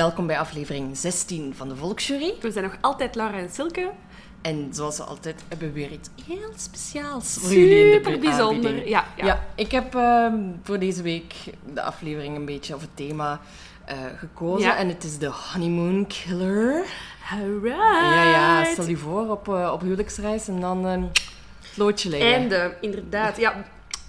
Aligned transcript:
Welkom 0.00 0.26
bij 0.26 0.38
aflevering 0.38 0.96
16 0.96 1.54
van 1.56 1.68
de 1.68 1.76
Volksjury. 1.76 2.34
We 2.40 2.50
zijn 2.50 2.64
nog 2.64 2.76
altijd 2.80 3.14
Laura 3.14 3.38
en 3.38 3.50
Silke. 3.50 3.90
En 4.42 4.68
zoals 4.72 4.96
we 4.96 5.02
altijd 5.02 5.42
hebben 5.48 5.68
we 5.68 5.74
weer 5.74 5.90
iets 5.92 6.08
heel 6.26 6.52
speciaals 6.56 7.38
voor 7.40 7.52
jullie 7.52 7.84
in 7.84 7.90
de 7.90 8.04
Super 8.04 8.18
bijzonder. 8.18 8.88
Ja, 8.88 9.04
ja. 9.16 9.24
Ja, 9.24 9.44
ik 9.54 9.70
heb 9.70 9.94
ehm, 9.94 10.34
voor 10.62 10.78
deze 10.78 11.02
week 11.02 11.34
de 11.74 11.82
aflevering 11.82 12.36
een 12.36 12.44
beetje 12.44 12.74
of 12.74 12.80
het 12.80 12.90
thema 12.94 13.40
eh, 13.84 13.96
gekozen. 14.16 14.68
Ja. 14.68 14.76
En 14.76 14.88
het 14.88 15.04
is 15.04 15.18
de 15.18 15.30
Honeymoon 15.52 16.06
Killer. 16.06 16.84
Alright. 17.30 18.14
Ja, 18.14 18.30
ja, 18.30 18.64
stel 18.64 18.88
je 18.88 18.96
voor 18.96 19.30
op, 19.30 19.48
eh, 19.48 19.70
op 19.72 19.80
huwelijksreis 19.80 20.48
en 20.48 20.60
dan 20.60 20.84
het 20.84 21.20
loodje 21.74 22.08
leggen. 22.08 22.34
En 22.34 22.48
de, 22.48 22.72
inderdaad. 22.80 23.36
Ja, 23.36 23.64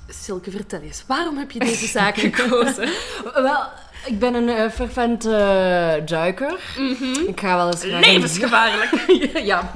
Silke, 0.08 0.52
vertel 0.52 0.82
eens. 0.82 1.04
Waarom 1.08 1.38
heb 1.38 1.52
je 1.52 1.60
deze 1.60 1.88
zaak 1.88 2.18
gekozen? 2.18 2.90
Wel, 3.34 3.68
ik 4.06 4.20
ben 4.20 4.34
een 4.34 4.50
eh, 4.50 4.70
fervent 4.70 5.26
eh, 5.26 5.94
duiker. 6.06 6.60
Ik 7.28 7.40
ga 7.40 7.56
wel 7.56 7.68
eens 7.68 7.84
Levensgevaarlijk. 7.84 9.06
ja, 9.52 9.72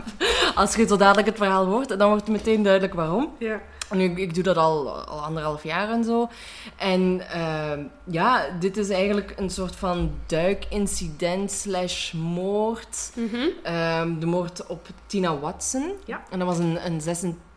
als 0.56 0.76
je 0.76 0.88
zo 0.88 0.98
dadelijk 0.98 1.28
het 1.28 1.38
verhaal 1.38 1.66
hoort, 1.66 2.00
dan 2.00 2.08
wordt 2.08 2.28
het 2.28 2.31
meteen 2.31 2.64
duidelijk 2.64 2.94
waarom. 2.94 3.36
Ja. 3.40 3.62
Nu, 3.92 4.03
ik, 4.03 4.18
ik 4.18 4.34
doe 4.34 4.44
dat 4.44 4.58
al, 4.58 4.90
al 4.90 5.23
anderhalf 5.23 5.64
jaar 5.64 5.90
en 5.90 6.03
zo. 6.03 6.30
En 6.76 7.22
ehm, 7.30 7.80
ja, 8.03 8.46
dit 8.59 8.78
is 8.78 8.90
eigenlijk 8.90 9.34
een 9.38 9.50
soort 9.50 9.76
van 9.76 10.12
duikincident 10.26 11.52
slash 11.52 12.12
moord. 12.12 13.12
Mhm. 13.16 13.48
Ehm, 13.64 14.20
de 14.20 14.26
moord 14.26 14.66
op 14.68 14.88
Tina 15.06 15.38
Watson. 15.40 15.92
Ja. 16.06 16.23
En 16.30 16.40
dat 16.40 16.48
was 16.48 16.58
een, 16.58 16.86
een 16.86 17.02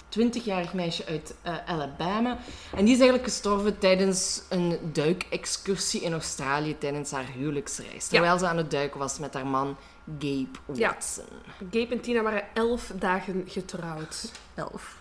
26-jarig 0.08 0.72
meisje 0.74 1.06
uit 1.06 1.34
eh, 1.42 1.54
Alabama. 1.66 2.38
En 2.76 2.84
die 2.84 2.94
is 2.94 3.00
eigenlijk 3.00 3.24
gestorven 3.24 3.78
tijdens 3.78 4.42
een 4.48 4.78
duikexcursie 4.92 6.00
in 6.00 6.12
Australië 6.12 6.78
tijdens 6.78 7.10
haar 7.10 7.26
huwelijksreis. 7.36 8.06
Terwijl 8.06 8.38
ze 8.38 8.46
aan 8.46 8.56
het 8.56 8.70
duiken 8.70 8.98
was 8.98 9.18
met 9.18 9.34
haar 9.34 9.46
man 9.46 9.76
Gabe 10.18 10.48
Ja. 10.72 10.90
Watson. 10.92 11.24
Gabe 11.70 11.94
en 11.94 12.00
Tina 12.00 12.22
waren 12.22 12.44
elf 12.54 12.92
dagen 12.98 13.44
getrouwd. 13.46 14.32
Elf. 14.54 14.96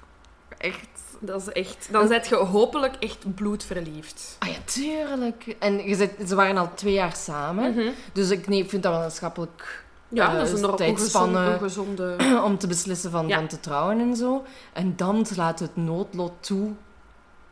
Echt. 0.57 0.89
Dat 1.19 1.41
is 1.41 1.47
echt... 1.47 1.87
Dan 1.91 2.07
zet 2.07 2.27
je 2.27 2.35
hopelijk 2.35 2.95
echt 2.95 3.35
bloedverliefd. 3.35 4.35
Ah 4.39 4.49
ja, 4.49 4.57
tuurlijk. 4.65 5.55
En 5.59 5.87
je 5.87 5.95
zit, 5.95 6.11
ze 6.27 6.35
waren 6.35 6.57
al 6.57 6.73
twee 6.73 6.93
jaar 6.93 7.15
samen. 7.15 7.71
Mhm. 7.71 7.89
Dus 8.13 8.29
ik 8.29 8.47
nee, 8.47 8.63
ik 8.63 8.69
vind 8.69 8.83
dat 8.83 8.93
wel 8.93 9.03
een 9.03 9.11
schappelijk 9.11 9.85
Ja, 10.09 10.31
eh, 10.31 10.37
dat 10.37 10.47
is 10.47 10.49
een 10.51 10.55
ongezonde... 10.69 10.77
tijdspanne 10.77 11.53
ongezonde... 11.55 12.15
om 12.43 12.57
te 12.57 12.67
beslissen 12.67 13.11
van, 13.11 13.27
Ja. 13.27 13.35
van 13.37 13.47
te 13.47 13.59
trouwen 13.59 13.99
en 13.99 14.15
zo. 14.15 14.43
En 14.73 14.95
dan 14.95 15.25
laat 15.35 15.59
het 15.59 15.75
noodlot 15.75 16.31
toe 16.39 16.71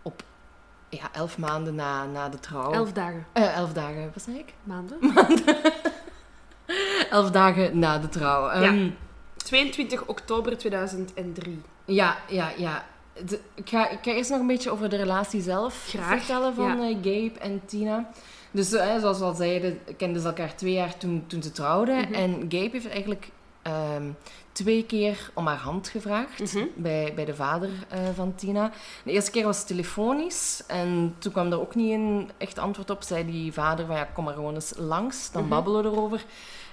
op 0.01 0.23
ja, 0.89 1.09
elf 1.11 1.37
maanden 1.37 1.75
na, 1.75 2.05
na 2.05 2.29
de 2.29 2.39
trouw. 2.39 2.71
Elf 2.71 2.91
dagen. 2.91 3.25
Eh, 3.33 3.55
elf 3.57 3.73
dagen, 3.73 4.11
wat 4.13 4.23
zei 4.23 4.37
ik? 4.37 4.53
Maanden. 4.63 4.97
Elf 7.09 7.31
dagen 7.31 7.79
na 7.79 7.97
de 7.99 8.09
trouw. 8.09 8.49
Ehm, 8.49 8.89
22 9.37 10.05
oktober 10.05 10.57
2003. 10.57 11.61
ja, 11.85 12.17
ja, 12.27 12.51
ja. 12.57 12.85
De- 13.25 13.39
ik, 13.53 13.69
ga, 13.69 13.89
ik 13.89 13.99
ga 14.01 14.11
eerst 14.11 14.29
nog 14.29 14.39
een 14.39 14.47
beetje 14.47 14.71
over 14.71 14.89
de 14.89 14.95
relatie 14.95 15.41
zelf 15.41 15.85
Graag, 15.87 16.17
vertellen 16.17 16.53
van 16.55 16.65
ja. 16.81 16.87
eh, 16.89 16.95
Gabe 16.95 17.39
en 17.39 17.61
Tina. 17.65 18.09
Dus 18.55 18.69
zoals 18.69 19.19
we 19.19 19.25
al 19.25 19.33
zeiden, 19.33 19.79
kenden 19.97 20.21
ze 20.21 20.27
elkaar 20.27 20.55
twee 20.55 20.73
jaar 20.73 20.97
toen, 20.97 21.23
toen 21.27 21.43
ze 21.43 21.51
trouwden. 21.51 21.97
Mhm. 21.97 22.13
En 22.13 22.31
Gabe 22.49 22.69
heeft 22.71 22.89
eigenlijk 22.89 23.29
ehm, 23.61 24.03
twee 24.51 24.85
keer 24.85 25.29
om 25.33 25.47
haar 25.47 25.57
hand 25.57 25.87
gevraagd 25.89 26.53
Mhm. 26.53 26.65
bij, 26.75 27.11
bij 27.15 27.25
de 27.25 27.35
vader 27.35 27.69
eh, 27.89 27.99
van 28.15 28.35
Tina. 28.35 28.71
De 29.03 29.11
eerste 29.11 29.31
keer 29.31 29.43
was 29.45 29.65
telefonisch 29.65 30.63
en 30.67 31.15
toen 31.17 31.31
kwam 31.31 31.51
er 31.51 31.59
ook 31.61 31.75
niet 31.75 31.91
een 31.91 32.29
echt 32.37 32.57
antwoord 32.59 32.89
op. 32.89 33.03
Zei 33.03 33.25
die 33.25 33.53
vader 33.53 33.85
van 33.85 33.95
ja, 33.95 34.03
kom 34.03 34.23
maar 34.23 34.33
gewoon 34.33 34.53
eens 34.53 34.73
langs, 34.77 35.31
dan 35.31 35.41
Mhm. 35.41 35.49
babbelen 35.51 35.83
we 35.83 35.89
erover. 35.89 36.25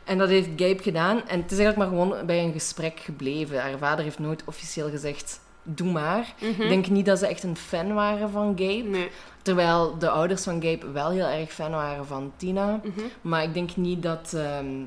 En 0.04 0.18
dat 0.18 0.28
heeft 0.28 0.48
Gabe 0.56 0.82
gedaan. 0.82 1.16
En 1.28 1.40
het 1.42 1.50
is 1.52 1.58
eigenlijk 1.58 1.76
maar 1.76 1.88
gewoon 1.88 2.26
bij 2.26 2.44
een 2.44 2.52
gesprek 2.52 3.00
gebleven. 3.00 3.60
Haar 3.60 3.78
vader 3.78 4.04
heeft 4.04 4.18
nooit 4.18 4.42
officieel 4.44 4.90
gezegd, 4.90 5.40
doe 5.62 5.92
maar. 5.92 6.34
Ik 6.38 6.58
denk 6.58 6.88
niet 6.88 7.06
dat 7.06 7.18
ze 7.18 7.26
echt 7.26 7.42
een 7.42 7.56
fan 7.56 7.94
waren 7.94 8.30
van 8.30 8.46
Gabe. 8.58 8.88
Nee. 8.88 9.08
Terwijl 9.42 9.98
de 9.98 10.10
ouders 10.10 10.42
van 10.42 10.62
Gabe 10.62 10.90
wel 10.90 11.10
heel 11.10 11.26
erg 11.26 11.52
fan 11.52 11.70
waren 11.70 12.06
van 12.06 12.32
Tina. 12.36 12.80
Mhm. 12.82 13.00
Maar 13.20 13.42
ik 13.42 13.54
denk 13.54 13.76
niet 13.76 14.02
dat, 14.02 14.32
ehm, 14.34 14.84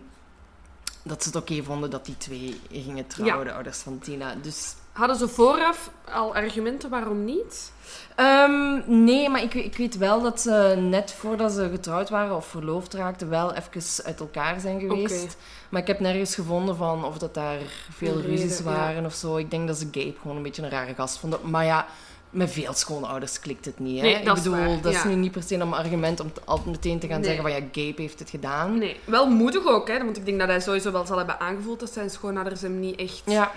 dat 1.03 1.23
ze 1.23 1.29
het 1.29 1.37
oké 1.37 1.63
vonden 1.63 1.89
dat 1.89 2.05
die 2.05 2.17
twee 2.17 2.59
gingen 2.71 3.07
trouwen, 3.07 3.45
de 3.45 3.53
ouders 3.53 3.79
van 3.79 3.99
Tina. 3.99 4.35
Dus 4.41 4.75
Hadden 4.95 5.17
ze 5.17 5.27
vooraf 5.27 5.91
al 6.11 6.35
argumenten 6.35 6.89
waarom 6.89 7.25
niet? 7.25 7.71
Ehm, 8.15 9.03
nee, 9.03 9.29
maar 9.29 9.41
ik, 9.41 9.53
ik 9.53 9.77
weet 9.77 9.97
wel 9.97 10.21
dat 10.21 10.41
ze 10.41 10.75
net 10.79 11.13
voordat 11.13 11.51
ze 11.51 11.69
getrouwd 11.69 12.09
waren 12.09 12.35
of 12.35 12.45
verloofd 12.45 12.93
raakten, 12.93 13.29
wel 13.29 13.53
even 13.53 14.05
uit 14.05 14.19
elkaar 14.19 14.59
zijn 14.59 14.79
geweest. 14.79 15.37
Maar 15.69 15.81
ik 15.81 15.87
heb 15.87 15.99
nergens 15.99 16.35
gevonden 16.35 16.75
van 16.75 17.05
of 17.05 17.17
dat 17.17 17.33
daar 17.33 17.59
veel 17.91 18.15
reden, 18.15 18.29
ruzies 18.29 18.57
ja. 18.57 18.63
waren 18.63 19.05
of 19.05 19.13
zo. 19.13 19.37
Ik 19.37 19.51
denk 19.51 19.67
dat 19.67 19.77
ze 19.77 19.87
Gabe 19.91 20.15
gewoon 20.21 20.37
een 20.37 20.43
beetje 20.43 20.61
een 20.61 20.69
rare 20.69 20.93
gast 20.93 21.17
vonden. 21.17 21.39
Maar 21.43 21.65
ja, 21.65 21.87
met 22.35 22.51
veel 22.51 22.73
schoonouders 22.73 23.39
klikt 23.39 23.65
het 23.65 23.79
niet. 23.79 23.95
Hè? 23.97 24.01
Nee, 24.05 24.13
dat 24.23 24.37
ik 24.37 24.43
is 24.43 24.49
bedoel, 24.49 24.65
waar, 24.65 24.81
dat 24.81 24.93
is 24.93 25.03
nu 25.03 25.15
niet 25.15 25.31
per 25.31 25.43
se 25.43 25.55
een 25.55 25.73
argument 25.73 26.19
om 26.19 26.31
altijd 26.45 26.67
meteen 26.69 26.99
te 26.99 27.07
gaan 27.07 27.19
Nee. 27.19 27.25
zeggen 27.25 27.43
van 27.43 27.51
ja, 27.61 27.67
Gabe 27.71 28.01
heeft 28.01 28.19
het 28.19 28.29
gedaan. 28.29 28.77
Nee, 28.77 28.99
wel 29.05 29.29
moedig 29.29 29.65
ook, 29.67 29.87
hè? 29.87 29.97
want 30.03 30.17
ik 30.17 30.25
denk 30.25 30.39
dat 30.39 30.47
hij 30.47 30.59
sowieso 30.59 30.91
wel 30.91 31.05
zal 31.05 31.17
hebben 31.17 31.39
aangevoeld 31.39 31.79
dat 31.79 31.91
zijn 31.93 32.09
schoonouders 32.09 32.61
hem 32.61 32.79
niet 32.79 32.99
echt... 32.99 33.21
Ja, 33.25 33.51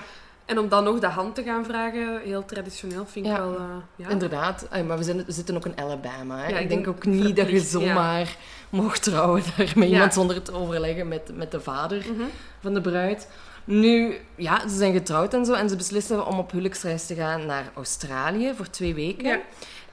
En 0.45 0.59
om 0.59 0.69
dan 0.69 0.85
nog 0.85 0.99
de 0.99 1.07
hand 1.07 1.35
te 1.35 1.43
gaan 1.43 1.65
vragen, 1.65 2.21
heel 2.25 2.45
traditioneel, 2.45 3.07
vind 3.07 3.27
ik 3.27 3.33
Ja. 3.33 3.39
wel... 3.41 3.55
eh, 3.57 3.61
ja. 3.97 4.09
inderdaad. 4.09 4.67
Maar 4.87 4.99
we, 4.99 5.05
zijn, 5.05 5.25
we 5.25 5.33
zitten 5.33 5.57
ook 5.57 5.67
in 5.67 5.79
Alabama. 5.79 6.39
Hè? 6.39 6.49
Ja, 6.49 6.59
ik 6.59 6.69
denk 6.69 6.89
ook 6.89 7.07
niet 7.07 7.37
dat 7.37 7.49
je 7.51 7.61
zomaar 7.61 8.37
mocht 8.71 9.03
trouwen 9.03 9.43
daar 9.57 9.73
met 9.77 9.89
iemand 9.89 10.15
zonder 10.15 10.43
te 10.43 10.53
overleggen 10.53 11.09
met, 11.09 11.31
met 11.37 11.51
de 11.51 11.61
vader. 11.61 12.05
Mhm. 12.13 12.23
van 12.61 12.75
de 12.75 12.81
bruid. 12.81 13.29
Nu, 13.69 14.17
ja, 14.37 14.69
ze 14.69 14.77
zijn 14.77 14.93
getrouwd 14.93 15.35
en 15.35 15.45
zo. 15.45 15.53
En 15.53 15.69
ze 15.69 15.77
beslissen 15.77 16.27
om 16.27 16.39
op 16.39 16.51
huwelijksreis 16.51 17.07
te 17.07 17.15
gaan 17.15 17.47
naar 17.47 17.73
Australië 17.75 18.53
voor 18.55 18.71
twee 18.71 18.95
weken. 18.95 19.29
Ja. 19.29 19.41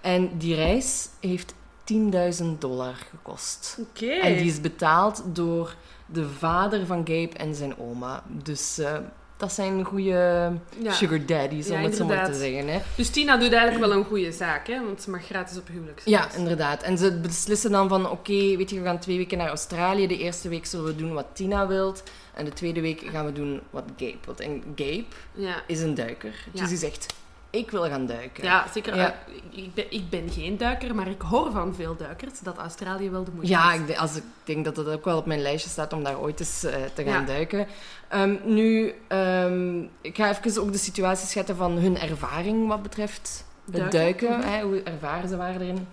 En 0.01 0.37
die 0.37 0.55
reis 0.55 1.09
heeft 1.19 1.53
10.000 1.93 2.45
dollar 2.59 2.93
gekost. 3.09 3.77
Oké. 3.79 4.11
En 4.11 4.37
die 4.37 4.45
is 4.45 4.61
betaald 4.61 5.23
door 5.25 5.75
de 6.05 6.29
vader 6.29 6.85
van 6.85 6.97
Gabe 6.97 7.37
en 7.37 7.55
zijn 7.55 7.77
oma. 7.77 8.23
Dus 8.27 8.77
eh, 8.77 8.97
dat 9.37 9.51
zijn 9.53 9.83
goede 9.83 10.51
Ja. 10.79 10.91
sugar 10.91 11.25
daddies, 11.25 11.69
om 11.69 11.75
Ja, 11.77 11.81
het 11.81 11.95
zo 11.95 12.05
maar 12.05 12.25
te 12.25 12.33
zeggen. 12.37 12.67
Hè? 12.67 12.79
Dus 12.95 13.09
Tina 13.09 13.37
doet 13.37 13.53
eigenlijk 13.53 13.85
wel 13.85 13.97
een 13.97 14.05
goede 14.05 14.31
zaak, 14.31 14.67
hè? 14.67 14.85
want 14.85 15.01
ze 15.01 15.09
mag 15.09 15.25
gratis 15.25 15.57
op 15.57 15.67
huwelijksreis. 15.67 16.17
Ja, 16.17 16.37
inderdaad. 16.37 16.83
En 16.83 16.97
ze 16.97 17.19
beslissen 17.19 17.71
dan 17.71 17.89
van, 17.89 18.09
oké, 18.09 18.33
weet 18.57 18.69
je, 18.69 18.79
we 18.79 18.85
gaan 18.85 18.99
twee 18.99 19.17
weken 19.17 19.37
naar 19.37 19.47
Australië. 19.47 20.07
De 20.07 20.17
eerste 20.17 20.49
week 20.49 20.65
zullen 20.65 20.85
we 20.85 20.95
doen 20.95 21.13
wat 21.13 21.25
Tina 21.33 21.67
wilt. 21.67 22.03
En 22.33 22.45
de 22.45 22.53
tweede 22.53 22.81
week 22.81 23.01
gaan 23.11 23.25
we 23.25 23.31
doen 23.31 23.61
wat 23.69 23.83
Gabe 23.97 24.15
wilt. 24.25 24.39
En 24.39 24.63
Gabe 24.75 25.03
Ja. 25.33 25.55
is 25.67 25.81
een 25.81 25.95
duiker. 25.95 26.45
Dus 26.51 26.69
die 26.69 26.77
zegt, 26.77 27.13
ik 27.55 27.71
wil 27.71 27.83
gaan 27.83 28.05
duiken. 28.05 28.43
Ja, 28.43 28.65
zeker. 28.73 28.95
Ja. 28.95 29.15
eh, 29.53 29.63
Ik, 29.63 29.73
ben, 29.73 29.85
ik 29.91 30.09
ben 30.09 30.29
geen 30.29 30.57
duiker, 30.57 30.95
maar 30.95 31.07
ik 31.07 31.21
hoor 31.21 31.51
van 31.51 31.75
veel 31.75 31.95
duikers 31.95 32.39
dat 32.39 32.57
Australië 32.57 33.09
wel 33.09 33.23
de 33.23 33.31
moeite 33.31 33.51
Ja, 33.51 33.73
is. 33.73 33.79
ik, 33.79 33.87
denk- 33.87 33.99
als 33.99 34.15
ik 34.15 34.23
denk 34.43 34.65
dat 34.65 34.77
het 34.77 34.87
ook 34.87 35.05
wel 35.05 35.17
op 35.17 35.25
mijn 35.25 35.41
lijstje 35.41 35.69
staat 35.69 35.93
om 35.93 36.03
daar 36.03 36.19
ooit 36.19 36.39
eens 36.39 36.63
eh, 36.63 36.73
te 36.93 37.03
gaan 37.03 37.19
Ja. 37.21 37.25
duiken. 37.27 37.67
Ehm, 38.07 38.35
nu, 38.43 38.93
ehm, 39.07 39.79
ik 40.01 40.15
ga 40.15 40.29
even 40.29 40.61
ook 40.61 40.71
de 40.71 40.77
situatie 40.77 41.27
schetsen 41.27 41.55
van 41.55 41.71
hun 41.71 41.97
ervaring 41.97 42.67
wat 42.67 42.81
betreft 42.83 43.45
het 43.65 43.75
Duiken. 43.75 43.99
duiken. 43.99 44.29
Mhm. 44.39 44.47
hè, 44.47 44.61
hoe 44.61 44.83
ervaren 44.83 45.29
ze 45.29 45.37
waren 45.37 45.61
erin. 45.61 45.87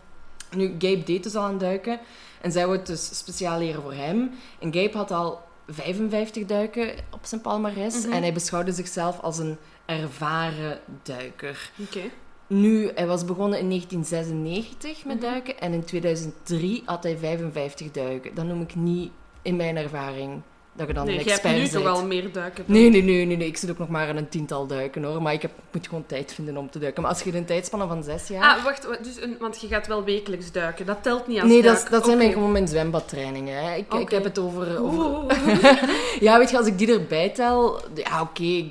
Nu, 0.57 0.67
Gabe 0.79 1.03
deed 1.05 1.23
dus 1.23 1.35
al 1.35 1.45
aan 1.45 1.59
duiken. 1.59 2.01
En 2.41 2.53
zij 2.53 2.65
wou 2.67 2.77
het 2.77 2.87
dus 2.87 3.19
speciaal 3.19 3.59
leren 3.59 3.83
voor 3.83 3.93
hem. 3.95 4.31
En 4.59 4.75
Gabe 4.75 4.97
had 4.97 5.11
al 5.11 5.41
55 5.69 6.45
duiken 6.47 6.91
op 7.11 7.21
zijn 7.23 7.41
palmarès. 7.41 8.05
Mhm. 8.05 8.13
En 8.13 8.23
hij 8.23 8.33
beschouwde 8.33 8.73
zichzelf 8.73 9.21
als 9.21 9.39
een 9.39 9.57
ervaren 9.87 10.79
duiker. 11.03 11.71
Oké. 11.79 12.01
Nu, 12.47 12.91
hij 12.95 13.07
was 13.07 13.25
begonnen 13.25 13.59
in 13.59 13.69
1996 13.69 15.05
met 15.05 15.17
Mhm. 15.21 15.25
duiken 15.25 15.61
en 15.61 15.73
in 15.73 15.85
2003 15.85 16.83
had 16.85 17.03
hij 17.03 17.17
55 17.17 17.91
duiken. 17.91 18.35
Dat 18.35 18.45
noem 18.45 18.61
ik 18.61 18.75
niet 18.75 19.11
in 19.43 19.57
mijn 19.57 19.77
ervaring 19.77 20.43
dat 20.75 20.87
je 20.87 20.93
dan 20.95 21.07
Nee, 21.07 21.19
hebt 21.25 21.45
nu 21.45 21.69
toch 21.69 21.87
al 21.87 22.07
meer 22.07 22.33
duiken. 22.33 22.65
Nee, 22.67 22.91
nee, 22.91 23.03
nee, 23.03 23.27
nee, 23.27 23.37
nee, 23.37 23.47
ik 23.47 23.57
zit 23.57 23.71
ook 23.71 23.79
nog 23.79 23.89
maar 23.89 24.09
aan 24.09 24.17
een 24.17 24.29
tiental 24.29 24.67
duiken 24.67 25.03
hoor. 25.05 25.23
Maar 25.23 25.33
ik, 25.33 25.43
heb, 25.43 25.51
moet 25.73 25.87
gewoon 25.87 26.07
tijd 26.07 26.33
vinden 26.35 26.57
om 26.57 26.71
te 26.71 26.79
duiken. 26.79 27.03
Maar 27.03 27.11
als 27.11 27.23
je 27.23 27.37
een 27.37 27.45
tijdspanne 27.45 27.87
van 27.87 28.03
zes 28.03 28.29
jaar... 28.29 28.57
Ah, 28.57 28.65
wacht, 28.65 28.87
dus 29.05 29.21
een, 29.21 29.37
want 29.41 29.61
je 29.61 29.67
gaat 29.67 29.87
wel 29.87 30.05
wekelijks 30.05 30.53
duiken. 30.53 30.87
Dat 30.87 31.03
telt 31.03 31.27
niet 31.27 31.41
als 31.41 31.49
nee, 31.49 31.63
dat, 31.63 31.73
duik. 31.75 31.85
is- 31.85 31.91
dat 31.91 32.05
zijn 32.05 32.19
mijn, 32.19 32.33
gewoon 32.33 32.53
mijn 32.53 32.69
zwembadtrainingen. 32.69 33.65
Hè. 33.65 33.75
Ik, 33.77 33.93
ik 33.95 34.11
heb 34.11 34.25
het 34.25 34.39
over... 34.39 34.67
Ja, 36.21 36.39
weet 36.39 36.51
je, 36.51 36.57
als 36.59 36.67
ik 36.67 36.79
die 36.79 36.93
erbij 36.93 37.29
tel... 37.29 37.81
Ja, 37.95 38.21
oké, 38.21 38.65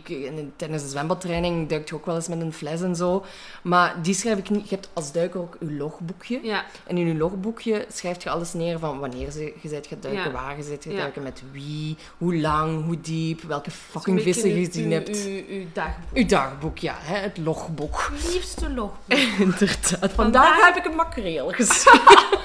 tijdens 0.55 0.83
de 0.83 0.89
zwembadtraining 0.89 1.69
duik 1.69 1.89
je 1.89 1.95
ook 1.95 2.05
wel 2.05 2.15
eens 2.15 2.27
met 2.27 2.41
een 2.41 2.53
fles 2.53 2.81
en 2.81 2.95
zo. 2.95 3.23
Maar 3.61 3.95
die 4.01 4.13
schrijf 4.13 4.37
ik 4.37 4.49
niet... 4.49 4.69
Je 4.69 4.75
hebt 4.75 4.89
als 4.93 5.11
duiker 5.11 5.39
ook 5.39 5.57
je 5.59 5.71
logboekje. 5.73 6.39
Ja, 6.43 6.65
En 6.87 6.97
in 6.97 7.07
je 7.07 7.15
logboekje 7.15 7.85
schrijf 7.93 8.23
je 8.23 8.29
alles 8.29 8.53
neer 8.53 8.79
van 8.79 8.99
wanneer 8.99 9.31
ze- 9.31 9.53
je 9.61 9.69
bent 9.69 9.87
gaat 9.87 10.01
duiken, 10.01 10.23
Ja. 10.23 10.31
waar 10.31 10.57
je 10.57 10.63
bent 10.69 10.83
gaan 10.83 10.93
Ja. 10.93 10.99
duiken, 10.99 11.23
met 11.23 11.43
wie, 11.51 11.90
hoe 12.17 12.35
lang, 12.35 12.85
hoe 12.85 13.01
diep, 13.01 13.41
welke 13.41 13.71
fucking 13.71 14.21
vissen 14.21 14.49
je 14.59 14.65
gezien 14.65 14.91
hebt. 14.91 15.09
Uw, 15.25 15.41
uw 15.49 15.65
dagboek. 15.73 16.09
Uw 16.17 16.25
dagboek, 16.25 16.77
ja, 16.77 16.95
hè, 16.99 17.15
het 17.17 17.37
logboek. 17.37 18.11
liefste 18.33 18.69
logboek. 18.73 19.17
Inderdaad. 19.39 19.89
Vandaag 19.89 20.13
Vandaag- 20.15 20.65
heb 20.65 20.75
ik 20.75 20.85
een 20.85 20.95
makreel 20.95 21.49
gezien. 21.49 21.75
Spannend! 21.75 22.39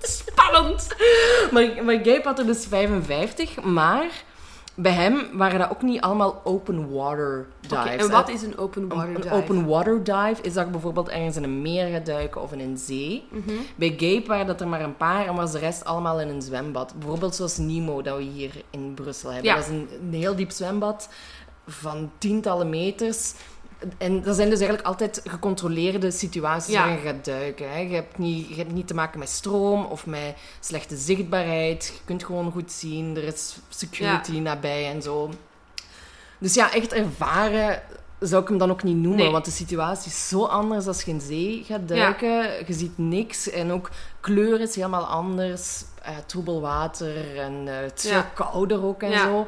Spannend. 0.26 0.86
Maar, 1.50 1.84
maar 1.84 1.94
Gabe 1.94 2.20
had 2.24 2.38
er 2.38 2.46
dus 2.46 2.66
55, 2.68 3.62
maar 3.62 4.06
bij 4.80 4.92
hem 4.92 5.28
waren 5.32 5.58
dat 5.58 5.70
ook 5.70 5.82
niet 5.82 6.00
allemaal 6.00 6.40
open 6.44 6.92
water 6.92 7.46
dives. 7.60 7.96
En 7.96 8.10
wat 8.10 8.28
is 8.28 8.42
een 8.42 8.58
open 8.58 8.88
water 8.88 9.14
Een 9.14 9.20
dive? 9.20 9.34
open 9.34 9.66
water 9.66 10.04
dive 10.04 10.42
is 10.42 10.52
dat 10.52 10.64
je 10.64 10.70
bijvoorbeeld 10.70 11.08
ergens 11.08 11.36
in 11.36 11.42
een 11.42 11.62
meer 11.62 11.88
gaat 11.88 12.06
duiken 12.06 12.42
of 12.42 12.52
in 12.52 12.60
een 12.60 12.76
zee. 12.78 13.24
Mhm. 13.30 13.54
Bij 13.76 13.94
Gabe 13.96 14.26
waren 14.26 14.46
dat 14.46 14.60
er 14.60 14.68
maar 14.68 14.80
een 14.80 14.96
paar 14.96 15.26
en 15.26 15.34
was 15.34 15.52
de 15.52 15.58
rest 15.58 15.84
allemaal 15.84 16.20
in 16.20 16.28
een 16.28 16.42
zwembad. 16.42 16.94
Bijvoorbeeld 16.98 17.34
zoals 17.34 17.56
Nemo 17.56 18.02
dat 18.02 18.16
we 18.16 18.22
hier 18.22 18.50
in 18.70 18.94
Brussel 18.94 19.30
hebben. 19.32 19.50
Ja. 19.50 19.56
Dat 19.56 19.64
is 19.64 19.70
een, 19.70 19.88
een 20.02 20.14
heel 20.14 20.36
diep 20.36 20.50
zwembad 20.50 21.08
van 21.66 22.10
tientallen 22.18 22.70
meters. 22.70 23.34
En 23.98 24.22
dat 24.22 24.36
zijn 24.36 24.48
dus 24.48 24.58
eigenlijk 24.58 24.88
altijd 24.88 25.20
gecontroleerde 25.24 26.10
situaties 26.10 26.72
Ja. 26.72 26.78
waarin 26.80 27.02
je 27.02 27.08
gaat 27.08 27.24
duiken. 27.24 27.70
Hè. 27.70 27.78
Je, 27.78 27.94
hebt 27.94 28.18
niet, 28.18 28.48
je 28.48 28.54
hebt 28.54 28.72
niet 28.72 28.86
te 28.86 28.94
maken 28.94 29.18
met 29.18 29.28
stroom 29.28 29.84
of 29.84 30.06
met 30.06 30.36
slechte 30.60 30.96
zichtbaarheid. 30.96 31.86
Je 31.86 32.00
kunt 32.04 32.24
gewoon 32.24 32.52
goed 32.52 32.72
zien. 32.72 33.16
Er 33.16 33.24
is 33.24 33.56
security 33.68 34.38
nabij 34.38 34.90
en 34.90 35.02
zo. 35.02 35.30
Dus 36.38 36.54
ja, 36.54 36.72
echt 36.72 36.92
ervaren 36.92 37.82
zou 38.20 38.42
ik 38.42 38.48
hem 38.48 38.58
dan 38.58 38.70
ook 38.70 38.82
niet 38.82 38.96
noemen. 38.96 39.22
Nee. 39.22 39.30
Want 39.30 39.44
de 39.44 39.50
situatie 39.50 40.10
is 40.10 40.28
zo 40.28 40.44
anders 40.44 40.86
als 40.86 41.02
je 41.02 41.10
in 41.10 41.20
zee 41.20 41.62
gaat 41.66 41.88
duiken. 41.88 42.66
Je 42.66 42.72
ziet 42.72 42.98
niks. 42.98 43.50
En 43.50 43.72
ook 43.72 43.90
kleur 44.20 44.60
is 44.60 44.74
helemaal 44.74 45.04
anders. 45.06 45.84
Eh 46.02 46.16
troebel 46.26 46.60
water. 46.60 47.38
En 47.38 47.62
eh, 47.68 47.74
het 47.80 48.04
is 48.04 48.10
veel 48.10 48.24
kouder 48.34 48.84
ook 48.84 49.02
en 49.02 49.18
zo. 49.18 49.46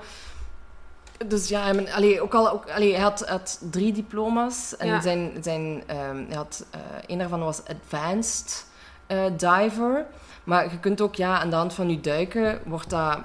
Dus 1.27 1.49
ja, 1.49 1.63
hij, 1.63 1.75
men- 1.75 1.93
allee, 1.93 2.21
ook 2.21 2.35
al, 2.35 2.51
ook, 2.51 2.71
allee, 2.71 2.93
hij 2.93 3.03
had, 3.03 3.29
had 3.29 3.61
drie 3.71 3.93
diploma's. 3.93 4.77
En 4.77 4.87
Ja. 4.87 5.01
zijn, 5.01 5.33
zijn, 5.41 5.83
ehm, 5.87 6.25
hij 6.27 6.37
had, 6.37 6.65
eh, 6.71 6.81
een 7.07 7.19
daarvan 7.19 7.41
was 7.41 7.61
Advanced 7.65 8.67
eh, 9.07 9.25
Diver. 9.37 10.07
Maar 10.45 10.71
je 10.71 10.79
kunt 10.81 11.01
ook, 11.01 11.15
ja, 11.15 11.39
aan 11.41 11.51
de 11.51 11.57
hand 11.57 11.75
van 11.75 11.91
je 11.91 12.01
duiken, 12.01 12.61
wordt 12.67 12.91
dat... 12.91 13.19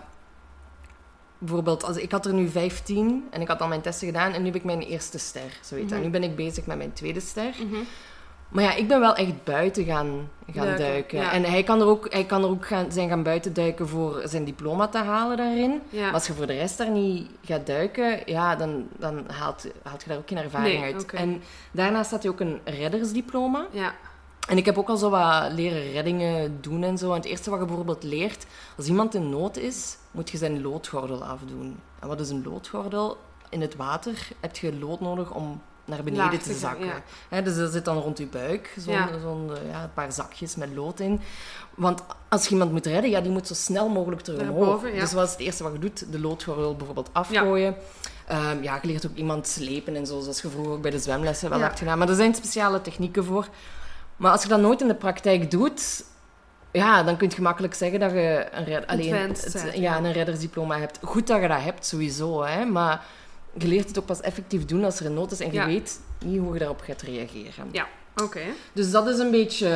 Bijvoorbeeld, 1.37 1.83
als, 1.83 1.97
ik 1.97 2.11
had 2.11 2.25
er 2.25 2.33
nu 2.33 2.49
15 2.49 3.27
en 3.31 3.41
ik 3.41 3.47
had 3.47 3.61
al 3.61 3.67
mijn 3.67 3.81
testen 3.81 4.07
gedaan 4.07 4.33
en 4.33 4.39
nu 4.39 4.45
heb 4.45 4.55
ik 4.55 4.63
mijn 4.63 4.81
eerste 4.81 5.17
ster. 5.17 5.59
Zo 5.63 5.75
weet. 5.75 5.89
Mhm. 5.89 6.01
Nu 6.01 6.09
ben 6.09 6.23
ik 6.23 6.35
bezig 6.35 6.65
met 6.65 6.77
mijn 6.77 6.93
tweede 6.93 7.19
ster. 7.19 7.53
Mhm. 7.65 7.75
Maar 8.55 8.63
ja, 8.63 8.73
ik 8.73 8.87
ben 8.87 8.99
wel 8.99 9.15
echt 9.15 9.43
buiten 9.43 9.85
gaan, 9.85 10.29
gaan 10.51 10.65
Duiken, 10.65 10.85
duiken. 10.85 11.17
ja. 11.19 11.31
En 11.31 11.43
hij 11.43 11.63
kan 11.63 11.81
er 11.81 11.87
ook, 11.87 12.13
hij 12.13 12.23
kan 12.25 12.43
er 12.43 12.49
ook 12.49 12.67
gaan, 12.67 12.91
zijn 12.91 13.09
gaan 13.09 13.23
buiten 13.23 13.53
duiken 13.53 13.87
voor 13.87 14.21
zijn 14.25 14.43
diploma 14.45 14.87
te 14.87 14.97
halen 14.97 15.37
daarin. 15.37 15.81
Ja. 15.89 16.03
Maar 16.03 16.13
als 16.13 16.27
je 16.27 16.33
voor 16.33 16.47
de 16.47 16.53
rest 16.53 16.77
daar 16.77 16.89
niet 16.89 17.29
gaat 17.45 17.65
duiken, 17.65 18.19
ja, 18.25 18.55
dan, 18.55 18.87
dan 18.97 19.23
haalt, 19.27 19.65
haalt 19.83 20.03
je 20.03 20.09
daar 20.09 20.17
ook 20.17 20.27
geen 20.27 20.37
ervaring 20.37 20.79
Nee, 20.81 20.93
uit. 20.93 21.05
En 21.13 21.41
daarnaast 21.71 22.11
had 22.11 22.23
hij 22.23 22.31
ook 22.31 22.39
een 22.39 22.59
reddersdiploma. 22.63 23.65
ja. 23.71 23.93
En 24.47 24.57
ik 24.57 24.65
heb 24.65 24.77
ook 24.77 24.89
al 24.89 24.97
zo 24.97 25.09
wat 25.09 25.51
leren 25.51 25.91
reddingen 25.91 26.57
doen 26.61 26.83
en 26.83 26.97
zo. 26.97 27.09
En 27.09 27.15
het 27.15 27.25
eerste 27.25 27.49
wat 27.49 27.59
je 27.59 27.65
bijvoorbeeld 27.65 28.03
leert, 28.03 28.45
als 28.77 28.87
iemand 28.87 29.13
in 29.15 29.29
nood 29.29 29.57
is, 29.57 29.97
moet 30.11 30.29
je 30.29 30.37
zijn 30.37 30.61
loodgordel 30.61 31.23
afdoen. 31.23 31.79
En 31.99 32.07
wat 32.07 32.19
is 32.19 32.29
een 32.29 32.43
loodgordel? 32.45 33.17
In 33.49 33.61
het 33.61 33.75
water 33.75 34.27
heb 34.39 34.55
je 34.55 34.79
lood 34.79 34.99
nodig 34.99 35.33
om 35.33 35.61
naar 35.85 36.03
beneden 36.03 36.25
Laag 36.25 36.41
te 36.41 36.53
zakken. 36.53 36.87
ja. 37.31 37.41
Dus 37.41 37.55
dat 37.57 37.71
zit 37.71 37.85
dan 37.85 37.97
rond 37.97 38.17
je 38.17 38.27
buik, 38.27 38.73
zo'n 38.77 38.93
Ja. 38.93 39.09
zo'n, 39.21 39.49
eh, 39.55 39.69
ja, 39.71 39.83
een 39.83 39.93
paar 39.93 40.11
zakjes 40.11 40.55
met 40.55 40.69
lood 40.75 40.99
in. 40.99 41.21
Want 41.75 42.01
als 42.29 42.43
je 42.43 42.49
iemand 42.51 42.71
moet 42.71 42.85
redden, 42.85 43.09
ja, 43.09 43.21
die 43.21 43.31
moet 43.31 43.47
zo 43.47 43.53
snel 43.53 43.89
mogelijk 43.89 44.21
terug 44.21 44.41
omhoog. 44.41 44.65
boven. 44.65 44.93
Dus 44.93 45.13
wat 45.13 45.25
is 45.25 45.31
het 45.31 45.39
eerste 45.39 45.63
wat 45.63 45.71
je 45.73 45.79
doet? 45.79 46.11
De 46.11 46.19
loodgordel 46.19 46.75
bijvoorbeeld 46.75 47.09
afgooien. 47.13 47.75
Ja. 48.29 48.51
ja, 48.61 48.79
je 48.81 48.87
leert 48.87 49.07
ook 49.07 49.15
iemand 49.15 49.47
slepen 49.47 49.95
en 49.95 50.05
zo, 50.05 50.19
zoals 50.19 50.41
je 50.41 50.49
vroeger 50.49 50.73
ook 50.73 50.81
bij 50.81 50.91
de 50.91 50.99
zwemlessen 50.99 51.49
wel 51.49 51.59
Ja. 51.59 51.65
hebt 51.65 51.79
gedaan. 51.79 51.97
Maar 51.97 52.09
er 52.09 52.15
zijn 52.15 52.35
speciale 52.35 52.81
technieken 52.81 53.25
voor. 53.25 53.47
Maar 54.15 54.31
als 54.31 54.41
je 54.43 54.47
dat 54.47 54.59
nooit 54.59 54.81
in 54.81 54.87
de 54.87 54.95
praktijk 54.95 55.51
doet, 55.51 56.03
ja, 56.71 57.03
dan 57.03 57.17
kun 57.17 57.29
je 57.29 57.35
gemakkelijk 57.35 57.73
zeggen 57.73 57.99
dat 57.99 58.11
je 58.11 58.47
een, 58.51 58.63
red, 58.65 58.87
alleen, 58.87 59.13
het- 59.15 59.71
ja. 59.75 59.97
een 59.97 60.11
reddersdiploma 60.11 60.79
hebt. 60.79 60.99
Goed 61.03 61.27
dat 61.27 61.41
je 61.41 61.47
dat 61.47 61.61
hebt, 61.61 61.85
sowieso. 61.85 62.43
Hè, 62.43 62.65
maar 62.65 63.05
je 63.57 63.67
leert 63.67 63.87
het 63.87 63.99
ook 63.99 64.05
pas 64.05 64.21
effectief 64.21 64.65
doen 64.65 64.83
als 64.83 64.99
er 64.99 65.05
een 65.05 65.13
nood 65.13 65.31
is 65.31 65.39
en 65.39 65.47
je 65.47 65.53
Ja. 65.53 65.65
weet 65.65 65.99
niet 66.25 66.39
hoe 66.39 66.53
je 66.53 66.59
daarop 66.59 66.81
gaat 66.81 67.01
reageren. 67.01 67.69
Ja, 67.71 67.87
oké. 68.23 68.41
Dus 68.73 68.91
dat 68.91 69.07
is 69.07 69.17
een 69.19 69.31
beetje 69.31 69.67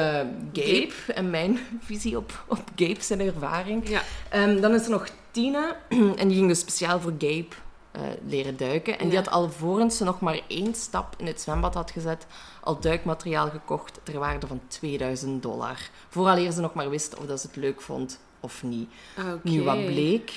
Gabe, 0.53 0.89
Gabe. 0.91 1.13
en 1.13 1.29
mijn 1.29 1.59
visie 1.85 2.17
op, 2.17 2.43
op 2.47 2.61
Gabe 2.75 3.01
zijn 3.01 3.19
ervaring. 3.19 3.89
Ja. 3.89 4.01
Ehm, 4.29 4.61
dan 4.61 4.73
is 4.73 4.83
er 4.83 4.89
nog 4.89 5.07
Tina, 5.31 5.75
en 6.19 6.27
die 6.27 6.37
ging 6.37 6.47
dus 6.47 6.59
speciaal 6.59 6.99
voor 6.99 7.13
Gabe 7.17 7.45
eh, 7.91 8.01
leren 8.27 8.57
duiken. 8.57 8.99
En 8.99 9.07
die 9.09 9.17
had 9.17 9.29
alvorens 9.29 9.97
ze 9.97 10.03
nog 10.03 10.19
maar 10.19 10.39
één 10.47 10.75
stap 10.75 11.15
in 11.17 11.25
het 11.25 11.41
zwembad 11.41 11.73
had 11.73 11.91
gezet, 11.91 12.25
al 12.61 12.79
duikmateriaal 12.79 13.49
gekocht 13.49 13.99
ter 14.03 14.19
waarde 14.19 14.47
van 14.47 14.61
2000 14.67 15.43
dollar. 15.43 15.77
Vooraleer 16.09 16.51
ze 16.51 16.61
nog 16.61 16.73
maar 16.73 16.89
wist 16.89 17.17
of 17.17 17.25
dat 17.25 17.39
ze 17.41 17.47
het 17.47 17.55
leuk 17.55 17.81
vond 17.81 18.19
of 18.39 18.63
niet. 18.63 18.89
Oké. 19.17 19.39
Nu, 19.49 19.63
wat 19.63 19.85
bleek? 19.85 20.31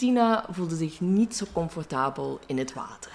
Tina 0.00 0.44
voelde 0.50 0.76
zich 0.76 1.00
niet 1.00 1.36
zo 1.36 1.44
comfortabel 1.52 2.38
in 2.46 2.58
het 2.58 2.72
water. 2.74 3.12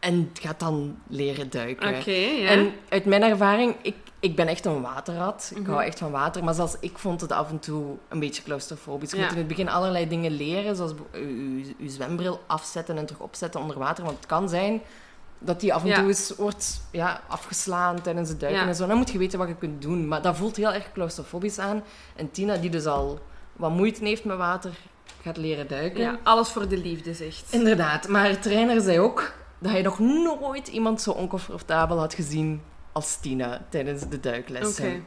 En 0.00 0.30
gaat 0.32 0.60
dan 0.60 0.98
leren 1.06 1.50
duiken. 1.50 1.98
Oké, 1.98 2.10
ja. 2.10 2.48
En 2.48 2.72
uit 2.88 3.04
mijn 3.04 3.22
ervaring, 3.22 3.74
ik, 3.82 3.96
ik 4.20 4.36
ben 4.36 4.46
echt 4.46 4.64
een 4.64 4.80
waterrat. 4.82 5.50
Ik 5.54 5.62
Mhm. 5.62 5.70
hou 5.70 5.82
echt 5.84 5.98
van 5.98 6.10
water. 6.10 6.44
Maar 6.44 6.54
zelfs 6.54 6.76
ik 6.80 6.98
vond 6.98 7.20
het 7.20 7.32
af 7.32 7.50
en 7.50 7.58
toe 7.58 7.96
een 8.08 8.18
beetje 8.20 8.42
claustrofobisch. 8.42 9.10
Je 9.10 9.16
Ja. 9.16 9.22
moet 9.22 9.32
in 9.32 9.38
het 9.38 9.46
begin 9.48 9.68
allerlei 9.68 10.08
dingen 10.08 10.30
leren, 10.30 10.76
zoals 10.76 10.92
je, 11.12 11.88
zwembril 11.88 12.40
afzetten 12.46 12.96
en 12.98 13.06
terug 13.06 13.22
opzetten 13.22 13.60
onder 13.60 13.78
water. 13.78 14.04
Want 14.04 14.16
het 14.16 14.26
kan 14.26 14.48
zijn 14.48 14.80
dat 15.38 15.60
die 15.60 15.74
af 15.74 15.82
en 15.82 15.88
Ja. 15.88 15.96
toe 15.98 16.08
eens 16.08 16.32
wordt 16.36 16.80
ja, 16.90 17.20
afgeslaan 17.28 18.00
tijdens 18.02 18.28
het 18.28 18.40
duiken 18.40 18.62
Ja. 18.62 18.68
en 18.68 18.74
zo. 18.74 18.86
Dan 18.86 18.96
moet 18.96 19.10
je 19.10 19.18
weten 19.18 19.38
wat 19.38 19.48
je 19.48 19.56
kunt 19.56 19.82
doen. 19.82 20.08
Maar 20.08 20.22
dat 20.22 20.36
voelt 20.36 20.56
heel 20.56 20.72
erg 20.72 20.92
claustrofobisch 20.92 21.58
aan. 21.58 21.82
En 22.16 22.30
Tina, 22.30 22.56
die 22.56 22.70
dus 22.70 22.86
al 22.86 23.18
wat 23.52 23.70
moeite 23.70 24.04
heeft 24.04 24.24
met 24.24 24.36
water, 24.36 24.70
gaat 25.22 25.36
leren 25.36 25.68
duiken. 25.68 26.00
Ja, 26.00 26.18
alles 26.22 26.48
voor 26.48 26.68
de 26.68 26.76
liefde, 26.78 27.14
zegt. 27.14 27.44
Inderdaad, 27.50 28.08
maar 28.08 28.28
de 28.28 28.38
trainer 28.38 28.80
zei 28.80 29.00
ook 29.00 29.32
dat 29.58 29.70
hij 29.70 29.82
nog 29.82 29.98
nooit 29.98 30.68
iemand 30.68 31.00
zo 31.02 31.10
oncomfortabel 31.10 31.98
had 31.98 32.14
gezien 32.14 32.62
als 32.92 33.16
Tina 33.16 33.66
tijdens 33.68 34.08
de 34.08 34.20
duiklessen. 34.20 34.86
Oké. 34.86 35.00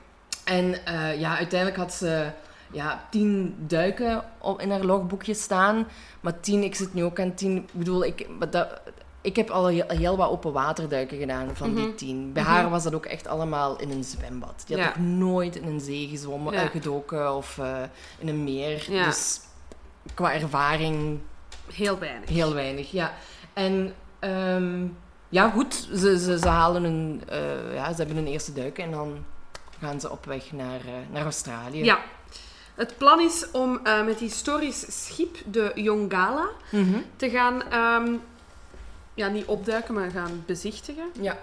En 0.44 0.86
eh, 0.86 1.20
ja, 1.20 1.38
uiteindelijk 1.38 1.80
had 1.80 1.94
ze 1.94 2.28
ja, 2.72 3.08
tien 3.12 3.56
duiken 3.68 4.24
op, 4.42 4.62
in 4.62 4.72
haar 4.72 4.84
logboekje 4.84 5.34
staan. 5.34 5.88
Maar 6.22 6.40
tien, 6.40 6.64
ik 6.64 6.75
zit 6.75 6.94
nu 6.94 7.04
ook 7.04 7.20
aan 7.20 7.34
tien. 7.34 7.56
Ik 7.58 7.70
bedoel, 7.72 8.06
ik, 8.06 8.28
maar 8.40 8.50
dat, 8.50 8.68
ik 9.22 9.36
heb 9.36 9.50
al 9.50 9.68
heel, 9.68 9.84
heel 9.88 10.18
wat 10.18 10.30
open 10.30 10.52
waterduiken 10.52 11.18
gedaan 11.18 11.50
van 11.56 11.74
die 11.75 11.86
Mhm. 11.86 11.96
tien. 11.96 12.34
Bij 12.34 12.44
haar 12.44 12.70
was 12.70 12.84
dat 12.84 12.94
ook 12.96 13.06
echt 13.06 13.28
allemaal 13.28 13.80
in 13.80 13.92
een 13.92 14.04
zwembad. 14.04 14.64
Die 14.68 14.78
had 14.82 14.86
Ja. 14.96 15.02
nog 15.02 15.08
nooit 15.18 15.56
in 15.56 15.68
een 15.68 15.80
zee 15.80 16.08
gezwommen, 16.08 16.54
Ja. 16.54 16.68
gedoken 16.68 17.36
of 17.36 17.58
eh, 17.58 17.75
in 18.18 18.28
een 18.28 18.44
meer. 18.44 18.92
Ja. 18.92 19.06
Dus 19.06 19.40
qua 20.14 20.34
ervaring 20.34 21.20
Heel 21.74 22.00
weinig. 22.00 22.30
Heel 22.30 22.54
weinig, 22.54 22.92
ja. 22.92 23.14
En 23.54 23.94
ehm, 24.20 24.86
ja, 25.30 25.50
goed, 25.50 25.74
ze, 25.94 26.20
ze, 26.20 26.40
ze 26.40 26.48
halen 26.48 26.84
een, 26.84 27.24
eh, 27.28 27.74
ja, 27.74 27.92
ze 27.92 27.98
hebben 27.98 28.18
een 28.18 28.28
eerste 28.28 28.54
duik 28.54 28.78
en 28.78 28.92
dan 28.92 29.26
gaan 29.80 30.00
ze 30.00 30.12
op 30.12 30.26
weg 30.26 30.52
naar, 30.52 30.80
eh, 30.80 30.94
naar 31.12 31.24
Australië. 31.24 31.84
Ja. 31.84 32.00
Het 32.76 32.98
plan 32.98 33.20
is 33.22 33.52
om 33.52 33.80
eh, 33.84 34.06
met 34.06 34.20
historisch 34.20 35.06
schip, 35.06 35.38
de 35.52 35.72
Yongala, 35.76 36.48
Mhm. 36.72 36.98
te 37.16 37.30
gaan... 37.30 37.64
ehm, 37.70 38.14
ja, 39.14 39.28
niet 39.28 39.46
opduiken, 39.46 39.94
maar 39.94 40.10
gaan 40.12 40.44
bezichtigen. 40.46 41.06
ja. 41.22 41.38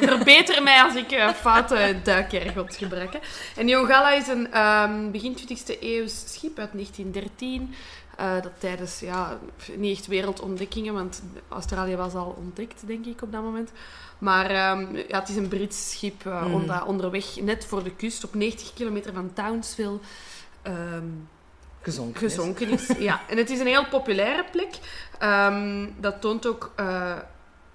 Verbeter 0.00 0.62
mij 0.62 0.82
als 0.82 0.94
ik 0.94 1.10
eh, 1.10 1.28
foute 1.28 1.96
duikjargons 2.02 2.76
gebruik. 2.76 3.12
hè. 3.12 3.18
En 3.56 3.68
Yongala 3.68 4.12
is 4.12 4.28
een 4.28 4.52
ehm, 4.52 5.10
begin 5.10 5.36
20e 5.38 5.78
eeuws 5.80 6.32
schip 6.32 6.58
uit 6.58 6.72
1913. 6.72 7.74
eh, 8.16 8.32
dat 8.42 8.52
tijdens, 8.58 9.00
ja, 9.00 9.38
niet 9.76 9.96
echt 9.98 10.06
wereldontdekkingen, 10.06 10.94
want 10.94 11.22
Australië 11.48 11.96
was 11.96 12.14
al 12.14 12.34
ontdekt, 12.38 12.86
denk 12.86 13.06
ik, 13.06 13.22
op 13.22 13.32
dat 13.32 13.42
moment. 13.42 13.70
Maar 14.18 14.50
ehm, 14.50 14.96
ja, 15.08 15.18
het 15.18 15.28
is 15.28 15.36
een 15.36 15.48
Brits 15.48 15.90
schip 15.90 16.26
eh, 16.26 16.44
Mm. 16.46 16.54
onder- 16.54 16.84
onderweg 16.84 17.36
net 17.40 17.66
voor 17.66 17.82
de 17.84 17.90
kust, 17.96 18.24
op 18.24 18.34
90 18.34 18.72
kilometer 18.74 19.12
van 19.12 19.32
Townsville. 19.34 19.98
ehm, 20.62 21.04
Gezonken. 21.82 22.26
is. 22.26 22.34
gezonken 22.34 22.68
is. 22.70 22.86
Ja, 22.98 23.20
en 23.28 23.36
het 23.36 23.50
is 23.50 23.58
een 23.60 23.66
heel 23.66 23.86
populaire 23.88 24.44
plek. 24.50 24.70
Dat 26.00 26.20
toont 26.20 26.46
ook 26.46 26.72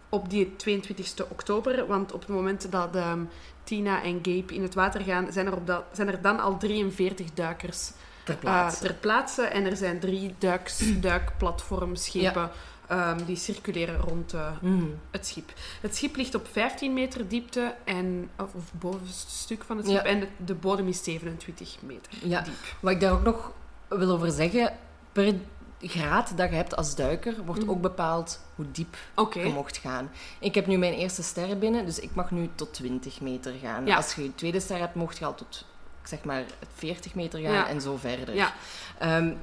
op 0.09 0.29
die 0.29 0.55
22 0.55 1.25
oktober, 1.29 1.87
want 1.87 2.11
op 2.13 2.19
het 2.19 2.29
moment 2.29 2.71
dat 2.71 2.95
ehm, 2.95 3.19
Tina 3.63 4.03
en 4.03 4.13
Gabe 4.21 4.53
in 4.53 4.61
het 4.61 4.73
water 4.73 5.01
gaan, 5.01 5.27
zijn 5.31 5.45
er, 5.45 5.53
op 5.55 5.67
dat, 5.67 5.83
zijn 5.91 6.07
er 6.07 6.21
dan 6.21 6.39
al 6.39 6.57
43 6.57 7.33
duikers 7.33 7.91
Ter 8.23 8.33
eh, 8.33 8.39
plaatse. 8.39 8.83
ter 8.85 8.93
plaatse. 8.93 9.41
En 9.41 9.65
er 9.65 9.77
zijn 9.77 9.99
drie 9.99 10.35
duiks, 10.37 10.81
duikplatformschepen 11.01 12.49
ehm, 12.87 13.25
die 13.25 13.35
circuleren 13.35 13.99
rond 13.99 14.33
eh, 14.33 14.47
Mhm. 14.61 14.83
het 15.11 15.27
schip. 15.27 15.53
Het 15.81 15.95
schip 15.95 16.15
ligt 16.15 16.35
op 16.35 16.47
15 16.51 16.93
meter 16.93 17.27
diepte, 17.27 17.75
en, 17.83 18.29
of, 18.37 18.53
of 18.53 18.63
bovenste 18.73 19.31
stuk 19.31 19.63
van 19.63 19.77
het 19.77 19.85
schip, 19.85 20.03
Ja. 20.05 20.09
en 20.11 20.19
de, 20.19 20.27
de 20.45 20.53
bodem 20.53 20.87
is 20.87 21.03
27 21.03 21.75
meter 21.81 22.11
Ja. 22.23 22.41
diep. 22.41 22.53
Wat 22.79 22.91
ik 22.91 22.99
daar 22.99 23.11
ook 23.11 23.23
nog 23.23 23.51
wil 23.89 24.09
over 24.11 24.31
zeggen, 24.31 24.73
per 25.11 25.33
graad 25.81 26.37
dat 26.37 26.49
je 26.49 26.55
hebt 26.55 26.75
als 26.75 26.95
duiker, 26.95 27.33
wordt 27.45 27.61
Mhm. 27.61 27.69
ook 27.69 27.81
bepaald 27.81 28.39
hoe 28.55 28.65
diep 28.71 28.95
je 29.33 29.43
mocht 29.53 29.77
gaan. 29.77 30.09
Ik 30.39 30.55
heb 30.55 30.67
nu 30.67 30.77
mijn 30.77 30.93
eerste 30.93 31.23
ster 31.23 31.57
binnen, 31.57 31.85
dus 31.85 31.99
ik 31.99 32.15
mag 32.15 32.31
nu 32.31 32.49
tot 32.55 32.73
20 32.73 33.21
meter 33.21 33.53
gaan. 33.61 33.85
Ja. 33.85 33.95
Als 33.95 34.13
je 34.15 34.23
je 34.23 34.35
tweede 34.35 34.59
ster 34.59 34.77
hebt, 34.77 34.95
mocht 34.95 35.17
je 35.17 35.25
al 35.25 35.35
tot 35.35 35.65
zeg 36.03 36.23
maar, 36.23 36.43
40 36.75 37.15
meter 37.15 37.39
gaan 37.39 37.51
Ja. 37.51 37.67
en 37.67 37.81
zo 37.81 37.97
verder. 37.97 38.35
Ja. 38.35 38.53
Ehm, 38.99 39.33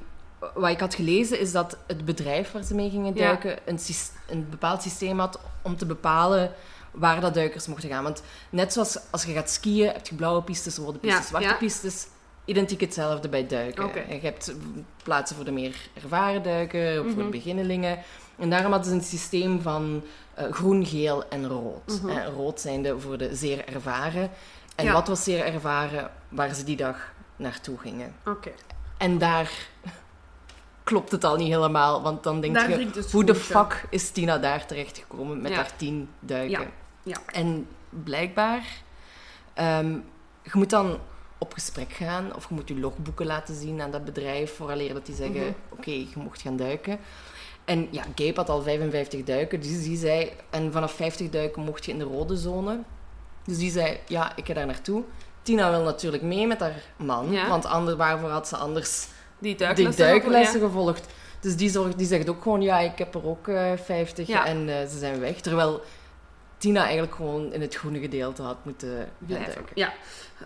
wat 0.55 0.71
ik 0.71 0.81
had 0.81 0.95
gelezen 0.95 1.39
is 1.41 1.53
dat 1.53 1.77
het 1.87 2.05
bedrijf 2.05 2.53
waar 2.53 2.63
ze 2.63 2.75
mee 2.75 2.91
gingen 2.91 3.15
duiken 3.15 3.59
een, 3.65 3.79
een 4.29 4.47
bepaald 4.51 4.83
systeem 4.83 5.19
had 5.19 5.41
om 5.63 5.77
te 5.77 5.87
bepalen 5.87 6.53
waar 6.91 7.21
dat 7.21 7.35
duikers 7.35 7.67
mochten 7.67 7.89
gaan. 7.89 8.03
Want 8.05 8.23
net 8.51 8.73
zoals 8.73 8.99
als 9.11 9.25
je 9.25 9.33
gaat 9.33 9.51
skiën, 9.51 9.87
heb 9.87 10.07
je 10.07 10.15
blauwe 10.15 10.43
pistes, 10.43 10.77
rode 10.77 10.99
pistes, 10.99 11.27
zwarte 11.27 11.57
pistes. 11.59 12.07
Identiek 12.45 12.81
hetzelfde 12.81 13.29
bij 13.29 13.47
duiken. 13.47 13.91
Je 14.09 14.21
hebt 14.21 14.55
plaatsen 15.03 15.37
voor 15.37 15.45
de 15.45 15.51
meer 15.53 15.77
ervaren 16.03 16.43
duiker, 16.43 17.01
of 17.05 17.13
voor 17.13 17.23
de 17.23 17.29
beginnelingen. 17.29 17.99
En 18.39 18.51
daarom 18.51 18.73
hadden 18.73 18.91
ze 18.91 18.97
een 18.97 19.05
systeem 19.05 19.61
van 19.61 20.03
eh, 20.35 20.53
groen, 20.53 20.87
geel 20.87 21.29
en 21.29 21.49
rood. 21.49 22.01
Eh, 22.09 22.27
rood 22.37 22.61
zijnde 22.61 23.01
voor 23.01 23.19
de 23.19 23.35
zeer 23.37 23.69
ervaren. 23.69 24.31
En 24.77 24.85
Ja. 24.85 24.93
wat 24.93 25.09
was 25.09 25.25
zeer 25.25 25.45
ervaren 25.45 26.11
waar 26.29 26.55
ze 26.55 26.65
die 26.65 26.77
dag 26.77 27.13
naartoe 27.37 27.79
gingen. 27.79 28.15
Oké. 28.27 28.51
En 28.99 29.19
daar 29.19 29.51
klopt 30.85 31.13
het 31.13 31.25
al 31.25 31.37
niet 31.37 31.49
helemaal, 31.53 32.03
want 32.03 32.23
dan 32.23 32.41
denk 32.41 32.55
Daar 32.55 32.71
je, 32.79 32.87
het 32.95 33.13
hoe 33.13 33.25
de 33.25 33.35
fuck 33.35 33.85
is 33.91 34.11
Tina 34.11 34.39
daar 34.39 34.67
terechtgekomen 34.67 35.41
met 35.43 35.51
Ja. 35.51 35.57
haar 35.57 35.77
tien 35.77 36.09
duiken? 36.21 36.61
Ja, 36.61 36.67
ja. 37.03 37.17
En 37.33 37.69
blijkbaar, 37.91 38.67
ehm, 39.55 39.91
je 40.43 40.51
moet 40.53 40.71
dan 40.71 40.99
op 41.43 41.53
gesprek 41.53 41.93
gaan 41.93 42.35
of 42.37 42.49
je 42.49 42.55
moet 42.55 42.69
je 42.69 42.79
logboeken 42.79 43.27
laten 43.27 43.55
zien 43.55 43.81
aan 43.81 43.91
dat 43.91 44.05
bedrijf 44.05 44.57
vooraleer 44.57 44.95
dat 44.95 45.07
die 45.07 45.15
zeggen, 45.15 45.41
Mhm. 45.41 45.53
oké, 45.79 45.91
je 45.91 46.07
mocht 46.17 46.41
gaan 46.43 46.57
duiken. 46.57 46.99
En 47.65 47.89
ja, 47.91 48.03
Gabe 48.15 48.33
had 48.35 48.49
al 48.49 48.63
55 48.63 49.23
duiken, 49.25 49.61
dus 49.61 49.83
die 49.83 49.97
zei, 49.97 50.31
en 50.51 50.73
vanaf 50.73 50.93
50 50.93 51.29
duiken 51.31 51.63
mocht 51.63 51.85
je 51.85 51.93
in 51.93 51.99
de 51.99 52.05
rode 52.05 52.37
zone. 52.37 52.79
Dus 53.45 53.59
die 53.59 53.71
zei, 53.71 53.99
ja, 54.07 54.37
ik 54.37 54.47
ga 54.47 54.55
daar 54.55 54.67
naartoe. 54.67 55.03
Tina 55.43 55.71
wil 55.71 55.83
natuurlijk 55.83 56.23
mee 56.23 56.47
met 56.47 56.61
haar 56.61 56.83
man, 56.97 57.31
Ja. 57.33 57.49
want 57.49 57.65
anders, 57.67 57.97
waarvoor 57.97 58.29
had 58.31 58.49
ze 58.49 58.57
anders 58.57 59.07
Die 59.39 59.57
die 59.75 59.89
duiklessen. 59.97 60.61
gevolgd. 60.61 61.07
Dus 61.41 61.57
die, 61.57 61.71
zorgt, 61.71 61.99
die 61.99 62.07
zegt 62.07 62.29
ook 62.29 62.43
gewoon, 62.43 62.63
ja, 62.63 62.79
ik 62.79 62.99
heb 62.99 63.15
er 63.15 63.27
ook 63.27 63.49
eh 63.49 63.73
50 63.85 64.27
Ja. 64.27 64.47
en 64.47 64.69
eh, 64.69 64.87
ze 64.89 64.99
zijn 64.99 65.21
weg. 65.21 65.41
Terwijl 65.41 65.81
Tina 66.63 66.83
eigenlijk 66.83 67.15
gewoon 67.15 67.53
in 67.53 67.61
het 67.61 67.75
groene 67.75 67.99
gedeelte 67.99 68.43
had 68.43 68.65
moeten 68.65 69.09
blijven. 69.19 69.53
duiken. 69.53 69.73
Ja. 69.75 69.93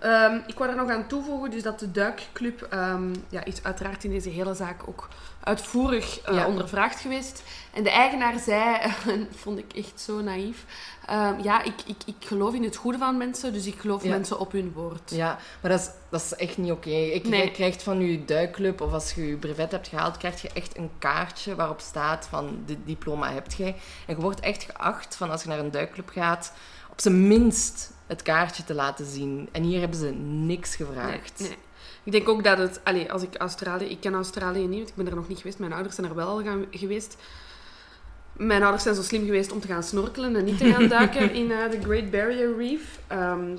Ehm, 0.00 0.38
ik 0.46 0.58
wou 0.58 0.70
er 0.70 0.76
nog 0.76 0.90
aan 0.90 1.06
toevoegen, 1.06 1.50
dus 1.50 1.62
dat 1.62 1.78
de 1.78 1.90
duikclub 1.90 2.62
ehm, 2.62 3.14
ja, 3.28 3.44
is 3.44 3.62
uiteraard 3.62 4.04
in 4.04 4.11
deze 4.11 4.28
hele 4.28 4.54
zaak 4.54 4.88
ook 4.88 5.08
uitvoerig 5.46 6.20
eh, 6.20 6.34
Ja. 6.34 6.46
ondervraagd 6.46 7.00
geweest. 7.00 7.42
En 7.72 7.82
de 7.82 7.90
eigenaar 7.90 8.38
zei, 8.38 8.76
en 9.12 9.28
vond 9.36 9.58
ik 9.58 9.72
echt 9.72 10.00
zo 10.00 10.20
naïef, 10.20 10.64
ehm, 11.06 11.40
ja, 11.42 11.62
ik, 11.62 11.74
ik, 11.86 11.96
ik 12.06 12.14
geloof 12.26 12.54
in 12.54 12.62
het 12.64 12.76
goede 12.76 12.98
van 12.98 13.16
mensen, 13.16 13.52
dus 13.52 13.66
ik 13.66 13.78
geloof 13.78 14.02
Ja. 14.02 14.10
mensen 14.10 14.38
op 14.38 14.52
hun 14.52 14.72
woord. 14.72 15.10
Ja, 15.10 15.38
maar 15.60 15.70
dat 15.70 15.80
is, 15.80 15.90
dat 16.10 16.20
is 16.22 16.34
echt 16.34 16.56
niet 16.58 16.70
oké. 16.70 16.90
Ik 16.90 17.28
Nee. 17.28 17.44
Je 17.44 17.50
krijgt 17.50 17.82
van 17.82 18.00
je 18.00 18.24
duikclub, 18.24 18.80
of 18.80 18.92
als 18.92 19.12
je 19.12 19.26
je 19.28 19.36
brevet 19.36 19.70
hebt 19.70 19.88
gehaald, 19.88 20.16
krijg 20.16 20.42
je 20.42 20.50
echt 20.54 20.76
een 20.76 20.90
kaartje 20.98 21.54
waarop 21.54 21.80
staat 21.80 22.26
van, 22.30 22.58
dit 22.66 22.78
diploma 22.84 23.32
hebt 23.32 23.54
jij. 23.56 23.76
En 24.06 24.14
je 24.14 24.20
wordt 24.20 24.40
echt 24.40 24.62
geacht 24.70 25.16
van, 25.16 25.30
als 25.30 25.42
je 25.42 25.48
naar 25.48 25.58
een 25.58 25.70
duikclub 25.70 26.08
gaat, 26.08 26.52
op 26.90 27.00
zijn 27.00 27.26
minst 27.28 27.92
het 28.06 28.22
kaartje 28.22 28.64
te 28.64 28.74
laten 28.74 29.06
zien. 29.06 29.48
En 29.52 29.62
hier 29.62 29.80
hebben 29.80 29.98
ze 29.98 30.10
niks 30.20 30.78
Nee, 30.78 30.88
gevraagd. 30.88 31.40
nee. 31.40 31.56
Ik 32.06 32.12
denk 32.12 32.28
ook 32.28 32.44
dat 32.44 32.58
het... 32.58 32.80
Allee, 32.84 33.12
als 33.12 33.22
ik 33.22 33.36
Australië... 33.36 33.84
Ik 33.84 34.00
ken 34.00 34.14
Australië 34.14 34.66
niet, 34.66 34.78
want 34.78 34.88
ik 34.88 34.94
ben 34.96 35.06
er 35.06 35.14
nog 35.14 35.28
niet 35.28 35.38
geweest. 35.38 35.58
Mijn 35.58 35.72
ouders 35.72 35.94
zijn 35.94 36.06
er 36.08 36.14
wel 36.14 36.28
al 36.28 36.42
gaan, 36.42 36.64
geweest. 36.70 37.16
Mijn 38.32 38.62
ouders 38.62 38.82
zijn 38.82 38.94
zo 38.94 39.02
slim 39.02 39.25
geweest 39.25 39.52
om 39.52 39.60
te 39.60 39.66
gaan 39.66 39.82
snorkelen 39.82 40.36
en 40.36 40.44
niet 40.44 40.58
te 40.58 40.72
gaan 40.72 40.88
duiken 40.88 41.32
in 41.40 41.50
eh, 41.52 41.70
de 41.70 41.80
Great 41.82 42.10
Barrier 42.10 42.56
Reef. 42.56 42.98
Ehm, 43.06 43.56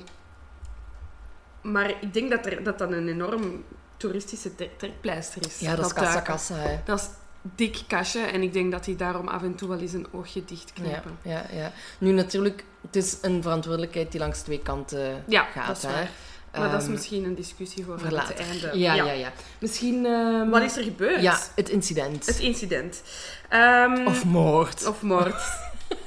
maar 1.62 1.90
ik 2.00 2.12
denk 2.14 2.30
dat, 2.30 2.46
er, 2.46 2.62
dat 2.62 2.78
dat 2.78 2.92
een 2.92 3.08
enorm 3.08 3.64
toeristische 3.96 4.54
tre- 4.54 4.70
trekpleister 4.76 5.46
is. 5.46 5.58
Ja, 5.58 5.76
dat 5.76 5.86
is 5.86 5.92
kassa 5.92 6.12
duiken. 6.12 6.32
kassa, 6.32 6.54
hè. 6.54 6.78
Dat 6.84 6.98
is 7.00 7.06
dik 7.42 7.78
kastje 7.86 8.20
en 8.20 8.42
ik 8.42 8.52
denk 8.52 8.72
dat 8.72 8.84
die 8.84 8.96
daarom 8.96 9.28
af 9.28 9.42
en 9.42 9.54
toe 9.54 9.68
wel 9.68 9.78
eens 9.78 9.92
een 9.92 10.06
oogje 10.12 10.40
Ja, 10.40 10.46
dichtknijpen. 10.46 11.18
ja, 11.22 11.44
ja. 11.52 11.72
Nu 11.98 12.12
natuurlijk, 12.12 12.64
het 12.80 12.96
is 12.96 13.18
een 13.22 13.42
verantwoordelijkheid 13.42 14.10
die 14.10 14.20
langs 14.20 14.40
twee 14.40 14.60
kanten 14.60 15.24
Ja, 15.26 15.42
gaat. 15.44 15.66
dat 15.66 15.76
is 15.76 15.82
hè. 15.82 16.04
Maar 16.52 16.70
dat 16.70 16.78
is 16.78 16.82
Ehm, 16.82 16.92
misschien 16.92 17.24
een 17.24 17.34
discussie 17.34 17.84
voor, 17.84 17.94
het 17.94 18.34
einde. 18.34 18.78
Ja, 18.78 18.94
ja, 18.94 19.12
ja. 19.12 19.32
Misschien... 19.60 20.06
ehm, 20.06 20.48
Wat 20.48 20.62
is 20.62 20.76
er 20.76 20.82
gebeurd? 20.82 21.22
Ja, 21.22 21.38
het 21.54 21.68
incident. 21.68 22.26
Het 22.26 22.38
incident. 22.38 23.02
Ehm, 23.48 24.06
Of 24.06 24.24
moord. 24.24 24.86
Of 24.86 25.02
moord. 25.02 25.42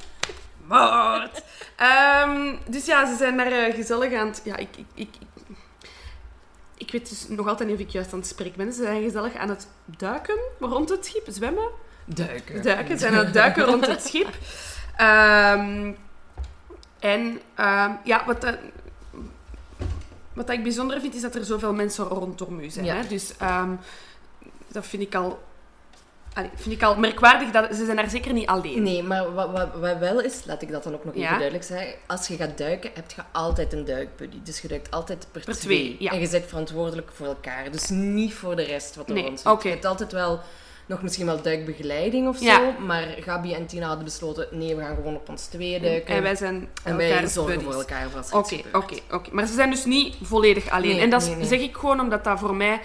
moord. 0.67 1.43
Dus 2.67 2.85
ja, 2.85 3.05
ze 3.11 3.15
zijn 3.17 3.37
daar 3.37 3.51
eh, 3.51 3.73
gezellig 3.75 4.13
aan 4.13 4.27
het... 4.27 4.41
Ja, 4.43 4.55
ik, 4.55 4.69
ik, 4.77 4.85
ik, 4.93 5.09
ik, 6.77 6.91
weet 6.91 7.09
dus 7.09 7.25
nog 7.27 7.47
altijd 7.47 7.69
niet 7.69 7.77
of 7.79 7.83
ik 7.85 7.89
juist 7.91 8.13
aan 8.13 8.19
het 8.19 8.27
spreken 8.27 8.57
ben. 8.57 8.73
Ze 8.73 8.83
zijn 8.83 9.03
gezellig 9.03 9.35
aan 9.35 9.49
het 9.49 9.67
duiken 9.85 10.37
rond 10.59 10.89
het 10.89 11.05
schip, 11.05 11.27
zwemmen. 11.29 11.69
Duiken. 12.05 12.61
Duiken, 12.63 12.93
ze 12.93 12.97
zijn 12.97 13.13
aan 13.17 13.25
het 13.25 13.33
duiken 13.33 13.63
rond 13.65 13.87
het 13.87 14.03
schip. 14.05 14.29
En 16.99 17.41
ja, 18.03 18.23
wat, 18.25 18.41
dat- 18.41 18.57
wat 20.33 20.49
ik 20.49 20.63
bijzonder 20.63 20.99
vind, 21.01 21.15
is 21.15 21.21
dat 21.21 21.35
er 21.35 21.45
zoveel 21.45 21.73
mensen 21.73 22.05
rondom 22.05 22.59
u 22.59 22.69
zijn. 22.69 22.85
Ja. 22.85 22.95
Hè? 22.95 23.07
Dus 23.07 23.37
ehm, 23.37 23.71
dat 24.67 24.85
vind 24.85 25.03
ik 25.03 25.15
al... 25.15 25.39
allee, 26.33 26.49
vind 26.55 26.75
ik 26.75 26.83
al 26.83 26.95
merkwaardig, 26.95 27.51
dat 27.51 27.75
ze 27.75 27.85
zijn 27.85 27.97
daar 27.97 28.09
zeker 28.09 28.33
niet 28.33 28.47
alleen. 28.47 28.83
Nee, 28.83 29.03
maar 29.03 29.33
wat, 29.33 29.51
wat, 29.51 29.67
wat 29.79 29.97
wel 29.97 30.21
is, 30.21 30.45
laat 30.45 30.61
ik 30.61 30.71
dat 30.71 30.83
dan 30.83 30.93
ook 30.93 31.05
nog 31.05 31.15
even 31.15 31.29
duidelijk 31.29 31.63
zeggen. 31.63 31.93
Als 32.07 32.27
je 32.27 32.35
gaat 32.35 32.57
duiken, 32.57 32.91
heb 32.93 33.11
je 33.11 33.21
altijd 33.31 33.73
een 33.73 33.85
duikbuddy. 33.85 34.37
Dus 34.43 34.61
je 34.61 34.67
duikt 34.67 34.91
altijd 34.91 35.27
per, 35.31 35.41
Per 35.43 35.53
twee. 35.57 35.79
twee, 35.79 35.95
ja. 35.99 36.11
En 36.11 36.19
je 36.19 36.29
bent 36.29 36.45
verantwoordelijk 36.45 37.11
voor 37.13 37.27
elkaar. 37.27 37.71
Dus 37.71 37.89
niet 37.89 38.33
voor 38.33 38.55
de 38.55 38.63
rest 38.63 38.95
wat 38.95 39.07
er 39.07 39.13
Nee, 39.13 39.23
rond 39.23 39.39
zit. 39.39 39.51
oké. 39.51 39.67
Je 39.67 39.73
hebt 39.73 39.85
altijd 39.85 40.11
wel 40.11 40.39
nog 40.91 41.01
misschien 41.01 41.25
wel 41.25 41.41
duikbegeleiding 41.41 42.27
of 42.27 42.41
Ja. 42.41 42.55
zo. 42.55 42.81
Maar 42.85 43.15
Gabi 43.19 43.53
en 43.53 43.65
Tina 43.65 43.85
hadden 43.87 44.03
besloten, 44.03 44.47
nee, 44.51 44.75
we 44.75 44.81
gaan 44.81 44.95
gewoon 44.95 45.15
op 45.15 45.29
ons 45.29 45.45
tweeën 45.45 45.81
duiken. 45.81 46.15
En 46.15 46.21
wij 46.21 46.35
zijn 46.35 46.69
En 46.83 46.97
wij 46.97 47.27
zorgen 47.27 47.53
buddies. 47.53 47.73
voor 47.73 47.81
elkaar 47.81 48.09
voor 48.09 48.19
als 48.19 48.31
Oké, 48.31 48.61
oké, 48.73 48.95
oké. 49.11 49.29
Maar 49.33 49.47
ze 49.47 49.53
zijn 49.53 49.69
dus 49.69 49.85
niet 49.85 50.15
volledig 50.21 50.69
alleen. 50.69 50.95
Nee, 50.95 51.01
en 51.01 51.09
dat 51.09 51.25
nee, 51.25 51.35
nee. 51.35 51.47
zeg 51.47 51.59
ik 51.59 51.75
gewoon 51.77 51.99
omdat 51.99 52.23
dat 52.23 52.39
voor 52.39 52.55
mij... 52.55 52.79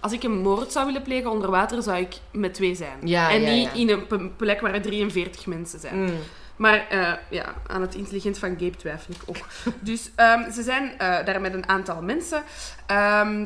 Als 0.00 0.12
ik 0.12 0.22
een 0.22 0.38
moord 0.38 0.72
zou 0.72 0.86
willen 0.86 1.02
plegen 1.02 1.30
onder 1.30 1.50
water, 1.50 1.82
zou 1.82 1.98
ik 1.98 2.14
met 2.32 2.54
twee 2.54 2.74
zijn. 2.74 2.98
Ja, 3.04 3.30
en 3.30 3.40
ja, 3.40 3.50
niet 3.50 3.70
in 3.74 4.04
een 4.08 4.36
plek 4.36 4.60
waar 4.60 4.74
er 4.74 4.82
43 4.82 5.46
mensen 5.46 5.80
zijn. 5.80 6.02
Mm. 6.02 6.10
Maar 6.56 6.86
eh, 6.88 7.12
ja, 7.28 7.54
aan 7.66 7.80
het 7.80 7.94
intelligent 7.94 8.38
van 8.38 8.48
Gabe 8.58 8.76
twijfel 8.76 9.14
ik 9.14 9.20
ook. 9.26 9.46
dus 9.80 10.10
ehm, 10.14 10.50
ze 10.50 10.62
zijn 10.62 10.98
eh, 10.98 11.24
daar 11.24 11.40
met 11.40 11.54
een 11.54 11.68
aantal 11.68 12.02
mensen. 12.02 12.42
Ehm, 12.86 13.44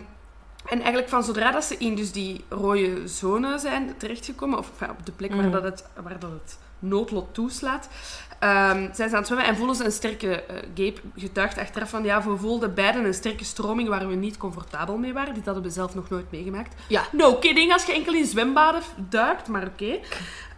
en 0.66 0.78
eigenlijk 0.78 1.08
van 1.08 1.22
zodra 1.24 1.50
dat 1.50 1.64
ze 1.64 1.76
in 1.78 1.94
dus 1.94 2.12
die 2.12 2.44
rode 2.48 3.08
zone 3.08 3.58
zijn 3.58 3.94
terechtgekomen, 3.96 4.58
of 4.58 4.70
enfin, 4.70 4.90
op 4.90 5.06
de 5.06 5.12
plek 5.12 5.30
waar, 5.34 5.42
Mhm. 5.42 5.50
dat 5.52 5.62
het, 5.62 5.84
waar 6.02 6.18
dat 6.18 6.30
het 6.30 6.58
noodlot 6.78 7.34
toeslaat, 7.34 7.88
ehm, 8.38 8.94
zijn 8.94 9.08
ze 9.08 9.14
aan 9.14 9.14
het 9.22 9.26
zwemmen 9.26 9.46
en 9.46 9.56
voelen 9.56 9.76
ze 9.76 9.84
een 9.84 9.92
sterke... 9.92 10.42
eh, 10.42 10.56
Gabe 10.74 11.00
getuigt 11.16 11.58
achteraf 11.58 11.90
van, 11.90 12.04
ja, 12.04 12.22
we 12.22 12.36
voelden 12.36 12.74
beiden 12.74 13.04
een 13.04 13.14
sterke 13.14 13.44
stroming 13.44 13.88
waar 13.88 14.08
we 14.08 14.14
niet 14.14 14.36
comfortabel 14.36 14.96
mee 14.96 15.12
waren. 15.12 15.34
Dit 15.34 15.44
hadden 15.44 15.62
we 15.64 15.70
zelf 15.70 15.94
nog 15.94 16.08
nooit 16.08 16.30
meegemaakt. 16.30 16.74
Ja. 16.88 17.02
No 17.12 17.34
kidding 17.34 17.72
als 17.72 17.84
je 17.84 17.92
enkel 17.92 18.12
in 18.14 18.26
zwembaden 18.26 18.82
duikt, 18.96 19.48
maar 19.48 19.66
oké. 19.66 19.98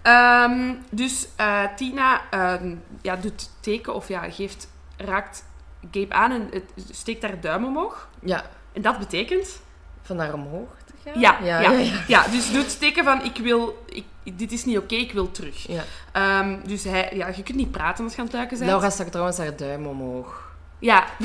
Ehm, 0.02 0.74
dus 0.90 1.28
eh, 1.36 1.62
Tina 1.76 2.20
ehm, 2.30 2.74
ja, 3.02 3.16
doet 3.16 3.50
teken 3.60 3.94
of 3.94 4.08
ja, 4.08 4.30
geeft, 4.30 4.68
raakt 4.96 5.44
Gabe 5.90 6.14
aan 6.14 6.30
en 6.32 6.50
steekt 6.90 7.22
haar 7.22 7.40
duim 7.40 7.64
omhoog. 7.64 8.08
Ja, 8.22 8.44
En 8.72 8.82
dat 8.82 8.98
betekent... 8.98 9.62
van 10.04 10.16
daar 10.16 10.32
omhoog 10.32 10.68
te 10.84 10.92
gaan? 11.04 11.20
Ja, 11.20 11.38
ja, 11.42 11.60
ja, 11.60 11.70
ja, 11.70 12.02
ja. 12.06 12.26
dus 12.28 12.52
doet 12.52 12.78
teken 12.78 13.04
van 13.04 13.24
ik 13.24 13.36
wil... 13.36 13.84
Ik, 13.88 14.04
dit 14.36 14.52
is 14.52 14.64
niet 14.64 14.78
oké, 14.78 14.94
ik 14.94 15.12
wil 15.12 15.30
terug. 15.30 15.66
Ja. 15.68 15.84
Ehm, 16.12 16.56
dus 16.66 16.84
hij, 16.84 17.10
ja, 17.14 17.28
je 17.28 17.42
kunt 17.42 17.56
niet 17.56 17.70
praten 17.70 18.04
als 18.04 18.12
je 18.12 18.18
aan 18.18 18.24
het 18.24 18.34
duiken 18.34 18.58
bent. 18.58 18.70
Laura 18.70 18.90
stak 18.90 19.08
trouwens 19.08 19.38
haar 19.38 19.56
duim 19.56 19.86
omhoog. 19.86 20.52
Ja. 20.78 21.04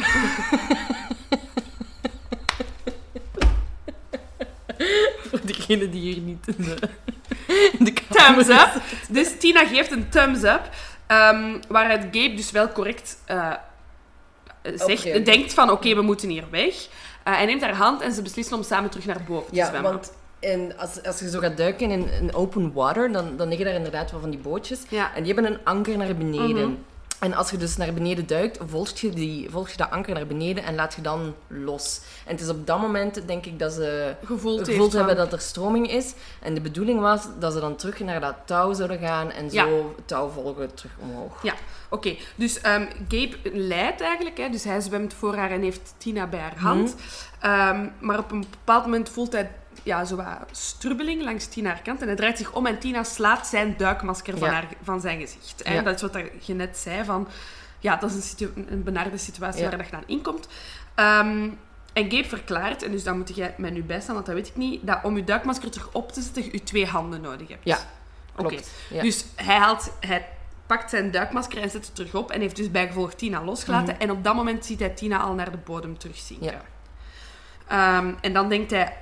Voor 5.30 5.40
degene 5.46 5.90
die 5.90 6.02
hier 6.02 6.18
niet 6.22 6.48
in 6.48 6.64
de, 6.64 6.78
in 7.78 7.86
de 7.86 7.94
kamer 8.10 8.46
thumbs 8.46 8.62
up. 8.62 8.82
Dus 9.10 9.38
Tina 9.40 9.66
geeft 9.66 9.92
een 9.92 10.10
thumbs 10.10 10.44
up. 10.44 10.70
ehm, 11.08 11.58
waaruit 11.68 12.02
Gabe 12.02 12.34
dus 12.34 12.52
wel 12.52 12.72
correct 12.72 13.18
eh, 13.26 13.54
zegt, 14.62 15.26
denkt 15.26 15.54
van 15.54 15.70
oké, 15.72 15.96
we 15.96 16.02
moeten 16.02 16.30
hier 16.30 16.50
weg. 16.50 16.88
Eh, 17.30 17.36
hij 17.36 17.46
neemt 17.46 17.62
haar 17.62 17.76
hand 17.76 18.02
en 18.02 18.12
ze 18.12 18.22
beslissen 18.22 18.58
om 18.58 18.64
samen 18.64 18.90
terug 18.90 19.06
naar 19.06 19.22
boven 19.28 19.50
te 19.50 19.56
Ja, 19.56 19.68
zwemmen. 19.68 19.92
want 19.92 20.14
en 20.40 20.78
als, 20.78 21.04
als 21.04 21.20
je 21.20 21.30
zo 21.30 21.40
gaat 21.40 21.58
duiken 21.58 21.92
in, 21.92 22.12
in 22.22 22.34
open 22.36 22.74
water, 22.74 23.12
dan, 23.12 23.38
dan 23.38 23.48
liggen 23.48 23.66
daar 23.66 23.76
inderdaad 23.76 24.12
wel 24.12 24.20
van 24.20 24.30
die 24.30 24.40
bootjes. 24.40 24.82
Ja. 24.90 25.16
En 25.16 25.24
die 25.24 25.34
hebben 25.34 25.52
een 25.54 25.60
anker 25.64 25.98
naar 25.98 26.16
beneden. 26.16 26.70
Mhm. 26.70 26.74
En 27.20 27.34
als 27.34 27.50
je 27.52 27.58
dus 27.58 27.78
naar 27.78 27.94
beneden 27.94 28.28
duikt, 28.28 28.58
volg 28.66 28.90
je, 28.90 29.10
die, 29.10 29.50
volg 29.50 29.70
je 29.70 29.78
dat 29.78 29.90
anker 29.90 30.14
naar 30.14 30.28
beneden 30.28 30.64
en 30.64 30.76
laat 30.76 30.94
je 30.94 31.02
dan 31.02 31.36
los. 31.48 32.02
En 32.26 32.32
het 32.32 32.42
is 32.42 32.50
op 32.50 32.68
dat 32.68 32.80
moment, 32.80 33.28
denk 33.28 33.46
ik, 33.46 33.60
dat 33.60 33.74
ze 33.74 34.16
Gevoeld, 34.26 34.68
gevoeld 34.68 34.94
hebben 34.94 35.16
dat 35.16 35.34
er 35.34 35.40
stroming 35.40 35.92
is. 35.92 36.14
En 36.42 36.54
de 36.54 36.62
bedoeling 36.62 37.00
was 37.00 37.22
dat 37.40 37.54
ze 37.54 37.60
dan 37.60 37.76
terug 37.76 38.00
naar 38.00 38.20
dat 38.20 38.36
touw 38.46 38.74
zouden 38.74 39.00
gaan 39.00 39.32
en 39.32 39.50
zo 39.50 39.56
Ja. 39.56 39.66
het 39.96 40.08
touw 40.08 40.30
volgen 40.30 40.74
terug 40.74 40.92
omhoog. 41.00 41.44
Ja, 41.44 41.54
oké. 41.90 42.16
Dus 42.36 42.62
ehm, 42.62 42.86
Gabe 43.08 43.38
leidt 43.54 44.02
eigenlijk. 44.02 44.38
Hè, 44.38 44.50
dus 44.50 44.64
hij 44.64 44.82
zwemt 44.82 45.14
voor 45.14 45.36
haar 45.36 45.52
en 45.52 45.62
heeft 45.62 45.94
Tina 45.98 46.28
bij 46.28 46.40
haar 46.40 46.58
hand. 46.60 46.96
Ehm, 47.40 47.88
maar 48.00 48.20
op 48.20 48.32
een 48.32 48.46
bepaald 48.50 48.84
moment 48.84 49.10
voelt 49.10 49.32
hij 49.32 49.52
ja, 49.84 50.06
zo 50.06 50.16
wat 50.16 50.26
strubbeling 50.52 51.22
langs 51.24 51.46
Tina 51.46 51.70
haar 51.70 51.82
kant. 51.82 52.02
En 52.02 52.08
hij 52.08 52.16
draait 52.16 52.38
zich 52.38 52.54
om 52.54 52.66
en 52.66 52.80
Tina 52.80 53.04
slaat 53.04 53.48
zijn 53.48 53.78
duikmasker 53.78 54.38
van, 54.38 54.48
Ja. 54.48 54.54
haar, 54.54 54.68
van 54.84 55.02
zijn 55.02 55.20
gezicht. 55.20 55.62
Ja. 55.64 55.82
Dat 55.82 55.96
is 55.96 56.02
wat 56.02 56.18
je 56.46 56.54
net 56.54 56.78
zei 56.78 57.04
van... 57.04 57.28
Ja, 57.80 57.96
dat 57.96 58.10
is 58.10 58.16
een, 58.16 58.22
situ- 58.22 58.66
een 58.68 58.84
benarde 58.84 59.18
situatie 59.18 59.64
waar 59.64 59.78
dat 59.78 59.90
je 59.90 59.98
inkomt. 60.06 60.48
Ehm, 60.96 61.50
en 61.94 62.12
Gabe 62.12 62.28
verklaart, 62.28 62.84
en 62.84 62.92
dus 62.92 63.04
dan 63.04 63.18
moet 63.18 63.36
jij 63.36 63.56
mij 63.58 63.70
nu 63.70 63.84
bijstaan, 63.84 64.14
want 64.14 64.26
dat 64.26 64.36
weet 64.36 64.48
ik 64.48 64.56
niet, 64.56 64.88
dat 64.88 65.00
om 65.04 65.16
je 65.18 65.24
duikmasker 65.24 65.70
terug 65.72 65.90
op 65.92 66.12
te 66.12 66.22
zetten, 66.22 66.44
je 66.52 66.64
twee 66.64 66.86
handen 66.86 67.22
nodig 67.22 67.48
hebt. 67.48 67.62
Ja, 67.64 67.78
Oké. 68.36 68.48
Klopt. 68.48 68.72
Ja. 68.90 69.02
Dus 69.02 69.26
hij, 69.36 69.56
haalt, 69.58 69.92
hij 70.00 70.26
pakt 70.66 70.90
zijn 70.90 71.12
duikmasker 71.12 71.62
en 71.62 71.70
zet 71.70 71.86
het 71.86 71.96
terug 71.96 72.16
op 72.16 72.32
en 72.32 72.42
heeft 72.42 72.56
dus 72.56 72.72
bijgevolg 72.72 73.14
Tina 73.14 73.44
losgelaten. 73.44 74.00
En 74.00 74.12
op 74.12 74.24
dat 74.24 74.36
moment 74.36 74.66
ziet 74.66 74.80
hij 74.80 74.90
Tina 74.90 75.20
al 75.20 75.34
naar 75.34 75.52
de 75.52 75.58
bodem 75.58 75.98
terugzinken. 75.98 76.46
Mhm. 76.48 76.56
Ja. 77.76 77.98
Ehm, 77.98 78.14
en 78.22 78.34
dan 78.34 78.50
denkt 78.50 78.72
hij... 78.72 78.94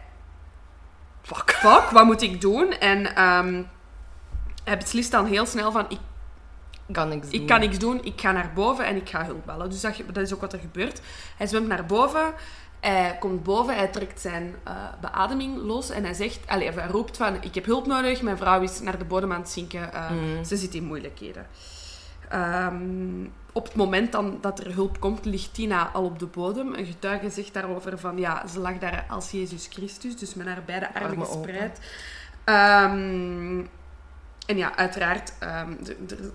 Fuck. 1.27 1.51
Fuck, 1.65 1.89
wat 1.89 2.05
moet 2.05 2.22
ik 2.22 2.41
doen? 2.41 2.72
En 2.72 3.15
ehm, 3.15 3.63
hij 4.63 4.77
beslist 4.77 5.12
dan 5.12 5.25
heel 5.25 5.46
snel 5.46 5.72
van... 5.72 5.86
Ik, 5.89 6.00
kan 6.91 7.10
niks 7.10 7.29
doen. 7.29 7.41
ik 7.41 7.48
kan 7.48 7.60
niks 7.60 7.77
doen, 7.77 8.03
ik 8.03 8.22
ga 8.22 8.31
naar 8.31 8.51
boven 8.55 8.86
en 8.86 8.96
ik 8.96 9.10
ga 9.10 9.25
hulp 9.25 9.46
bellen. 9.46 9.69
Dus 9.69 9.81
dat, 9.81 10.17
is 10.17 10.34
ook 10.34 10.41
wat 10.41 10.53
er 10.53 10.60
gebeurt. 10.60 11.01
Hij 11.38 11.48
zwemt 11.48 11.67
naar 11.67 11.86
boven... 11.86 12.34
Hij 12.79 13.17
komt 13.19 13.43
boven, 13.43 13.75
hij 13.75 13.88
trekt 13.88 14.22
zijn 14.22 14.55
eh, 14.63 14.74
beademing 15.01 15.57
los 15.57 15.89
en 15.89 16.03
hij 16.03 16.13
zegt, 16.13 16.39
allez, 16.48 16.75
hij 16.75 16.88
roept 16.88 17.17
van, 17.17 17.38
ik 17.41 17.55
heb 17.55 17.65
hulp 17.65 17.88
nodig, 17.88 18.22
mijn 18.22 18.38
vrouw 18.38 18.62
is 18.62 18.79
naar 18.79 18.98
de 18.98 19.05
bodem 19.05 19.31
aan 19.34 19.39
het 19.39 19.50
zinken, 19.50 19.93
eh, 19.93 20.10
Mhm. 20.10 20.43
ze 20.43 20.57
zit 20.57 20.74
in 20.74 20.84
moeilijkheden. 20.84 21.48
Ehm, 22.29 23.25
op 23.53 23.65
het 23.65 23.75
moment 23.75 24.12
dan 24.12 24.38
dat 24.41 24.60
er 24.60 24.74
hulp 24.74 25.00
komt, 25.00 25.25
ligt 25.25 25.53
Tina 25.53 25.89
al 25.93 26.03
op 26.03 26.19
de 26.19 26.25
bodem. 26.25 26.74
Een 26.74 26.86
getuige 26.86 27.29
zegt 27.29 27.53
daarover 27.53 28.00
van, 28.00 28.17
ja, 28.17 28.48
ze 28.48 28.60
lag 28.60 28.77
daar 28.77 29.05
als 29.10 29.31
Jezus 29.31 29.67
Christus, 29.72 30.17
dus 30.17 30.34
met 30.34 30.48
haar 30.48 30.63
beide 30.65 30.93
armen 30.93 31.25
gespreid. 31.25 31.79
Ehm, 32.43 33.60
en 34.46 34.57
ja, 34.57 34.75
uiteraard, 34.75 35.34
ehm, 35.39 35.72
de- 35.84 36.05
de- 36.05 36.31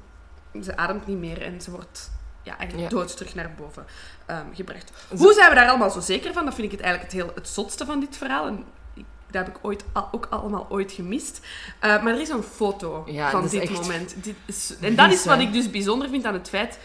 ze 0.62 0.76
ademt 0.76 1.06
niet 1.06 1.18
meer 1.18 1.42
en 1.42 1.61
ze 1.61 1.70
wordt 1.70 2.11
ja, 2.42 2.58
eigenlijk 2.58 2.90
Ja. 2.90 2.96
dood 2.99 3.16
terug 3.16 3.34
naar 3.34 3.50
boven 3.56 3.84
gebracht. 4.52 4.92
Hoe 5.16 5.32
zijn 5.32 5.49
we 5.49 5.54
daar 5.54 5.68
allemaal 5.68 5.90
zo 5.90 6.00
zeker 6.00 6.32
van? 6.32 6.44
Dat 6.44 6.54
vind 6.54 6.66
ik 6.66 6.72
het 6.72 6.80
eigenlijk 6.80 7.12
het, 7.12 7.22
heel, 7.22 7.32
het 7.34 7.49
zotste 7.49 7.84
van 7.84 8.00
dit 8.00 8.16
verhaal. 8.16 8.46
En 8.46 8.64
dat 9.32 9.46
heb 9.46 9.56
ik 9.56 9.64
ooit, 9.64 9.84
al- 9.92 10.08
ook 10.12 10.26
allemaal 10.30 10.66
ooit 10.68 10.92
gemist. 10.92 11.40
Uh, 11.84 12.02
maar 12.02 12.14
er 12.14 12.20
is 12.20 12.28
een 12.28 12.42
foto 12.42 13.02
Ja, 13.06 13.30
van 13.30 13.48
dit 13.48 13.70
moment. 13.70 14.14
Dit 14.24 14.34
is, 14.46 14.74
en 14.80 14.94
dat 14.96 15.12
is 15.12 15.24
wat 15.24 15.38
ik 15.40 15.52
dus 15.52 15.70
bijzonder 15.70 16.08
vind 16.08 16.24
aan 16.24 16.34
het 16.34 16.48
feit... 16.48 16.78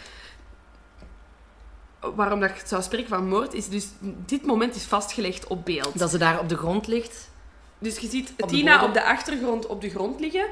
Waarom 2.14 2.40
dat 2.40 2.50
ik 2.50 2.62
zou 2.66 2.82
spreken 2.82 3.08
van 3.08 3.28
moord, 3.28 3.54
is 3.54 3.68
dus... 3.68 3.86
Dit 4.00 4.46
moment 4.46 4.74
is 4.74 4.84
vastgelegd 4.84 5.46
op 5.46 5.64
beeld. 5.64 5.98
Dat 5.98 6.10
ze 6.10 6.18
daar 6.18 6.40
op 6.40 6.48
de 6.48 6.56
grond 6.56 6.86
ligt. 6.86 7.30
Dus 7.78 7.98
je 7.98 8.08
ziet 8.08 8.32
Tina 8.46 8.84
op 8.84 8.94
de 8.94 9.04
achtergrond 9.04 9.66
op 9.66 9.80
de 9.80 9.90
grond 9.90 10.20
liggen. 10.20 10.46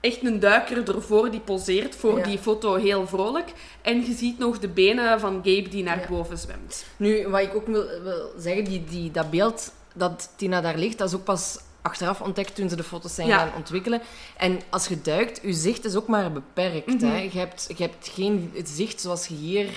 Echt 0.00 0.24
een 0.24 0.40
duiker 0.40 0.94
ervoor 0.94 1.30
die 1.30 1.40
poseert 1.40 1.96
voor 1.96 2.18
Ja. 2.18 2.24
die 2.24 2.38
foto 2.38 2.74
heel 2.74 3.06
vrolijk. 3.06 3.52
En 3.82 4.06
je 4.06 4.12
ziet 4.14 4.38
nog 4.38 4.58
de 4.58 4.68
benen 4.68 5.20
van 5.20 5.34
Gabe 5.34 5.68
die 5.68 5.82
naar 5.82 6.00
Ja. 6.00 6.06
boven 6.08 6.38
zwemt. 6.38 6.84
Nu, 6.96 7.28
wat 7.28 7.40
ik 7.40 7.54
ook 7.54 7.66
wil, 7.66 7.86
wil 8.02 8.30
zeggen, 8.38 8.64
die, 8.64 8.84
die, 8.84 9.10
dat 9.10 9.30
beeld 9.30 9.72
dat 9.96 10.28
Tina 10.36 10.60
daar 10.60 10.76
ligt, 10.76 10.98
dat 10.98 11.08
is 11.08 11.14
ook 11.14 11.24
pas 11.24 11.58
achteraf 11.82 12.20
ontdekt 12.20 12.54
toen 12.54 12.68
ze 12.68 12.76
de 12.76 12.82
foto's 12.82 13.14
zijn 13.14 13.28
Ja. 13.28 13.38
gaan 13.38 13.50
ontwikkelen. 13.56 14.00
En 14.36 14.60
als 14.70 14.86
je 14.86 15.00
duikt, 15.02 15.40
je 15.42 15.52
zicht 15.52 15.84
is 15.84 15.94
ook 15.96 16.06
maar 16.06 16.32
beperkt. 16.32 16.86
Mhm. 16.86 17.06
hè. 17.06 17.16
Je, 17.32 17.38
hebt, 17.38 17.64
je 17.76 17.82
hebt 17.82 18.08
geen 18.14 18.52
zicht 18.64 19.00
zoals 19.00 19.26
je 19.26 19.34
hier 19.34 19.68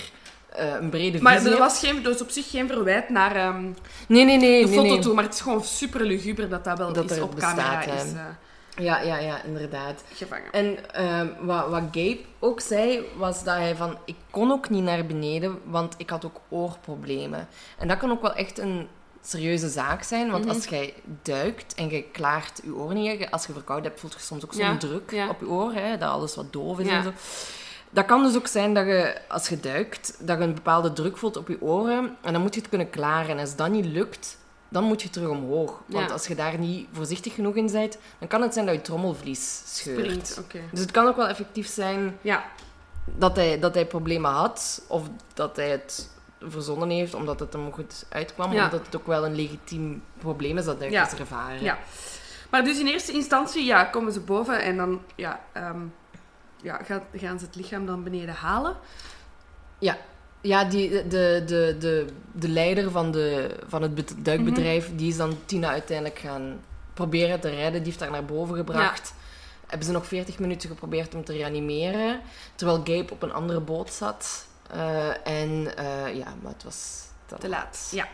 eh, 0.50 0.74
een 0.80 0.90
brede 0.90 1.22
Maar 1.22 1.36
visie 1.38 1.52
er 1.52 1.58
was, 1.58 1.80
geen, 1.80 1.96
er 1.98 2.12
was 2.12 2.22
op 2.22 2.30
zich 2.30 2.50
geen 2.50 2.68
verwijt 2.68 3.10
naar 3.10 3.36
ehm, 3.36 3.64
Nee, 4.08 4.26
nee, 4.26 4.38
nee. 4.38 4.66
de 4.66 4.72
foto 4.72 4.82
nee. 4.90 5.00
toe. 5.00 5.14
Maar 5.14 5.24
het 5.24 5.34
is 5.34 5.42
gewoon 5.42 5.64
super 5.64 6.06
luguber 6.06 6.50
dat 6.50 6.64
dat 6.64 6.78
wel 6.78 6.94
Dat 6.94 7.12
is 7.12 7.20
op 7.20 7.36
bestaat, 7.36 7.56
camera 7.56 7.82
hè. 7.96 8.04
is 8.06 8.12
eh, 8.14 8.86
Ja, 8.86 9.02
ja, 9.02 9.18
ja, 9.18 9.44
inderdaad. 9.44 10.04
gevangen. 10.14 10.52
En 10.52 10.94
ehm, 10.94 11.28
wat, 11.40 11.70
wat 11.70 11.84
Gabe 11.92 12.20
ook 12.40 12.62
zei, 12.62 13.02
was 13.18 13.44
dat 13.44 13.56
hij 13.56 13.76
van... 13.76 13.98
Ik 14.06 14.16
kon 14.30 14.52
ook 14.52 14.70
niet 14.70 14.84
naar 14.84 15.06
beneden, 15.06 15.60
want 15.66 15.94
ik 15.98 16.10
had 16.10 16.26
ook 16.26 16.40
oorproblemen. 16.50 17.48
En 17.78 17.88
dat 17.88 17.98
kan 17.98 18.12
ook 18.12 18.22
wel 18.22 18.34
echt 18.34 18.60
een 18.60 18.88
serieuze 19.22 19.70
zaak 19.70 20.04
zijn. 20.04 20.32
Want 20.32 20.46
Mhm. 20.46 20.54
als 20.56 20.66
jij 20.66 20.94
duikt 21.22 21.74
en 21.74 21.90
je 21.90 22.04
klaart 22.04 22.62
je 22.64 22.74
oren 22.76 22.96
niet... 22.96 23.32
Als 23.32 23.46
je 23.46 23.54
verkouden 23.54 23.88
hebt, 23.90 24.00
voelt 24.00 24.14
je 24.14 24.20
soms 24.20 24.44
ook 24.46 24.54
zo'n 24.54 24.64
Ja, 24.64 24.78
druk 24.78 25.12
ja. 25.12 25.30
op 25.30 25.40
je 25.40 25.48
oor. 25.50 25.74
Hè, 25.74 25.98
dat 25.98 26.10
alles 26.10 26.36
wat 26.36 26.54
doof 26.54 26.80
is 26.80 26.88
Ja. 26.88 26.98
en 26.98 27.04
zo. 27.04 27.12
Dat 27.90 28.06
kan 28.06 28.24
dus 28.24 28.36
ook 28.36 28.48
zijn 28.48 28.74
dat 28.74 28.86
je, 28.86 29.22
als 29.28 29.50
je 29.50 29.60
duikt, 29.60 30.16
dat 30.20 30.38
je 30.38 30.44
een 30.44 30.54
bepaalde 30.54 30.94
druk 30.94 31.18
voelt 31.18 31.38
op 31.38 31.48
je 31.48 31.62
oren. 31.62 32.18
En 32.22 32.34
dan 32.34 32.42
moet 32.42 32.54
je 32.54 32.60
het 32.60 32.70
kunnen 32.70 32.90
klaren. 32.90 33.30
En 33.30 33.40
als 33.40 33.56
dat 33.56 33.70
niet 33.70 33.86
lukt, 33.86 34.38
dan 34.70 34.84
moet 34.84 35.02
je 35.02 35.10
terug 35.10 35.30
omhoog. 35.30 35.82
Want 35.86 36.12
als 36.12 36.28
je 36.28 36.36
daar 36.36 36.58
niet 36.58 36.88
voorzichtig 36.92 37.34
genoeg 37.34 37.56
in 37.56 37.72
bent, 37.72 37.98
dan 38.20 38.28
kan 38.28 38.42
het 38.42 38.54
zijn 38.54 38.66
dat 38.66 38.76
je 38.76 38.82
trommelvlies 38.82 39.62
scheurt. 39.66 40.28
Springt. 40.28 40.42
Dus 40.72 40.80
het 40.80 40.92
kan 40.92 41.08
ook 41.08 41.16
wel 41.16 41.28
effectief 41.28 41.68
zijn 41.68 42.18
Ja, 42.22 42.44
dat 43.06 43.36
hij, 43.36 43.60
dat 43.60 43.74
hij 43.74 43.86
problemen 43.86 44.32
had, 44.32 44.82
of 44.88 45.04
dat 45.34 45.56
hij 45.56 45.70
het 45.70 46.10
verzonnen 46.42 46.90
heeft 46.90 47.14
omdat 47.14 47.40
het 47.40 47.54
hem 47.54 47.72
goed 47.74 48.06
uitkwam, 48.10 48.52
Ja. 48.54 48.64
omdat 48.64 48.86
het 48.86 48.96
ook 48.96 49.08
wel 49.08 49.26
een 49.26 49.36
legitiem 49.36 50.04
probleem 50.18 50.58
is 50.58 50.66
dat 50.66 50.80
duikers 50.80 51.12
Ja. 51.12 51.18
ervaren. 51.18 51.64
ja. 51.64 51.78
Maar 52.50 52.64
dus 52.64 52.80
in 52.80 52.88
eerste 52.88 53.12
instantie 53.12 53.66
ja, 53.66 53.84
komen 53.84 54.12
ze 54.14 54.20
boven 54.20 54.62
en 54.62 54.78
dan 54.78 55.02
ja, 55.16 55.40
ehm, 55.52 55.80
ja, 56.62 56.80
gaan, 56.84 57.02
gaan 57.16 57.40
ze 57.40 57.46
het 57.46 57.56
lichaam 57.56 57.86
dan 57.86 58.04
beneden 58.04 58.36
halen. 58.36 58.76
Ja, 60.42 60.64
die, 60.66 60.90
de, 61.08 61.44
de, 61.46 61.76
de, 61.80 62.06
de 62.32 62.50
leider 62.50 62.92
van, 62.92 63.12
de, 63.12 63.56
van 63.68 63.82
het 63.82 64.14
duikbedrijf, 64.18 64.88
Mhm. 64.88 64.98
die 64.98 65.10
is 65.10 65.18
dan 65.18 65.38
Tina 65.46 65.70
uiteindelijk 65.70 66.20
gaan 66.20 66.60
proberen 66.94 67.40
te 67.40 67.50
redden. 67.50 67.74
Die 67.84 67.84
heeft 67.92 68.00
haar 68.00 68.12
naar 68.12 68.26
boven 68.26 68.56
gebracht. 68.56 69.14
Hebben 69.68 69.88
ze 69.88 69.94
nog 69.94 70.06
40 70.08 70.40
minuten 70.40 70.70
geprobeerd 70.70 71.16
om 71.16 71.24
te 71.24 71.34
reanimeren, 71.34 72.22
terwijl 72.56 72.78
Gabe 72.78 73.12
op 73.14 73.22
een 73.24 73.32
andere 73.34 73.60
boot 73.60 73.94
zat. 73.94 74.48
Eh, 74.72 75.08
en 75.28 75.78
eh, 75.78 76.16
ja, 76.16 76.34
maar 76.42 76.52
het 76.54 76.64
was 76.64 76.98
Te 77.40 77.50
laat. 77.50 77.88
Ja. 77.92 78.08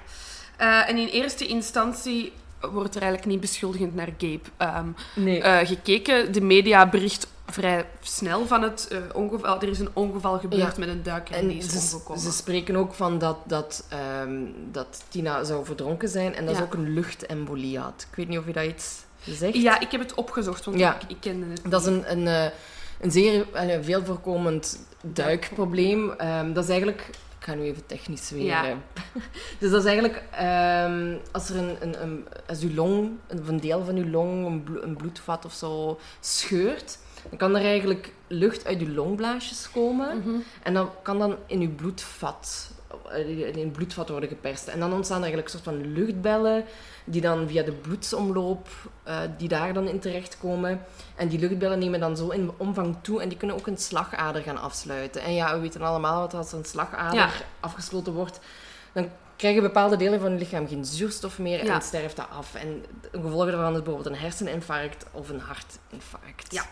Eh, 0.57 0.89
en 0.89 0.97
in 0.97 1.07
eerste 1.07 1.45
instantie 1.47 2.33
wordt 2.61 2.95
er 2.95 3.01
eigenlijk 3.01 3.31
niet 3.31 3.41
beschuldigend 3.41 3.95
naar 3.95 4.09
Gabe 4.17 4.39
ehm, 4.57 4.87
Nee. 5.15 5.41
eh, 5.41 5.67
gekeken. 5.67 6.31
De 6.33 6.41
media 6.41 6.89
bericht 6.89 7.27
vrij 7.45 7.85
snel 8.01 8.47
van 8.47 8.61
het 8.61 8.87
eh, 8.91 8.97
ongeval. 9.13 9.61
Er 9.61 9.67
is 9.69 9.79
een 9.79 9.89
ongeval 9.93 10.39
gebeurd 10.39 10.61
Ja. 10.61 10.73
met 10.79 10.87
een 10.89 11.03
duiker 11.03 11.35
en 11.35 11.47
die 11.47 11.57
is 11.57 11.69
ze, 11.89 11.95
omgekomen. 11.95 12.21
ze 12.21 12.31
spreken 12.31 12.75
ook 12.75 12.93
van 12.93 13.17
dat, 13.19 13.37
dat, 13.45 13.85
ehm, 13.89 14.35
dat 14.71 15.03
Tina 15.09 15.43
zou 15.43 15.65
verdronken 15.65 16.09
zijn 16.09 16.35
en 16.35 16.45
dat 16.45 16.53
Ja. 16.53 16.59
ze 16.59 16.65
ook 16.65 16.73
een 16.73 16.93
luchtembolie 16.93 17.79
had. 17.79 18.07
Ik 18.11 18.15
weet 18.15 18.27
niet 18.27 18.39
of 18.39 18.45
je 18.45 18.53
dat 18.53 18.65
iets 18.65 19.03
zegt. 19.25 19.55
Ja, 19.55 19.79
ik 19.79 19.91
heb 19.91 20.01
het 20.01 20.13
opgezocht, 20.13 20.65
want 20.65 20.77
Ja. 20.77 20.95
ik, 20.95 21.01
ik 21.07 21.17
kende 21.19 21.45
het 21.45 21.61
Dat 21.71 21.81
is 21.81 21.87
een, 21.87 22.11
een, 22.11 22.51
een 23.01 23.11
zeer 23.11 23.45
eh, 23.53 23.77
veel 23.81 24.03
voorkomend 24.05 24.79
duikprobleem. 25.13 26.11
Ehm, 26.11 26.53
dat 26.53 26.63
is 26.63 26.69
eigenlijk... 26.69 27.07
Ik 27.39 27.51
ga 27.51 27.57
nu 27.57 27.63
even 27.63 27.85
technisch 27.85 28.29
weer. 28.29 28.43
Ja. 28.43 28.65
eh. 28.65 28.75
dus 29.59 29.71
dat 29.71 29.79
is 29.79 29.85
eigenlijk 29.87 30.23
ehm, 30.31 31.15
als 31.31 31.49
er 31.49 31.55
een, 31.57 31.75
een, 31.79 32.01
een, 32.01 32.25
als 32.47 32.61
uw 32.61 32.73
long, 32.73 33.11
een, 33.27 33.59
deel 33.59 33.85
van 33.85 33.95
uw 33.95 34.09
long, 34.09 34.45
een, 34.45 34.63
blo- 34.63 34.81
een 34.81 34.95
bloedvat 34.95 35.45
of 35.45 35.53
zo, 35.53 35.99
scheurt, 36.19 36.97
dan 37.29 37.37
kan 37.37 37.55
er 37.55 37.63
eigenlijk 37.63 38.13
lucht 38.27 38.65
uit 38.65 38.79
uw 38.79 38.93
longblaasjes 38.93 39.71
komen. 39.71 40.17
Mhm. 40.17 40.35
En 40.63 40.73
dat 40.73 40.89
kan 41.01 41.19
dan 41.19 41.35
in 41.45 41.61
uw 41.61 41.75
bloedvat, 41.75 42.71
in 43.13 43.59
uw 43.65 43.71
bloedvat 43.71 44.09
worden 44.09 44.29
geperst. 44.29 44.67
En 44.67 44.79
dan 44.79 44.93
ontstaan 44.93 45.17
er 45.17 45.23
eigenlijk 45.23 45.53
een 45.53 45.61
soort 45.61 45.75
van 45.77 45.91
luchtbellen 45.93 46.65
die 47.03 47.21
dan 47.21 47.47
via 47.47 47.63
de 47.63 47.71
bloedsomloop, 47.71 48.67
eh, 49.03 49.19
die 49.37 49.47
daar 49.47 49.73
dan 49.73 49.87
in 49.87 49.99
terechtkomen. 49.99 50.85
En 51.15 51.27
die 51.27 51.39
luchtbellen 51.39 51.79
nemen 51.79 51.99
dan 51.99 52.17
zo 52.17 52.29
in 52.29 52.51
omvang 52.57 52.95
toe 53.01 53.21
en 53.21 53.29
die 53.29 53.37
kunnen 53.37 53.55
ook 53.57 53.67
een 53.67 53.77
slagader 53.77 54.41
gaan 54.41 54.61
afsluiten. 54.61 55.21
En 55.21 55.33
ja, 55.33 55.53
we 55.53 55.59
weten 55.59 55.81
allemaal 55.81 56.21
dat 56.21 56.33
als 56.33 56.51
een 56.51 56.65
slagader 56.65 57.19
Ja. 57.19 57.29
afgesloten 57.59 58.13
wordt, 58.13 58.39
dan 58.93 59.09
krijgen 59.35 59.61
bepaalde 59.61 59.97
delen 59.97 60.19
van 60.19 60.31
het 60.31 60.39
lichaam 60.39 60.67
geen 60.67 60.85
zuurstof 60.85 61.39
meer 61.39 61.65
Ja. 61.65 61.73
en 61.75 61.81
sterft 61.81 62.15
dat 62.15 62.29
af. 62.29 62.55
En 62.55 62.83
een 63.11 63.21
gevolg 63.21 63.45
daarvan 63.45 63.75
is 63.75 63.81
bijvoorbeeld 63.83 64.15
een 64.15 64.21
herseninfarct 64.21 65.05
of 65.11 65.29
een 65.29 65.39
hartinfarct. 65.39 66.53
Ja. 66.53 66.63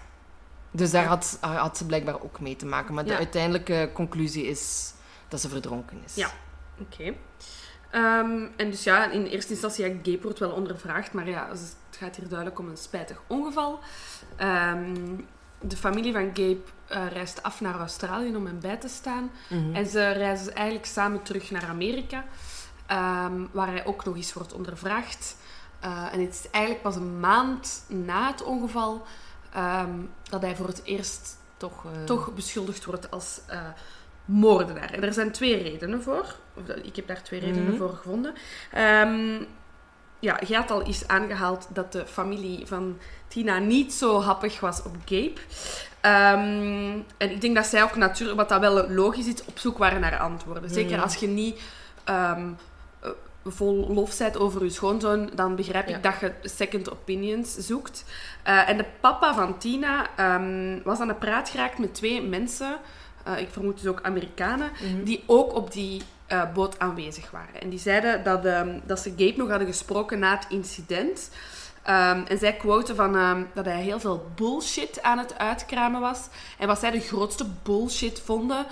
Dus 0.71 0.91
daar 0.91 1.05
had, 1.05 1.37
had 1.41 1.77
ze 1.77 1.85
blijkbaar 1.85 2.21
ook 2.23 2.39
mee 2.39 2.55
te 2.55 2.65
maken. 2.65 2.93
Maar 2.93 3.05
de 3.05 3.15
uiteindelijke 3.17 3.89
conclusie 3.93 4.45
is 4.47 4.93
dat 5.33 5.41
ze 5.41 5.49
verdronken 5.49 6.01
is. 6.05 6.15
Ja. 6.15 6.29
Oké. 6.79 7.13
Ehm, 7.91 8.47
en 8.55 8.69
dus 8.69 8.83
ja, 8.83 9.11
in 9.11 9.25
eerste 9.25 9.51
instantie, 9.51 9.85
ja, 9.85 9.95
Gabe 10.03 10.21
wordt 10.21 10.39
wel 10.39 10.51
ondervraagd, 10.51 11.13
maar 11.13 11.29
ja, 11.29 11.49
het 11.49 11.75
gaat 11.97 12.15
hier 12.15 12.27
duidelijk 12.27 12.59
om 12.59 12.69
een 12.69 12.77
spijtig 12.77 13.21
ongeval. 13.27 13.79
Ehm, 14.35 15.15
de 15.59 15.77
familie 15.77 16.13
van 16.13 16.25
Gabe 16.33 16.61
eh, 16.87 17.07
reist 17.07 17.43
af 17.43 17.61
naar 17.61 17.79
Australië 17.79 18.35
om 18.35 18.45
hem 18.45 18.59
bij 18.59 18.77
te 18.77 18.87
staan. 18.87 19.31
En 19.73 19.87
ze 19.87 20.11
reizen 20.11 20.55
eigenlijk 20.55 20.85
samen 20.85 21.21
terug 21.21 21.51
naar 21.51 21.65
Amerika, 21.65 22.23
ehm, 22.85 23.45
waar 23.51 23.67
hij 23.67 23.85
ook 23.85 24.05
nog 24.05 24.15
eens 24.15 24.33
wordt 24.33 24.53
ondervraagd. 24.53 25.35
Eh, 25.79 26.13
en 26.13 26.21
het 26.21 26.33
is 26.33 26.49
eigenlijk 26.49 26.83
pas 26.83 26.95
een 26.95 27.19
maand 27.19 27.83
na 27.87 28.27
het 28.27 28.43
ongeval 28.43 29.05
dat 30.29 30.41
hij 30.41 30.55
voor 30.55 30.67
het 30.67 30.83
eerst 30.83 31.37
Toch, 31.57 31.85
eh, 31.85 32.03
toch 32.03 32.33
beschuldigd 32.33 32.85
wordt 32.85 33.11
als 33.11 33.39
moordenaar. 34.25 34.91
En 34.93 35.03
er 35.03 35.13
zijn 35.13 35.31
twee 35.31 35.63
redenen 35.63 36.03
voor. 36.03 36.35
Of, 36.55 36.75
ik 36.83 36.95
heb 36.95 37.07
daar 37.07 37.23
twee 37.23 37.39
redenen 37.39 37.67
Mhm. 37.67 37.77
voor 37.77 37.89
gevonden. 37.89 38.33
Ehm, 38.71 39.41
ja, 40.19 40.39
je 40.47 40.55
had 40.55 40.71
al 40.71 40.83
eens 40.83 41.07
aangehaald 41.07 41.67
dat 41.73 41.91
de 41.91 42.05
familie 42.07 42.67
van 42.67 42.97
Tina 43.27 43.59
niet 43.59 43.93
zo 43.93 44.21
happig 44.21 44.59
was 44.59 44.83
op 44.83 44.95
Gabe. 45.05 45.33
Ehm, 46.01 46.99
en 47.17 47.31
ik 47.31 47.41
denk 47.41 47.55
dat 47.55 47.65
zij 47.65 47.83
ook 47.83 47.95
natuurlijk, 47.95 48.39
wat 48.39 48.49
dat 48.49 48.59
wel 48.59 48.89
logisch 48.89 49.27
is, 49.27 49.45
op 49.45 49.59
zoek 49.59 49.77
waren 49.77 50.01
naar 50.01 50.17
antwoorden. 50.19 50.69
Zeker 50.69 50.91
Mhm. 50.95 51.01
als 51.03 51.15
je 51.15 51.27
niet 51.27 51.61
ehm, 52.03 52.49
eh, 52.99 53.09
vol 53.45 53.93
lof 53.93 54.17
bent 54.17 54.37
over 54.37 54.63
je 54.63 54.69
schoonzoon, 54.69 55.29
dan 55.35 55.55
begrijp 55.55 55.87
ik 55.87 55.95
Ja. 56.03 56.11
dat 56.11 56.19
je 56.19 56.33
second 56.49 56.91
opinions 56.91 57.55
zoekt. 57.57 58.05
Eh, 58.43 58.69
en 58.69 58.77
de 58.77 58.85
papa 58.99 59.33
van 59.33 59.57
Tina 59.57 60.07
was 60.83 60.99
aan 60.99 61.07
de 61.07 61.13
praat 61.15 61.49
geraakt 61.49 61.77
met 61.77 61.93
twee 61.95 62.21
mensen, 62.21 62.77
eh, 63.23 63.39
ik 63.39 63.49
vermoed 63.51 63.81
dus 63.81 63.87
ook 63.89 63.99
Amerikanen, 64.01 64.71
mhm. 64.81 65.03
die 65.03 65.23
ook 65.25 65.53
op 65.55 65.71
die 65.71 66.01
eh, 66.27 66.53
boot 66.53 66.79
aanwezig 66.79 67.31
waren. 67.31 67.61
En 67.61 67.69
die 67.69 67.79
zeiden 67.79 68.23
dat, 68.23 68.45
ehm, 68.45 68.79
dat 68.85 68.99
ze 68.99 69.09
Gabe 69.09 69.33
nog 69.37 69.49
hadden 69.49 69.67
gesproken 69.67 70.19
na 70.19 70.35
het 70.35 70.45
incident. 70.49 71.29
Ehm, 71.83 72.21
en 72.27 72.37
zij 72.37 72.53
quoten 72.53 72.95
van, 72.95 73.15
ehm, 73.15 73.43
dat 73.53 73.65
hij 73.65 73.81
heel 73.81 73.99
veel 73.99 74.25
bullshit 74.35 75.01
aan 75.01 75.17
het 75.17 75.37
uitkramen 75.37 76.01
was. 76.01 76.19
En 76.57 76.67
wat 76.67 76.79
zij 76.79 76.91
de 76.91 76.99
grootste 76.99 77.45
bullshit 77.63 78.21
vonden, 78.25 78.65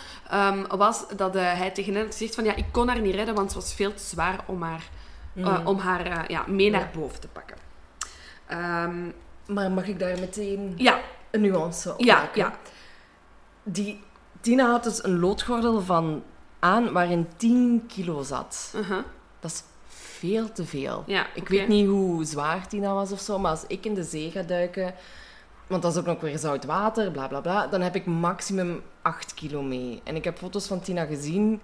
was 0.69 1.05
dat 1.15 1.35
eh, 1.35 1.57
hij 1.57 1.71
tegen 1.71 1.95
hen 1.95 2.05
gezegd 2.05 2.35
van 2.35 2.43
ja, 2.43 2.55
ik 2.55 2.65
kon 2.71 2.87
haar 2.87 3.01
niet 3.01 3.15
redden, 3.15 3.35
want 3.35 3.53
het 3.53 3.63
was 3.63 3.73
veel 3.73 3.93
te 3.93 4.03
zwaar 4.03 4.39
om 4.45 4.61
haar, 4.61 4.89
Mhm. 5.33 5.67
om 5.67 5.77
haar 5.77 6.31
ja, 6.31 6.43
mee 6.47 6.69
naar 6.69 6.89
Ja. 6.93 6.99
boven 6.99 7.19
te 7.19 7.27
pakken. 7.27 7.57
Maar 9.45 9.71
mag 9.71 9.87
ik 9.87 9.99
daar 9.99 10.19
meteen 10.19 10.73
ja, 10.77 10.99
een 11.31 11.41
nuance 11.41 11.93
op 11.93 11.99
ja, 11.99 12.15
maken? 12.15 12.41
ja. 12.41 12.53
Die, 13.63 14.03
Tina 14.41 14.69
had 14.71 14.83
dus 14.83 15.03
een 15.03 15.19
loodgordel 15.19 15.81
van 15.81 16.23
aan 16.59 16.91
waarin 16.91 17.27
10 17.37 17.83
kilo 17.87 18.23
zat. 18.23 18.73
uh-huh. 18.75 19.03
Dat 19.39 19.51
is 19.51 19.63
veel 19.87 20.51
te 20.51 20.65
veel. 20.65 21.03
Ja, 21.07 21.25
Ik 21.33 21.47
weet 21.49 21.67
niet 21.67 21.87
hoe 21.87 22.23
zwaar 22.25 22.67
Tina 22.67 22.93
was 22.93 23.11
of 23.11 23.19
zo, 23.19 23.39
maar 23.39 23.51
als 23.51 23.63
ik 23.67 23.85
in 23.85 23.93
de 23.93 24.03
zee 24.03 24.31
ga 24.31 24.41
duiken, 24.41 24.93
want 25.67 25.81
dat 25.81 25.91
is 25.91 25.97
ook 25.99 26.05
nog 26.05 26.21
weer 26.21 26.37
zout 26.37 26.65
water, 26.65 27.11
bla 27.11 27.27
bla 27.27 27.39
bla, 27.41 27.67
dan 27.67 27.81
heb 27.81 27.95
ik 27.95 28.05
maximum 28.05 28.81
8 29.01 29.33
kilo 29.33 29.61
mee. 29.61 30.01
En 30.03 30.15
ik 30.15 30.23
heb 30.23 30.37
foto's 30.37 30.67
van 30.67 30.81
Tina 30.81 31.05
gezien, 31.05 31.61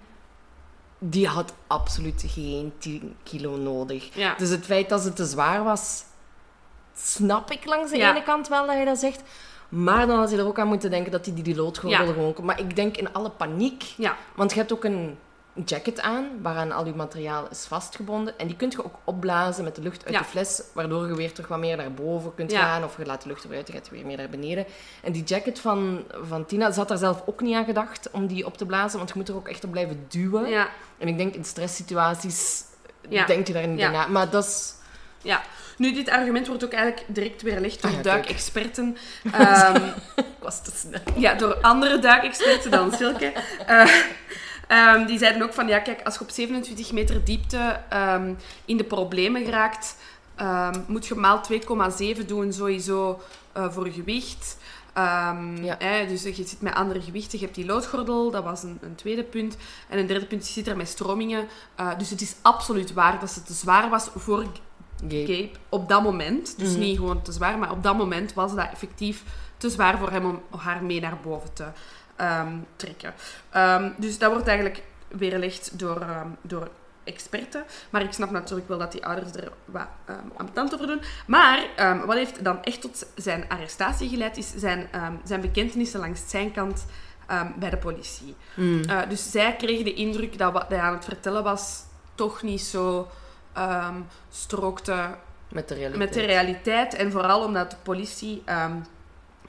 die 0.98 1.26
had 1.26 1.52
absoluut 1.66 2.24
geen 2.26 2.72
10 2.78 3.16
kilo 3.22 3.56
nodig. 3.56 4.14
Ja. 4.14 4.34
Dus 4.34 4.48
het 4.50 4.64
feit 4.64 4.88
dat 4.88 5.00
ze 5.00 5.12
te 5.12 5.24
zwaar 5.26 5.64
was, 5.64 6.04
snap 6.94 7.50
ik 7.50 7.64
langs 7.64 7.90
de 7.90 7.96
Ja. 7.96 8.10
ene 8.10 8.22
kant 8.22 8.48
wel 8.48 8.66
dat 8.66 8.78
je 8.78 8.84
dat 8.84 8.98
zegt. 8.98 9.22
Maar 9.68 10.06
dan 10.06 10.18
had 10.18 10.30
je 10.30 10.36
er 10.36 10.46
ook 10.46 10.58
aan 10.58 10.66
moeten 10.68 10.90
denken 10.90 11.12
dat 11.12 11.24
hij 11.24 11.34
die, 11.34 11.44
die 11.44 11.56
loodgordel 11.56 12.00
Ja. 12.06 12.12
gewoon 12.12 12.34
kon. 12.34 12.44
Maar 12.44 12.60
ik 12.60 12.76
denk 12.76 12.96
in 12.96 13.12
alle 13.12 13.30
paniek, 13.30 13.82
Ja, 13.96 14.16
want 14.34 14.52
je 14.52 14.58
hebt 14.58 14.72
ook 14.72 14.84
een 14.84 15.18
jacket 15.64 16.00
aan, 16.00 16.28
waaraan 16.42 16.72
al 16.72 16.86
je 16.86 16.94
materiaal 16.94 17.46
is 17.50 17.64
vastgebonden. 17.68 18.38
En 18.38 18.46
die 18.46 18.56
kun 18.56 18.70
je 18.70 18.84
ook 18.84 18.94
opblazen 19.04 19.64
met 19.64 19.74
de 19.74 19.82
lucht 19.82 20.04
uit 20.04 20.14
Ja. 20.14 20.20
de 20.20 20.26
fles, 20.26 20.62
waardoor 20.72 21.06
je 21.06 21.14
weer 21.14 21.32
terug 21.32 21.48
wat 21.48 21.58
meer 21.58 21.76
naar 21.76 21.92
boven 21.92 22.34
kunt 22.34 22.50
Ja. 22.50 22.60
gaan. 22.62 22.84
Of 22.84 22.96
je 22.96 23.06
laat 23.06 23.22
de 23.22 23.28
lucht 23.28 23.44
eruit, 23.44 23.66
dan 23.66 23.76
gaat 23.76 23.86
je 23.86 23.92
weer 23.94 24.06
meer 24.06 24.16
naar 24.16 24.28
beneden. 24.28 24.66
En 25.02 25.12
die 25.12 25.24
jacket 25.24 25.58
van, 25.60 26.02
van 26.22 26.46
Tina, 26.46 26.70
ze 26.70 26.78
had 26.78 26.88
daar 26.88 26.98
zelf 26.98 27.22
ook 27.26 27.40
niet 27.40 27.54
aan 27.56 27.64
gedacht 27.64 28.10
om 28.10 28.26
die 28.26 28.46
op 28.46 28.56
te 28.56 28.66
blazen, 28.66 28.96
want 28.98 29.08
je 29.10 29.14
moet 29.16 29.28
er 29.28 29.34
ook 29.36 29.48
echt 29.48 29.64
op 29.64 29.70
blijven 29.70 30.04
duwen. 30.08 30.48
ja, 30.48 30.68
En 30.98 31.08
ik 31.08 31.16
denk 31.18 31.34
in 31.34 31.44
stresssituaties 31.44 32.64
denk 33.26 33.46
je 33.46 33.52
daar 33.52 33.66
niet 33.68 33.78
na. 33.90 34.06
Maar 34.06 34.30
dat 34.30 34.44
is... 34.44 34.74
ja. 35.22 35.42
Nu, 35.78 35.92
dit 35.92 36.08
argument 36.08 36.46
wordt 36.46 36.64
ook 36.64 36.72
eigenlijk 36.72 37.04
direct 37.08 37.42
weerlegd 37.42 37.82
door 37.82 37.90
Ah 37.90 37.96
ja, 37.96 38.02
duikexperten. 38.02 38.96
Ehm, 39.32 39.84
Ik 40.16 40.24
was 40.38 40.62
te 40.62 40.70
snel. 40.74 41.00
Ja, 41.16 41.34
door 41.34 41.54
andere 41.60 41.98
duikexperten 41.98 42.70
dan 42.70 42.92
Silke. 42.92 43.32
Eh, 43.66 43.90
ehm, 44.66 45.06
die 45.06 45.18
zeiden 45.18 45.42
ook 45.42 45.52
van, 45.52 45.68
ja 45.68 45.78
kijk, 45.78 46.02
als 46.02 46.14
je 46.14 46.20
op 46.20 46.30
27 46.30 46.92
meter 46.92 47.24
diepte 47.24 47.80
ehm, 47.88 48.34
in 48.64 48.76
de 48.76 48.84
problemen 48.84 49.44
geraakt, 49.44 49.96
moet 50.86 51.06
je 51.06 51.14
maal 51.14 51.40
2,7 52.18 52.26
doen 52.26 52.52
sowieso 52.52 53.20
eh, 53.52 53.70
voor 53.70 53.86
gewicht. 53.88 54.56
Ja. 55.62 55.76
hè, 55.78 56.06
dus 56.06 56.22
je 56.22 56.32
zit 56.34 56.60
met 56.60 56.74
andere 56.74 57.00
gewichten, 57.00 57.38
je 57.38 57.44
hebt 57.44 57.56
die 57.56 57.66
loodgordel, 57.66 58.30
dat 58.30 58.44
was 58.44 58.62
een, 58.62 58.78
een 58.82 58.94
tweede 58.94 59.22
punt. 59.22 59.56
En 59.88 59.98
een 59.98 60.06
derde 60.06 60.26
punt, 60.26 60.46
je 60.46 60.52
zit 60.52 60.68
er 60.68 60.76
met 60.76 60.88
stromingen. 60.88 61.48
Eh, 61.74 61.98
dus 61.98 62.10
het 62.10 62.20
is 62.20 62.34
absoluut 62.42 62.92
waar 62.92 63.20
dat 63.20 63.30
ze 63.30 63.42
te 63.42 63.52
zwaar 63.52 63.88
was 63.88 64.08
voor 64.16 64.44
Gabe. 65.00 65.26
Gabe 65.26 65.50
op 65.68 65.88
dat 65.88 66.02
moment. 66.02 66.58
Dus 66.58 66.70
Mhm. 66.70 66.78
niet 66.78 66.96
gewoon 66.96 67.22
te 67.22 67.32
zwaar, 67.32 67.58
maar 67.58 67.70
op 67.70 67.82
dat 67.82 67.96
moment 67.96 68.34
was 68.34 68.54
dat 68.54 68.68
effectief 68.72 69.22
te 69.56 69.70
zwaar 69.70 69.98
voor 69.98 70.10
hem 70.10 70.24
om 70.24 70.42
haar 70.58 70.82
mee 70.84 71.00
naar 71.00 71.18
boven 71.22 71.52
te 71.52 71.64
ehm, 72.16 72.56
trekken. 72.76 73.14
Ehm, 73.50 73.90
dus 73.96 74.18
dat 74.18 74.30
wordt 74.32 74.46
eigenlijk 74.46 74.82
weerlegd 75.08 75.78
door, 75.78 76.00
ehm, 76.00 76.26
door 76.42 76.68
experten. 77.04 77.64
Maar 77.90 78.02
ik 78.02 78.12
snap 78.12 78.30
natuurlijk 78.30 78.68
wel 78.68 78.78
dat 78.78 78.92
die 78.92 79.06
ouders 79.06 79.32
er 79.32 79.52
wat 79.64 79.86
ambetant 80.36 80.74
over 80.74 80.86
doen. 80.86 81.00
Maar 81.26 81.66
wat 82.06 82.16
heeft 82.16 82.44
dan 82.44 82.62
echt 82.62 82.80
tot 82.80 83.06
zijn 83.14 83.44
arrestatie 83.48 84.08
geleid, 84.08 84.36
is 84.36 84.52
zijn, 84.56 84.88
zijn 85.24 85.40
bekentenissen 85.40 86.00
langs 86.00 86.20
zijn 86.26 86.52
kant 86.52 86.86
bij 87.58 87.70
de 87.70 87.76
politie. 87.76 88.34
Mm. 88.54 88.82
Uh, 88.88 89.00
dus 89.08 89.30
zij 89.30 89.56
kregen 89.56 89.84
de 89.84 89.94
indruk 89.94 90.38
dat 90.38 90.52
wat 90.52 90.68
hij 90.68 90.78
aan 90.80 90.94
het 90.94 91.04
vertellen 91.04 91.42
was 91.42 91.82
toch 92.14 92.42
niet 92.42 92.60
zo 92.60 93.08
ehm, 93.52 93.94
strookte 94.30 95.16
Met 95.48 95.68
de 95.68 95.74
realiteit. 95.74 96.04
met 96.04 96.14
de 96.14 96.26
realiteit. 96.26 96.94
En 96.94 97.10
vooral 97.12 97.44
omdat 97.44 97.70
de 97.70 97.76
politie... 97.82 98.42
ehm 98.44 98.72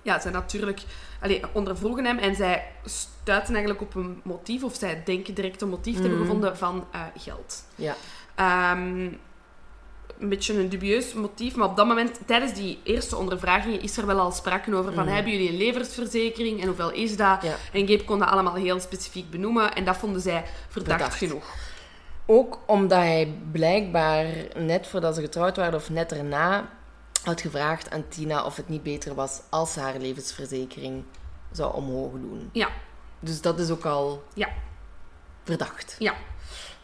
ja, 0.01 0.19
zij 0.19 0.31
natuurlijk... 0.31 0.81
Allee, 1.21 1.41
ondervroegen 1.51 2.05
hem 2.05 2.17
en 2.17 2.35
zij 2.35 2.65
stuiten 2.85 3.53
eigenlijk 3.55 3.81
op 3.81 3.95
een 3.95 4.21
motief, 4.23 4.63
of 4.63 4.75
zij 4.75 5.01
denken 5.05 5.33
direct 5.33 5.61
een 5.61 5.69
motief 5.69 5.95
te 5.95 6.01
hebben 6.01 6.17
Mhm. 6.19 6.27
gevonden 6.27 6.57
van 6.57 6.87
eh, 6.91 7.01
geld. 7.17 7.63
Ja. 7.75 7.95
Ehm, 8.35 9.09
een 10.19 10.29
beetje 10.29 10.59
een 10.59 10.69
dubieus 10.69 11.13
motief, 11.13 11.55
maar 11.55 11.67
op 11.67 11.75
dat 11.77 11.87
moment, 11.87 12.19
tijdens 12.25 12.53
die 12.53 12.79
eerste 12.83 13.15
ondervragingen, 13.15 13.81
is 13.81 13.97
er 13.97 14.05
wel 14.05 14.19
al 14.19 14.31
sprake 14.31 14.75
over 14.75 14.93
van, 14.93 15.05
Mhm. 15.05 15.13
hebben 15.13 15.31
jullie 15.31 15.49
een 15.49 15.57
levensverzekering 15.57 16.61
en 16.61 16.67
hoeveel 16.67 16.91
is 16.91 17.17
dat? 17.17 17.41
Ja. 17.43 17.55
En 17.73 17.87
Gabe 17.87 18.03
kon 18.03 18.19
dat 18.19 18.29
allemaal 18.29 18.55
heel 18.55 18.79
specifiek 18.79 19.29
benoemen 19.29 19.75
en 19.75 19.83
dat 19.85 19.97
vonden 19.97 20.21
zij 20.21 20.43
verdacht, 20.69 20.99
Verdacht. 21.01 21.17
genoeg. 21.17 21.45
Ook 22.31 22.59
omdat 22.65 22.97
hij 22.99 23.33
blijkbaar 23.51 24.25
net 24.55 24.87
voordat 24.87 25.15
ze 25.15 25.21
getrouwd 25.21 25.55
waren 25.57 25.73
of 25.73 25.89
net 25.89 26.11
erna 26.11 26.69
had 27.23 27.41
gevraagd 27.41 27.91
aan 27.91 28.07
Tina 28.07 28.43
of 28.45 28.55
het 28.55 28.69
niet 28.69 28.83
beter 28.83 29.15
was 29.15 29.41
als 29.49 29.73
ze 29.73 29.79
haar 29.79 29.97
levensverzekering 29.97 31.03
zou 31.51 31.73
omhoog 31.73 32.11
doen. 32.11 32.49
Ja. 32.53 32.67
Dus 33.19 33.41
dat 33.41 33.59
is 33.59 33.69
ook 33.69 33.85
al 33.85 34.23
Ja. 34.33 34.47
verdacht. 35.43 35.95
Ja. 35.99 36.13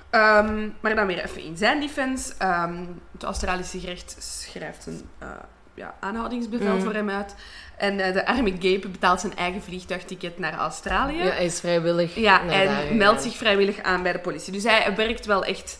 Ehm, 0.09 0.69
maar 0.81 0.95
dan 0.95 1.07
weer 1.07 1.23
even 1.23 1.41
in 1.43 1.57
zijn 1.57 1.79
defense. 1.79 2.33
Ehm, 2.37 2.85
het 3.11 3.23
Australische 3.23 3.79
gerecht 3.79 4.15
schrijft 4.19 4.85
een 4.85 5.09
eh, 5.17 5.29
ja, 5.73 5.95
aanhoudingsbevel 5.99 6.73
Mhm. 6.75 6.83
voor 6.83 6.93
hem 6.93 7.09
uit. 7.09 7.35
En 7.77 7.99
eh, 7.99 8.13
de 8.13 8.25
arme 8.25 8.51
Gabe 8.59 8.87
betaalt 8.87 9.19
zijn 9.19 9.35
eigen 9.35 9.61
vliegtuigticket 9.61 10.39
naar 10.39 10.53
Australië. 10.53 11.17
Ja, 11.17 11.23
hij 11.29 11.45
is 11.45 11.59
vrijwillig 11.59 12.15
Ja, 12.15 12.43
daar 12.47 12.85
en 12.87 12.97
meldt 12.97 13.21
zich 13.21 13.35
vrijwillig 13.35 13.81
aan 13.81 14.03
bij 14.03 14.11
de 14.11 14.19
politie. 14.19 14.53
Dus 14.53 14.63
hij 14.63 14.93
werkt 14.95 15.25
wel 15.25 15.43
echt 15.43 15.77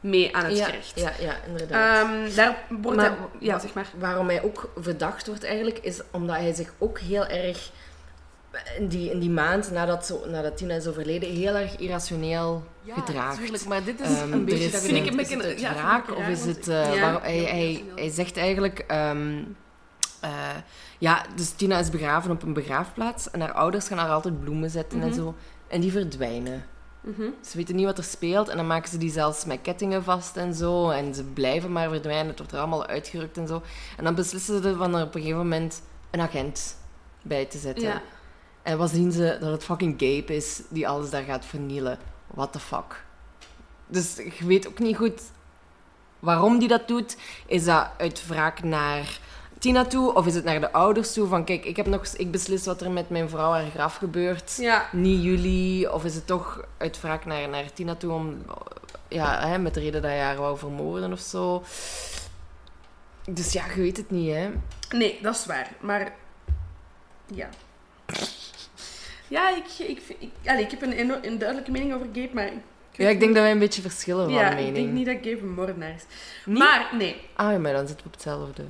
mee 0.00 0.36
aan 0.36 0.44
het 0.44 0.56
ja, 0.58 0.64
gerecht. 0.64 0.92
Ja, 0.94 1.10
ja, 1.20 1.34
inderdaad. 1.46 2.04
Ehm, 2.04 2.34
daar 2.34 2.56
wordt 2.68 2.96
Maar- 2.96 3.06
hij... 3.06 3.16
Ja, 3.38 3.58
zeg 3.58 3.72
maar. 3.74 3.86
Waarom 3.98 4.28
hij 4.28 4.42
ook 4.42 4.72
verdacht 4.80 5.26
wordt 5.26 5.44
eigenlijk, 5.44 5.78
is 5.78 6.00
omdat 6.10 6.36
hij 6.36 6.54
zich 6.54 6.72
ook 6.78 6.98
heel 6.98 7.26
erg 7.26 7.70
in 8.78 8.88
die, 8.88 9.10
in 9.10 9.18
die 9.18 9.30
maand 9.30 9.70
nadat, 9.70 10.06
zo, 10.06 10.22
nadat 10.28 10.56
Tina 10.56 10.74
is 10.74 10.86
overleden, 10.86 11.30
heel 11.30 11.54
erg 11.54 11.76
irrationeel 11.76 12.64
gedraagt. 12.88 13.38
tuurlijk, 13.38 13.64
maar 13.64 13.84
dit 13.84 14.00
is 14.00 14.08
Ehm, 14.20 14.32
een 14.32 14.44
beetje... 14.44 14.64
is, 14.64 14.72
dat 14.72 14.80
vind 14.80 14.96
ik 14.96 15.12
een 15.12 15.20
is 15.20 15.30
het 15.30 15.60
ja, 15.60 15.96
ik 16.08 16.16
of 16.16 16.28
is 16.28 16.44
het... 16.44 16.68
eh, 16.68 16.94
ja, 16.94 17.00
waarom- 17.00 17.22
hij, 17.22 17.36
hij, 17.38 17.84
hij 17.96 18.10
zegt 18.10 18.36
eigenlijk... 18.36 18.78
ehm, 18.86 19.42
eh, 20.20 20.30
ja, 20.98 21.24
dus 21.34 21.50
Tina 21.50 21.78
is 21.78 21.90
begraven 21.90 22.30
op 22.30 22.42
een 22.42 22.52
begraafplaats 22.52 23.30
en 23.30 23.40
haar 23.40 23.52
ouders 23.52 23.86
gaan 23.88 23.98
haar 23.98 24.10
altijd 24.10 24.40
bloemen 24.40 24.70
zetten 24.70 25.00
en 25.00 25.06
Mhm. 25.08 25.16
zo. 25.16 25.34
En 25.68 25.80
die 25.80 25.92
verdwijnen. 25.92 26.64
Mhm. 27.00 27.22
Ze 27.40 27.56
weten 27.56 27.76
niet 27.76 27.84
wat 27.84 27.98
er 27.98 28.04
speelt 28.04 28.48
en 28.48 28.56
dan 28.56 28.66
maken 28.66 28.90
ze 28.90 28.98
die 28.98 29.10
zelfs 29.10 29.44
met 29.44 29.58
kettingen 29.62 30.04
vast 30.04 30.36
en 30.36 30.54
zo. 30.54 30.90
En 30.90 31.14
ze 31.14 31.24
blijven 31.24 31.72
maar 31.72 31.88
verdwijnen. 31.88 32.26
Het 32.26 32.38
wordt 32.38 32.52
er 32.52 32.58
allemaal 32.58 32.86
uitgerukt 32.86 33.36
en 33.36 33.46
zo. 33.46 33.62
En 33.96 34.04
dan 34.04 34.14
beslissen 34.14 34.62
ze 34.62 34.76
van 34.76 34.94
er 34.96 35.02
op 35.04 35.14
een 35.14 35.20
gegeven 35.20 35.42
moment 35.42 35.82
een 36.10 36.20
agent 36.20 36.76
bij 37.22 37.44
te 37.44 37.58
zetten. 37.58 37.84
Ja. 37.84 38.02
En 38.62 38.78
wat 38.78 38.90
zien 38.90 39.12
ze? 39.12 39.36
Dat 39.40 39.50
het 39.52 39.64
fucking 39.64 39.94
Gabe 39.98 40.36
is 40.36 40.62
die 40.68 40.88
alles 40.88 41.10
daar 41.10 41.22
gaat 41.22 41.44
vernielen. 41.44 41.98
What 42.26 42.52
the 42.52 42.58
fuck? 42.60 43.04
Dus 43.86 44.16
je 44.16 44.46
weet 44.46 44.68
ook 44.68 44.78
niet 44.78 44.96
goed 44.96 45.20
waarom 46.18 46.58
die 46.58 46.68
dat 46.68 46.88
doet. 46.88 47.16
Is 47.46 47.64
dat 47.64 47.88
uit 47.98 48.26
wraak 48.26 48.62
naar 48.62 49.18
Tina 49.66 49.84
toe 49.84 50.14
of 50.14 50.26
is 50.26 50.34
het 50.34 50.44
naar 50.44 50.60
de 50.60 50.72
ouders 50.72 51.12
toe? 51.12 51.26
Van 51.26 51.44
kijk, 51.44 51.64
ik, 51.64 51.76
heb 51.76 51.86
nog, 51.86 52.06
ik 52.06 52.30
beslis 52.30 52.64
wat 52.64 52.80
er 52.80 52.90
met 52.90 53.10
mijn 53.10 53.28
vrouw 53.28 53.52
haar 53.52 53.70
graf 53.70 53.96
gebeurt. 53.96 54.56
Ja. 54.56 54.88
Niet 54.92 55.22
jullie. 55.22 55.92
Of 55.92 56.04
is 56.04 56.14
het 56.14 56.26
toch 56.26 56.64
uit 56.76 57.00
wraak 57.00 57.24
naar, 57.24 57.48
naar 57.48 57.72
Tina 57.72 57.94
toe 57.94 58.12
om... 58.12 58.44
Ja, 59.08 59.48
hè, 59.48 59.58
met 59.58 59.74
de 59.74 59.80
reden 59.80 60.02
dat 60.02 60.10
je 60.10 60.16
haar 60.16 60.36
wou 60.36 60.58
vermoorden 60.58 61.12
of 61.12 61.20
zo. 61.20 61.62
Dus 63.30 63.52
ja, 63.52 63.64
je 63.74 63.80
weet 63.80 63.96
het 63.96 64.10
niet, 64.10 64.34
hè. 64.34 64.50
Nee, 64.90 65.18
dat 65.22 65.34
is 65.34 65.46
waar. 65.46 65.70
Maar 65.80 66.14
ja. 67.26 67.48
Ja, 69.28 69.56
ik, 69.56 69.64
ik, 69.78 70.02
ik, 70.18 70.30
allee, 70.44 70.64
ik 70.64 70.70
heb 70.70 70.82
een, 70.82 71.24
een 71.26 71.38
duidelijke 71.38 71.70
mening 71.70 71.94
over 71.94 72.06
Gabe, 72.12 72.30
maar... 72.32 72.46
Ik, 72.46 72.52
Ja, 72.92 73.08
ik 73.08 73.20
denk 73.20 73.34
dat 73.34 73.42
wij 73.42 73.52
een 73.52 73.58
beetje 73.58 73.82
verschillen 73.82 74.24
van 74.24 74.34
ja, 74.34 74.48
mening. 74.48 74.68
ik 74.68 74.74
denk 74.74 74.92
niet 74.92 75.06
dat 75.06 75.16
Gabe 75.16 75.40
een 75.40 75.54
moordenaar 75.54 75.94
is. 75.94 76.04
Niet? 76.44 76.58
Maar, 76.58 76.88
nee. 76.98 77.16
Ah 77.34 77.52
ja, 77.52 77.58
maar 77.58 77.72
dan 77.72 77.86
zitten 77.86 78.06
we 78.06 78.12
op 78.12 78.12
hetzelfde. 78.12 78.64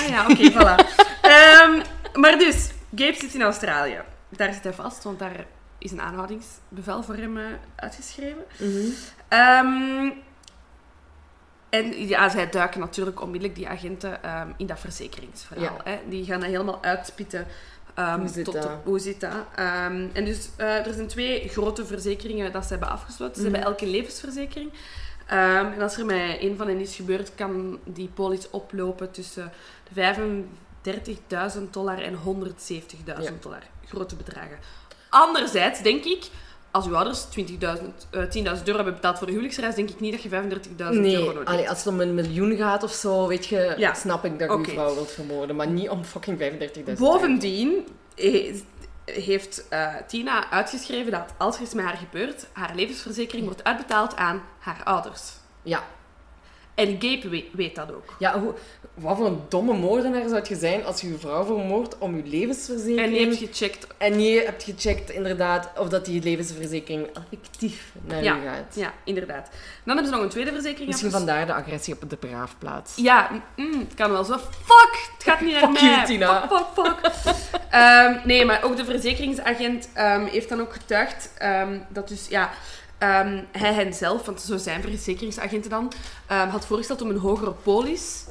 Ah 0.00 0.08
ja, 0.08 0.26
oké, 0.30 0.50
voilà. 0.52 0.74
Ehm, 1.22 1.82
maar 2.14 2.38
dus, 2.38 2.70
Gabe 2.94 3.14
zit 3.18 3.34
in 3.34 3.42
Australië. 3.42 4.00
Daar 4.28 4.52
zit 4.52 4.62
hij 4.62 4.72
vast, 4.72 5.04
want 5.04 5.18
daar 5.18 5.44
is 5.78 5.90
een 5.90 6.00
aanhoudingsbevel 6.00 7.02
voor 7.02 7.14
hem 7.16 7.36
eh, 7.38 7.44
uitgeschreven. 7.76 8.44
Ehm, 9.28 10.10
en 11.70 12.06
ja, 12.08 12.28
zij 12.28 12.48
duiken 12.50 12.80
natuurlijk 12.80 13.20
onmiddellijk, 13.20 13.58
die 13.58 13.68
agenten, 13.68 14.22
ehm, 14.22 14.48
in 14.56 14.66
dat 14.66 14.78
verzekeringsverhaal. 14.80 15.78
Hè. 15.84 15.98
Die 16.08 16.24
gaan 16.24 16.40
dat 16.40 16.48
helemaal 16.48 16.82
uitspitten. 16.82 17.46
Hoe 18.18 18.28
zit 18.28 18.44
tot 18.44 18.54
dat? 18.54 18.64
op- 18.64 18.84
hoe 18.84 18.98
zit 18.98 19.20
dat? 19.20 19.32
En 19.54 20.24
dus, 20.24 20.48
eh, 20.56 20.86
er 20.86 20.92
zijn 20.94 21.06
twee 21.06 21.48
grote 21.48 21.86
verzekeringen 21.86 22.52
dat 22.52 22.62
ze 22.64 22.70
hebben 22.70 22.88
afgesloten. 22.90 23.34
Ze 23.34 23.42
Mhm. 23.42 23.52
hebben 23.52 23.70
elke 23.70 23.86
levensverzekering. 23.86 24.70
En 25.26 25.80
als 25.82 25.96
er 25.98 26.06
met 26.06 26.36
een 26.40 26.56
van 26.56 26.66
hen 26.68 26.80
iets 26.80 26.96
gebeurt, 26.96 27.34
kan 27.34 27.78
die 27.84 28.08
polis 28.14 28.50
oplopen 28.50 29.10
tussen 29.10 29.44
de 29.44 29.52
35.000 29.94 31.70
dollar 31.70 31.98
en 32.02 32.14
170.000 32.14 33.04
Ja. 33.04 33.30
dollar. 33.40 33.62
Grote 33.86 34.16
bedragen. 34.16 34.58
Anderzijds 35.10 35.82
denk 35.82 36.04
ik, 36.04 36.28
als 36.70 36.86
uw 36.86 36.96
ouders 36.96 37.24
20.000, 37.24 38.06
eh, 38.10 38.22
10.000 38.28 38.66
euro 38.66 38.76
hebben 38.76 38.94
betaald 38.94 39.16
voor 39.18 39.26
de 39.26 39.32
huwelijksreis, 39.32 39.74
denk 39.74 39.90
ik 39.90 40.00
niet 40.00 40.12
dat 40.12 40.22
je 40.22 40.28
35.000 40.28 41.04
euro 41.04 41.32
nodig 41.32 41.50
hebt. 41.54 41.68
als 41.68 41.78
het 41.78 41.86
om 41.86 42.00
een 42.00 42.14
miljoen 42.14 42.56
gaat 42.56 42.82
of 42.82 42.92
zo, 42.92 43.26
weet 43.26 43.46
je, 43.46 43.74
Ja. 43.76 43.94
snap 43.94 44.24
ik 44.24 44.38
dat 44.38 44.50
je 44.50 44.58
je 44.58 44.72
vrouw 44.72 44.94
wilt 44.94 45.10
vermoorden. 45.10 45.56
Maar 45.56 45.68
niet 45.68 45.88
om 45.88 46.04
fucking 46.04 46.38
35.000 46.38 47.08
Bovendien 47.10 47.86
he- 48.14 48.60
heeft 49.04 49.68
eh, 49.68 49.94
Tina 50.06 50.50
uitgeschreven 50.50 51.12
dat 51.12 51.24
als 51.38 51.56
er 51.56 51.62
iets 51.62 51.74
met 51.74 51.84
haar 51.84 51.96
gebeurt, 51.96 52.46
haar 52.52 52.74
levensverzekering 52.74 53.46
wordt 53.46 53.64
uitbetaald 53.64 54.16
aan 54.16 54.42
haar 54.58 54.80
ouders. 54.84 55.22
Ja. 55.62 55.82
En 56.78 56.96
Gabe 56.98 57.28
weet, 57.28 57.44
weet 57.52 57.74
dat 57.74 57.92
ook. 57.92 58.14
Ja, 58.18 58.40
hoe, 58.40 58.54
wat 58.94 59.16
voor 59.16 59.26
een 59.26 59.40
domme 59.48 59.74
moordenaar 59.74 60.28
zou 60.28 60.42
je 60.48 60.56
zijn 60.56 60.84
als 60.84 61.00
je 61.00 61.08
je 61.10 61.18
vrouw 61.18 61.44
vermoordt 61.44 61.98
om 61.98 62.16
je 62.16 62.22
levensverzekering... 62.24 63.16
En 63.18 63.24
heeft 63.28 63.38
gecheckt. 63.38 63.86
En 63.96 64.20
je 64.20 64.42
hebt 64.44 64.62
gecheckt 64.62 65.10
inderdaad 65.10 65.70
of 65.78 65.88
dat 65.88 66.04
die 66.04 66.22
levensverzekering 66.22 67.06
effectief 67.06 67.92
naar 68.06 68.22
Ja. 68.22 68.34
je 68.34 68.40
gaat. 68.42 68.74
Ja, 68.74 68.92
inderdaad. 69.04 69.48
Dan 69.84 69.94
hebben 69.96 70.04
ze 70.06 70.10
nog 70.12 70.22
een 70.22 70.28
tweede 70.28 70.52
verzekering 70.52 70.86
Misschien 70.88 71.08
afges- 71.08 71.24
vandaar 71.26 71.46
de 71.46 71.54
agressie 71.54 71.94
op 72.02 72.10
de 72.10 72.16
begraafplaats. 72.20 72.92
Ja, 72.96 73.30
mm, 73.56 73.78
het 73.78 73.94
kan 73.94 74.10
wel 74.10 74.24
zo. 74.24 74.36
Fuck! 74.38 75.08
Het 75.14 75.22
gaat 75.24 75.40
niet 75.40 75.52
naar 75.60 75.60
Fuck 75.60 75.80
mij. 75.80 75.90
you, 75.90 76.04
Tina. 76.06 76.48
Fuck, 76.48 76.66
fuck, 76.84 77.12
fuck. 77.12 77.60
Ehm, 77.70 78.16
nee, 78.24 78.44
maar 78.44 78.62
ook 78.64 78.76
de 78.76 78.84
verzekeringsagent 78.84 79.88
ehm, 79.94 80.24
heeft 80.24 80.48
dan 80.48 80.60
ook 80.60 80.72
getuigd 80.72 81.30
ehm, 81.38 81.78
dat 81.88 82.08
dus, 82.08 82.26
ja... 82.28 82.50
ehm, 82.98 83.42
hij 83.52 83.74
hen 83.74 83.94
zelf, 83.94 84.26
want 84.26 84.40
zo 84.40 84.56
zijn 84.56 84.82
verzekeringsagenten 84.82 85.70
dan, 85.70 85.92
ehm, 86.26 86.48
had 86.48 86.66
voorgesteld 86.66 87.02
om 87.02 87.10
een 87.10 87.18
hogere 87.18 87.52
polis 87.52 88.24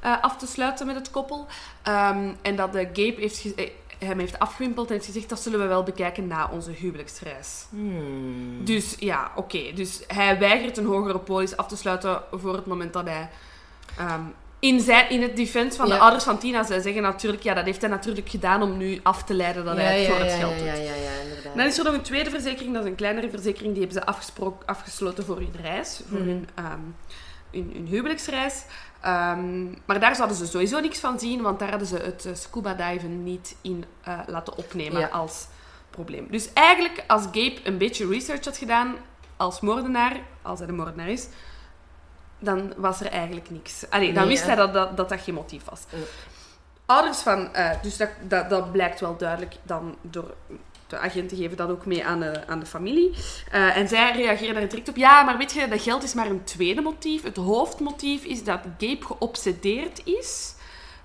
eh, 0.00 0.22
af 0.22 0.36
te 0.36 0.46
sluiten 0.46 0.86
met 0.86 0.96
het 0.96 1.10
koppel. 1.10 1.46
Ehm, 1.82 2.32
en 2.42 2.56
dat 2.56 2.72
de 2.72 2.84
Gabe 2.84 3.14
heeft 3.18 3.54
eh, 3.54 3.70
hem 3.98 4.18
heeft 4.18 4.38
afgewimpeld 4.38 4.86
en 4.86 4.92
heeft 4.92 5.06
gezegd 5.06 5.28
dat 5.28 5.40
zullen 5.40 5.60
we 5.60 5.66
wel 5.66 5.82
bekijken 5.82 6.26
na 6.26 6.48
onze 6.52 6.70
huwelijksreis. 6.70 7.66
Hmm. 7.70 8.64
Dus 8.64 8.96
ja, 8.98 9.32
oké. 9.34 9.72
Dus 9.74 10.02
hij 10.06 10.38
weigert 10.38 10.76
een 10.76 10.86
hogere 10.86 11.18
polis 11.18 11.56
af 11.56 11.66
te 11.66 11.76
sluiten 11.76 12.22
voor 12.32 12.54
het 12.54 12.66
moment 12.66 12.92
dat 12.92 13.06
hij... 13.06 13.30
in, 14.62 14.80
zijn, 14.80 15.10
in 15.10 15.22
het 15.22 15.36
defense 15.36 15.76
van 15.76 15.88
de 15.88 15.98
ouders 15.98 16.24
van 16.24 16.38
Tina, 16.38 16.62
zij 16.64 16.80
zeggen 16.80 17.02
natuurlijk... 17.02 17.42
Ja, 17.42 17.54
dat 17.54 17.64
heeft 17.64 17.80
hij 17.80 17.90
natuurlijk 17.90 18.28
gedaan 18.28 18.62
om 18.62 18.76
nu 18.76 19.00
af 19.02 19.22
te 19.24 19.34
leiden 19.34 19.64
dat 19.64 19.76
hij 19.76 20.00
het 20.02 20.10
voor 20.12 20.24
het 20.24 20.32
geld 20.32 20.52
ja, 20.52 20.56
doet. 20.58 20.66
ja, 20.66 20.72
ja, 20.74 20.94
ja, 20.94 21.20
inderdaad. 21.22 21.56
Dan 21.56 21.66
is 21.66 21.78
er 21.78 21.84
nog 21.84 21.92
een 21.94 22.02
tweede 22.02 22.30
verzekering, 22.30 22.74
dat 22.74 22.82
is 22.84 22.88
een 22.90 22.94
kleinere 22.96 23.30
verzekering. 23.30 23.72
Die 23.74 23.82
hebben 23.82 24.00
ze 24.02 24.06
afgesproken, 24.06 24.66
afgesloten 24.66 25.24
voor 25.24 25.36
hun 25.36 25.54
reis, 25.62 26.00
voor 26.08 26.18
Mhm. 26.18 26.28
hun, 26.28 26.48
ehm, 26.54 26.78
hun, 27.50 27.70
hun 27.74 27.86
huwelijksreis. 27.86 28.62
Ehm, 29.00 29.64
maar 29.84 30.00
daar 30.00 30.14
zouden 30.16 30.36
ze 30.36 30.46
sowieso 30.46 30.80
niks 30.80 30.98
van 30.98 31.18
zien, 31.18 31.42
want 31.42 31.58
daar 31.58 31.70
hadden 31.70 31.88
ze 31.88 31.96
het 31.96 32.24
eh, 32.24 32.34
scuba 32.34 32.74
diven 32.74 33.24
niet 33.24 33.56
in 33.60 33.84
eh, 34.02 34.18
laten 34.26 34.56
opnemen 34.56 35.10
als 35.10 35.46
probleem. 35.90 36.26
Dus 36.30 36.52
eigenlijk, 36.52 37.04
als 37.06 37.22
Gabe 37.22 37.56
een 37.64 37.78
beetje 37.78 38.08
research 38.08 38.44
had 38.44 38.56
gedaan 38.56 38.94
als 39.36 39.60
moordenaar, 39.60 40.16
als 40.42 40.58
hij 40.58 40.66
de 40.68 40.74
moordenaar 40.74 41.08
is, 41.08 41.26
dan 42.42 42.72
was 42.76 43.00
er 43.00 43.06
eigenlijk 43.06 43.50
niks. 43.50 43.84
Allee, 43.90 44.12
dan 44.12 44.22
Nee, 44.22 44.30
wist 44.32 44.40
hè? 44.42 44.46
hij 44.46 44.56
dat 44.56 44.72
dat, 44.72 44.96
dat 44.96 45.08
dat 45.08 45.20
geen 45.20 45.34
motief 45.34 45.64
was. 45.70 45.80
Ja. 45.88 45.96
Ouders 46.86 47.18
van... 47.18 47.54
eh, 47.54 47.70
dus 47.82 47.96
dat, 47.96 48.08
dat, 48.28 48.50
dat 48.50 48.72
blijkt 48.72 49.00
wel 49.00 49.16
duidelijk 49.16 49.54
dan 49.62 49.96
door... 50.00 50.34
De 50.86 50.98
agenten 50.98 51.36
geven 51.36 51.56
dat 51.56 51.70
ook 51.70 51.86
mee 51.86 52.04
aan 52.06 52.20
de, 52.20 52.46
aan 52.46 52.60
de 52.60 52.66
familie. 52.66 53.14
Eh, 53.50 53.76
en 53.76 53.88
zij 53.88 54.12
reageren 54.12 54.54
daar 54.54 54.68
direct 54.68 54.88
op. 54.88 54.96
Ja, 54.96 55.22
maar 55.22 55.36
weet 55.38 55.52
je, 55.52 55.68
dat 55.68 55.82
geld 55.82 56.02
is 56.02 56.14
maar 56.14 56.26
een 56.26 56.44
tweede 56.44 56.80
motief. 56.80 57.22
Het 57.22 57.36
hoofdmotief 57.36 58.24
is 58.24 58.44
dat 58.44 58.60
Gabe 58.78 59.04
geobsedeerd 59.06 60.00
is 60.04 60.54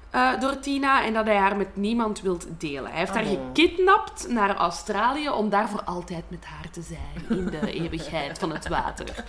eh, 0.09 0.39
door 0.39 0.59
Tina 0.59 1.03
en 1.05 1.13
dat 1.13 1.25
hij 1.25 1.35
haar 1.35 1.55
met 1.57 1.75
niemand 1.75 2.21
wilt 2.21 2.45
delen. 2.57 2.89
Hij 2.91 2.99
heeft 2.99 3.13
haar 3.13 3.23
Oh. 3.25 3.29
gekidnapt 3.29 4.27
naar 4.29 4.55
Australië 4.55 5.29
om 5.29 5.49
daar 5.49 5.69
voor 5.69 5.83
altijd 5.83 6.23
met 6.27 6.45
haar 6.45 6.69
te 6.71 6.81
zijn 6.81 7.37
in 7.39 7.45
de 7.45 7.71
eeuwigheid 7.81 8.39
van 8.39 8.51
het 8.51 8.67
water. 8.67 9.23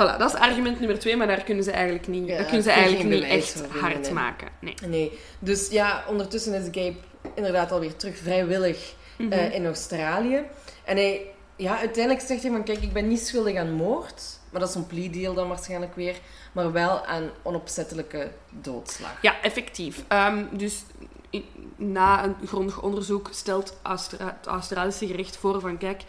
Voilà, 0.00 0.18
dat 0.18 0.34
is 0.34 0.40
argument 0.40 0.78
nummer 0.78 0.98
twee, 0.98 1.16
maar 1.16 1.26
daar 1.26 1.42
kunnen 1.44 1.64
ze 1.64 1.70
eigenlijk 1.70 2.06
niet, 2.06 2.26
Ja, 2.28 2.42
kunnen 2.42 2.62
ze 2.62 2.70
eigenlijk 2.70 3.08
niet 3.08 3.22
echt 3.22 3.62
hard 3.80 4.00
nee. 4.00 4.12
maken. 4.12 4.48
Nee. 4.60 4.74
Nee, 4.86 5.18
dus 5.38 5.68
ja, 5.70 6.04
ondertussen 6.08 6.54
is 6.54 6.64
Gabe 6.64 6.94
inderdaad 7.34 7.72
alweer 7.72 7.96
terug 7.96 8.16
vrijwillig 8.18 8.94
Mhm. 9.18 9.32
eh, 9.32 9.54
in 9.54 9.66
Australië. 9.66 10.42
En 10.84 10.96
hij, 10.96 11.26
ja, 11.56 11.78
uiteindelijk 11.78 12.26
zegt 12.26 12.42
hij 12.42 12.50
van, 12.50 12.64
kijk, 12.64 12.82
ik 12.82 12.92
ben 12.92 13.08
niet 13.08 13.20
schuldig 13.26 13.56
aan 13.56 13.72
moord. 13.72 14.22
Maar 14.50 14.60
dat 14.60 14.68
is 14.70 14.74
een 14.74 14.86
plea 14.86 15.10
deal 15.10 15.34
dan 15.34 15.48
waarschijnlijk 15.48 15.94
weer. 15.94 16.14
Maar 16.52 16.72
wel 16.72 17.04
aan 17.06 17.30
onopzettelijke 17.42 18.30
doodslag. 18.50 19.18
Ja, 19.22 19.34
effectief. 19.42 20.04
Ehm, 20.08 20.44
dus 20.52 20.82
in- 21.30 21.44
na 21.76 22.24
een 22.24 22.34
grondig 22.46 22.82
onderzoek 22.82 23.28
stelt 23.32 23.76
Austra- 23.82 24.36
het 24.38 24.46
Australische 24.46 25.06
gerecht 25.06 25.36
voor 25.36 25.60
van 25.60 25.78
kijk, 25.78 26.02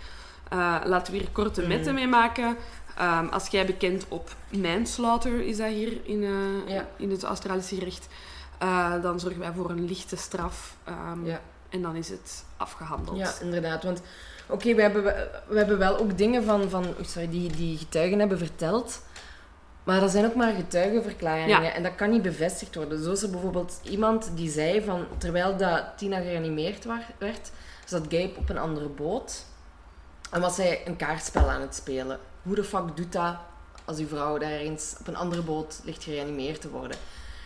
eh, 0.49 0.75
laten 0.83 1.13
we 1.13 1.19
hier 1.19 1.29
korte 1.31 1.59
Mhm. 1.61 1.69
metten 1.69 1.93
mee 1.93 2.07
maken. 2.07 2.55
Ehm, 2.97 3.27
als 3.27 3.47
jij 3.47 3.65
bekend 3.65 4.05
op 4.07 4.29
manslaughter 4.49 5.41
is 5.41 5.57
dat 5.57 5.67
hier 5.67 5.97
in, 6.03 6.23
eh, 6.23 6.73
Ja. 6.75 6.87
in 6.97 7.11
het 7.11 7.23
Australische 7.23 7.75
gerecht, 7.75 8.07
eh, 8.57 9.01
dan 9.01 9.19
zorgen 9.19 9.39
wij 9.39 9.51
voor 9.53 9.69
een 9.69 9.85
lichte 9.85 10.15
straf. 10.15 10.75
ehm, 10.83 11.25
Ja. 11.25 11.41
En 11.69 11.81
dan 11.81 11.95
is 11.95 12.09
het 12.09 12.43
afgehandeld. 12.57 13.17
Ja, 13.17 13.31
inderdaad. 13.41 13.83
Want 13.83 14.01
oké, 14.47 14.73
we, 14.75 14.81
hebben, 14.81 15.03
we 15.47 15.57
hebben 15.57 15.77
wel 15.77 15.97
ook 15.97 16.17
dingen 16.17 16.43
van, 16.43 16.69
van 16.69 16.85
sorry, 17.01 17.29
die, 17.29 17.49
die 17.51 17.77
getuigen 17.77 18.19
hebben 18.19 18.37
verteld. 18.37 19.01
Maar 19.83 19.99
dat 19.99 20.11
zijn 20.11 20.25
ook 20.25 20.35
maar 20.35 20.53
getuigenverklaringen. 20.53 21.61
Ja. 21.63 21.71
En 21.73 21.83
dat 21.83 21.95
kan 21.95 22.09
niet 22.09 22.21
bevestigd 22.21 22.75
worden. 22.75 23.03
Zo 23.03 23.11
is 23.11 23.21
er 23.23 23.29
bijvoorbeeld 23.29 23.79
iemand 23.83 24.31
die 24.35 24.49
zei 24.49 24.81
van... 24.83 25.05
Terwijl 25.17 25.57
dat 25.57 25.83
Tina 25.97 26.17
gereanimeerd 26.17 26.85
werd, 27.17 27.51
zat 27.85 28.01
Gabe 28.03 28.31
op 28.37 28.49
een 28.49 28.57
andere 28.57 28.87
boot. 28.87 29.45
En 30.31 30.41
was 30.41 30.57
hij 30.57 30.81
een 30.85 30.95
kaartspel 30.95 31.49
aan 31.49 31.61
het 31.61 31.75
spelen. 31.75 32.19
Hoe 32.43 32.55
de 32.55 32.63
fuck 32.63 32.95
doet 32.95 33.11
dat 33.11 33.35
als 33.85 33.97
uw 33.97 34.07
vrouw 34.07 34.37
daar 34.37 34.51
eens 34.51 34.95
op 34.99 35.07
een 35.07 35.15
andere 35.15 35.41
boot 35.41 35.81
ligt 35.83 36.03
gereanimeerd 36.03 36.61
te 36.61 36.69
worden? 36.69 36.97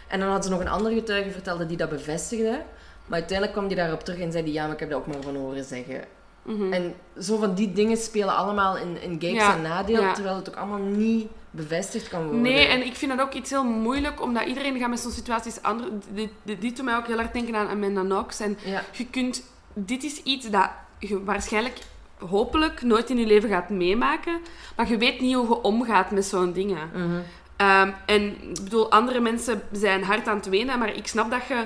En 0.07 0.19
dan 0.19 0.29
had 0.29 0.43
ze 0.43 0.49
nog 0.49 0.59
een 0.59 0.67
andere 0.67 0.95
getuige 0.95 1.31
vertelde 1.31 1.65
die 1.65 1.77
dat 1.77 1.89
bevestigde. 1.89 2.61
Maar 3.05 3.19
uiteindelijk 3.19 3.57
kwam 3.57 3.67
die 3.67 3.77
daarop 3.77 4.03
terug 4.03 4.19
en 4.19 4.31
zei 4.31 4.43
die, 4.43 4.53
ja, 4.53 4.63
maar 4.63 4.73
ik 4.73 4.79
heb 4.79 4.89
dat 4.89 4.99
ook 4.99 5.07
maar 5.07 5.21
van 5.21 5.35
horen 5.35 5.63
zeggen. 5.63 6.03
Mhm. 6.41 6.73
En 6.73 6.93
zo 7.21 7.37
van 7.37 7.53
die 7.55 7.71
dingen 7.73 7.97
spelen 7.97 8.35
allemaal 8.35 8.77
in, 8.77 9.01
in 9.01 9.11
Gabe's 9.11 9.33
Ja, 9.33 9.55
nadeel, 9.57 10.01
ja. 10.01 10.13
terwijl 10.13 10.35
het 10.35 10.49
ook 10.49 10.55
allemaal 10.55 10.79
niet 10.79 11.27
bevestigd 11.51 12.07
kan 12.07 12.23
worden. 12.23 12.41
Nee, 12.41 12.67
en 12.67 12.85
ik 12.85 12.95
vind 12.95 13.17
dat 13.17 13.27
ook 13.27 13.33
iets 13.33 13.49
heel 13.49 13.63
moeilijk, 13.63 14.21
omdat 14.21 14.45
iedereen 14.45 14.79
gaat 14.79 14.89
met 14.89 14.99
zo'n 14.99 15.11
situaties 15.11 15.61
anders. 15.61 15.89
Dit, 16.13 16.29
dit, 16.43 16.61
dit 16.61 16.75
doet 16.75 16.85
mij 16.85 16.95
ook 16.95 17.07
heel 17.07 17.19
erg 17.19 17.31
denken 17.31 17.55
aan 17.55 17.67
Amanda 17.67 18.01
Knox. 18.01 18.39
En 18.39 18.57
Ja, 18.65 18.83
je 18.91 19.05
kunt, 19.05 19.43
dit 19.73 20.03
is 20.03 20.23
iets 20.23 20.49
dat 20.49 20.69
je 20.99 21.23
waarschijnlijk, 21.23 21.77
hopelijk, 22.19 22.81
nooit 22.81 23.09
in 23.09 23.17
je 23.17 23.25
leven 23.25 23.49
gaat 23.49 23.69
meemaken. 23.69 24.39
Maar 24.75 24.89
je 24.89 24.97
weet 24.97 25.19
niet 25.21 25.35
hoe 25.35 25.47
je 25.47 25.61
omgaat 25.61 26.11
met 26.11 26.25
zo'n 26.25 26.53
dingen. 26.53 26.89
mhm. 26.93 27.19
Ehm, 27.55 27.91
en 28.05 28.21
ik 28.41 28.63
bedoel, 28.63 28.91
andere 28.91 29.19
mensen 29.19 29.61
zijn 29.71 30.03
hard 30.03 30.27
aan 30.27 30.35
het 30.35 30.49
wenen, 30.49 30.79
maar 30.79 30.95
ik 30.95 31.07
snap 31.07 31.31
dat 31.31 31.47
je 31.47 31.65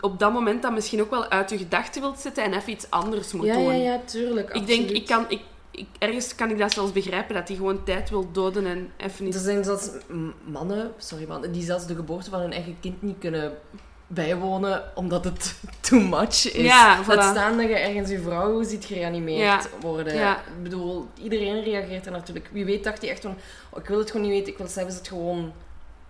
op 0.00 0.18
dat 0.18 0.32
moment 0.32 0.62
dat 0.62 0.72
misschien 0.72 1.00
ook 1.00 1.10
wel 1.10 1.28
uit 1.28 1.50
je 1.50 1.58
gedachten 1.58 2.00
wilt 2.00 2.18
zetten 2.18 2.44
en 2.44 2.54
even 2.54 2.72
iets 2.72 2.90
anders 2.90 3.32
moet 3.32 3.46
ja, 3.46 3.54
doen. 3.54 3.64
ja, 3.64 3.72
ja, 3.72 4.00
tuurlijk. 4.04 4.50
ik 4.50 4.66
denk, 4.66 4.90
ik 4.90 5.06
kan... 5.06 5.24
Ik, 5.28 5.40
ik, 5.70 5.86
ergens 5.98 6.34
kan 6.34 6.50
ik 6.50 6.58
dat 6.58 6.72
zelfs 6.72 6.92
begrijpen, 6.92 7.34
dat 7.34 7.48
hij 7.48 7.56
gewoon 7.56 7.84
tijd 7.84 8.10
wil 8.10 8.32
doden 8.32 8.66
en 8.66 8.92
even 8.96 9.18
Er 9.18 9.24
niet... 9.24 9.34
zijn 9.34 9.64
zelfs 9.64 9.90
mannen, 10.44 10.92
sorry 10.98 11.26
mannen, 11.28 11.52
die 11.52 11.62
zelfs 11.62 11.86
de 11.86 11.94
geboorte 11.94 12.30
van 12.30 12.40
hun 12.40 12.52
eigen 12.52 12.76
kind 12.80 13.02
niet 13.02 13.18
kunnen 13.18 13.52
bijwonen 14.06 14.82
omdat 14.94 15.24
het 15.24 15.54
too 15.88 16.00
much 16.00 16.52
is. 16.52 16.52
Ja, 16.66 17.02
voilà. 17.04 17.06
Laat 17.06 17.36
staan 17.36 17.56
dat 17.56 17.68
je 17.68 17.74
ergens 17.74 18.10
je 18.10 18.20
vrouw 18.22 18.62
ziet 18.62 18.84
gereanimeerd 18.84 19.40
Ja. 19.40 19.60
worden. 19.80 20.14
Ja. 20.14 20.36
Ik 20.36 20.62
bedoel, 20.62 21.08
iedereen 21.22 21.62
reageert 21.62 22.06
er 22.06 22.12
natuurlijk. 22.12 22.48
Wie 22.52 22.64
weet 22.64 22.84
dacht 22.84 23.00
hij 23.00 23.10
echt 23.10 23.22
van, 23.22 23.36
oh, 23.70 23.80
ik 23.82 23.88
wil 23.88 23.98
het 23.98 24.10
gewoon 24.10 24.26
niet 24.26 24.36
weten, 24.38 24.52
ik 24.52 24.58
wil 24.58 24.68
zelfs 24.68 24.94
het 24.94 25.08
gewoon... 25.08 25.52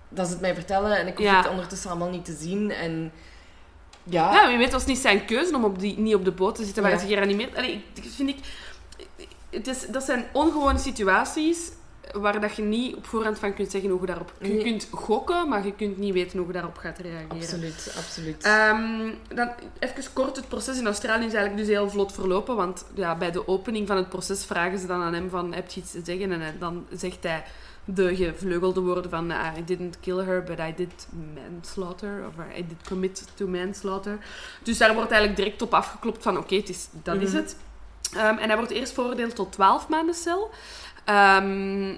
Dat 0.09 0.27
ze 0.27 0.33
het 0.33 0.41
mij 0.41 0.55
vertellen 0.55 0.97
en 0.99 1.07
ik 1.07 1.17
hoef 1.17 1.27
Ja. 1.27 1.37
het 1.37 1.49
ondertussen 1.51 1.91
allemaal 1.91 2.11
niet 2.11 2.25
te 2.25 2.35
zien. 2.41 2.71
En 2.71 3.13
ja, 4.03 4.33
Ja, 4.33 4.49
wie 4.49 4.59
weet, 4.59 4.73
was 4.73 4.81
het 4.81 4.91
niet 4.91 4.99
zijn 4.99 5.25
keuze 5.25 5.55
om 5.55 5.65
op 5.65 5.79
die, 5.79 5.99
niet 5.99 6.15
op 6.15 6.25
de 6.25 6.33
boot 6.33 6.55
te 6.55 6.65
zitten 6.65 6.83
waar 6.83 6.99
ze 6.99 7.07
gereanimeerd... 7.07 7.57
Allee, 7.57 7.85
ik 7.95 8.05
vind 8.17 8.29
ik... 8.29 8.37
Het 9.51 9.67
is, 9.67 9.87
dat 9.87 10.03
zijn 10.03 10.25
ongewone 10.33 10.79
situaties 10.79 11.59
waar 12.15 12.41
dat 12.41 12.57
je 12.57 12.63
niet 12.63 12.95
op 12.97 13.07
voorhand 13.07 13.39
van 13.39 13.55
kunt 13.55 13.71
zeggen 13.71 13.91
hoe 13.91 14.01
je 14.01 14.07
daarop... 14.07 14.33
Je 14.41 14.49
Nee. 14.49 14.63
kunt 14.63 14.89
gokken, 14.91 15.49
maar 15.49 15.65
je 15.67 15.73
kunt 15.75 15.99
niet 15.99 16.13
weten 16.13 16.39
hoe 16.39 16.47
je 16.47 16.53
daarop 16.53 16.77
gaat 16.77 16.99
reageren. 16.99 17.31
absoluut, 17.31 17.95
absoluut. 17.99 18.43
Ehm, 18.43 19.11
dan 19.35 19.51
even 19.79 20.05
kort, 20.13 20.37
het 20.37 20.49
proces 20.49 20.79
in 20.79 20.87
Australië 20.87 21.25
is 21.27 21.33
eigenlijk 21.35 21.67
dus 21.67 21.77
heel 21.77 21.91
vlot 21.91 22.13
verlopen, 22.13 22.57
want 22.57 22.85
ja, 22.95 23.17
bij 23.17 23.31
de 23.31 23.49
opening 23.49 23.87
van 23.87 23.97
het 23.97 24.09
proces 24.09 24.45
vragen 24.45 24.79
ze 24.79 24.87
dan 24.87 25.03
aan 25.03 25.15
hem 25.15 25.31
van, 25.31 25.55
heb 25.55 25.71
je 25.71 25.81
iets 25.81 25.91
te 25.91 26.01
zeggen? 26.05 26.33
En 26.33 26.41
hij- 26.41 26.57
dan 26.59 26.87
zegt 26.93 27.23
hij 27.23 27.45
de 27.87 28.17
gevleugelde 28.17 28.81
woorden 28.81 29.11
van, 29.11 29.31
"Ah, 29.31 29.57
I 29.59 29.65
didn't 29.65 30.01
kill 30.01 30.19
her, 30.25 30.43
but 30.45 30.59
I 30.59 30.73
did 30.77 31.07
manslaughter, 31.35 32.25
of 32.27 32.57
I 32.59 32.67
did 32.69 32.89
commit 32.89 33.25
to 33.35 33.47
manslaughter. 33.47 34.19
Dus 34.63 34.79
daar 34.79 34.95
wordt 34.95 35.11
eigenlijk 35.11 35.41
direct 35.41 35.63
op 35.63 35.75
afgeklopt 35.75 36.23
van, 36.23 36.39
oké, 36.39 36.55
het 36.57 36.69
is 36.69 36.89
dat 37.03 37.21
is 37.21 37.29
Mhm. 37.29 37.37
het. 37.37 37.57
Ehm, 38.15 38.37
en 38.39 38.49
hij 38.49 38.57
wordt 38.57 38.71
eerst 38.73 38.93
veroordeeld 38.93 39.35
tot 39.35 39.53
12 39.53 39.89
maanden 39.89 40.15
cel. 40.15 40.51
Ehm, 41.05 41.97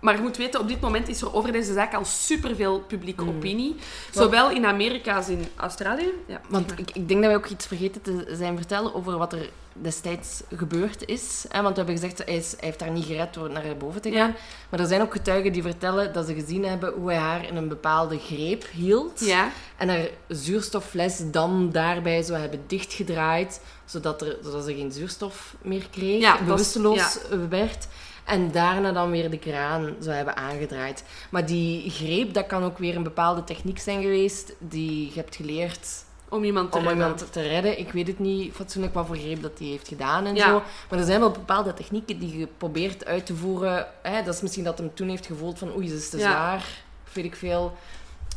maar 0.00 0.14
je 0.14 0.20
moet 0.22 0.36
weten, 0.36 0.60
op 0.60 0.68
dit 0.68 0.80
moment 0.80 1.08
is 1.08 1.20
er 1.22 1.34
over 1.34 1.52
deze 1.52 1.72
zaak 1.72 1.94
al 1.94 2.04
superveel 2.04 2.80
publieke 2.80 3.24
Mhm. 3.24 3.36
opinie. 3.36 3.74
Zowel 4.12 4.50
in 4.50 4.66
Amerika 4.66 5.16
als 5.16 5.28
in 5.28 5.44
Australië. 5.56 6.08
Ja, 6.26 6.40
Want 6.48 6.72
ik, 6.78 6.90
ik 6.90 7.08
denk 7.08 7.20
dat 7.20 7.30
wij 7.30 7.36
ook 7.36 7.46
iets 7.46 7.66
vergeten 7.66 8.02
te 8.02 8.26
zijn 8.32 8.56
vertellen 8.56 8.94
over 8.94 9.18
wat 9.18 9.32
er 9.32 9.50
destijds 9.72 10.42
gebeurd 10.56 11.06
is. 11.08 11.44
Hè? 11.48 11.62
Want 11.62 11.76
we 11.76 11.82
hebben 11.84 11.94
gezegd, 12.00 12.24
hij, 12.24 12.36
is, 12.36 12.50
hij 12.50 12.58
heeft 12.68 12.80
haar 12.80 12.90
niet 12.90 13.04
gered 13.04 13.34
door 13.34 13.50
naar 13.50 13.76
boven 13.78 14.00
te 14.00 14.10
gaan. 14.10 14.28
Ja. 14.28 14.34
Maar 14.70 14.80
er 14.80 14.86
zijn 14.86 15.00
ook 15.02 15.12
getuigen 15.12 15.52
die 15.52 15.62
vertellen 15.62 16.12
dat 16.12 16.26
ze 16.26 16.34
gezien 16.34 16.64
hebben 16.64 16.92
hoe 16.92 17.10
hij 17.10 17.18
haar 17.20 17.46
in 17.48 17.56
een 17.56 17.68
bepaalde 17.68 18.18
greep 18.18 18.64
hield. 18.72 19.20
Ja, 19.24 19.48
En 19.76 19.88
haar 19.88 20.08
zuurstoffles 20.28 21.22
dan 21.30 21.70
daarbij 21.72 22.22
zou 22.22 22.38
hebben 22.38 22.60
dichtgedraaid, 22.66 23.60
zodat, 23.84 24.22
er, 24.22 24.36
zodat 24.42 24.64
ze 24.64 24.74
geen 24.74 24.92
zuurstof 24.92 25.54
meer 25.62 25.86
kreeg, 25.90 26.44
bewusteloos 26.44 27.18
werd. 27.48 27.86
En 28.24 28.50
daarna 28.52 28.92
dan 28.92 29.10
weer 29.10 29.30
de 29.30 29.38
kraan 29.38 29.94
zou 30.00 30.16
hebben 30.16 30.36
aangedraaid. 30.36 31.04
Maar 31.30 31.46
die 31.46 31.90
greep, 31.90 32.34
dat 32.34 32.46
kan 32.46 32.64
ook 32.64 32.78
weer 32.78 32.96
een 32.96 33.02
bepaalde 33.02 33.44
techniek 33.44 33.78
zijn 33.78 34.02
geweest 34.02 34.52
die 34.58 35.06
je 35.06 35.12
hebt 35.14 35.36
geleerd 35.36 36.04
om 36.28 36.44
iemand 36.44 36.72
te 36.72 36.78
om 36.78 36.84
redden. 36.84 37.02
iemand 37.02 37.32
te 37.32 37.42
redden. 37.42 37.78
Ik 37.78 37.92
weet 37.92 38.06
het 38.06 38.18
niet 38.18 38.52
fatsoenlijk 38.54 38.94
wat 38.94 39.06
voor 39.06 39.16
greep 39.16 39.42
dat 39.42 39.58
hij 39.58 39.66
heeft 39.68 39.88
gedaan 39.88 40.26
en 40.26 40.34
Ja. 40.34 40.48
zo. 40.48 40.62
Maar 40.90 40.98
er 40.98 41.04
zijn 41.04 41.20
wel 41.20 41.30
bepaalde 41.30 41.74
technieken 41.74 42.18
die 42.18 42.38
je 42.38 42.48
probeert 42.58 43.04
uit 43.04 43.26
te 43.26 43.34
voeren. 43.36 43.86
Hè, 44.02 44.22
dat 44.22 44.34
is 44.34 44.40
misschien 44.40 44.64
dat 44.64 44.78
hem 44.78 44.94
toen 44.94 45.08
heeft 45.08 45.26
gevoeld 45.26 45.58
van 45.58 45.74
oei, 45.76 45.88
ze 45.88 45.94
is 45.94 46.08
te 46.10 46.18
Ja. 46.18 46.30
zwaar. 46.30 46.64
Of 47.06 47.14
weet 47.14 47.24
ik 47.24 47.36
veel. 47.36 47.76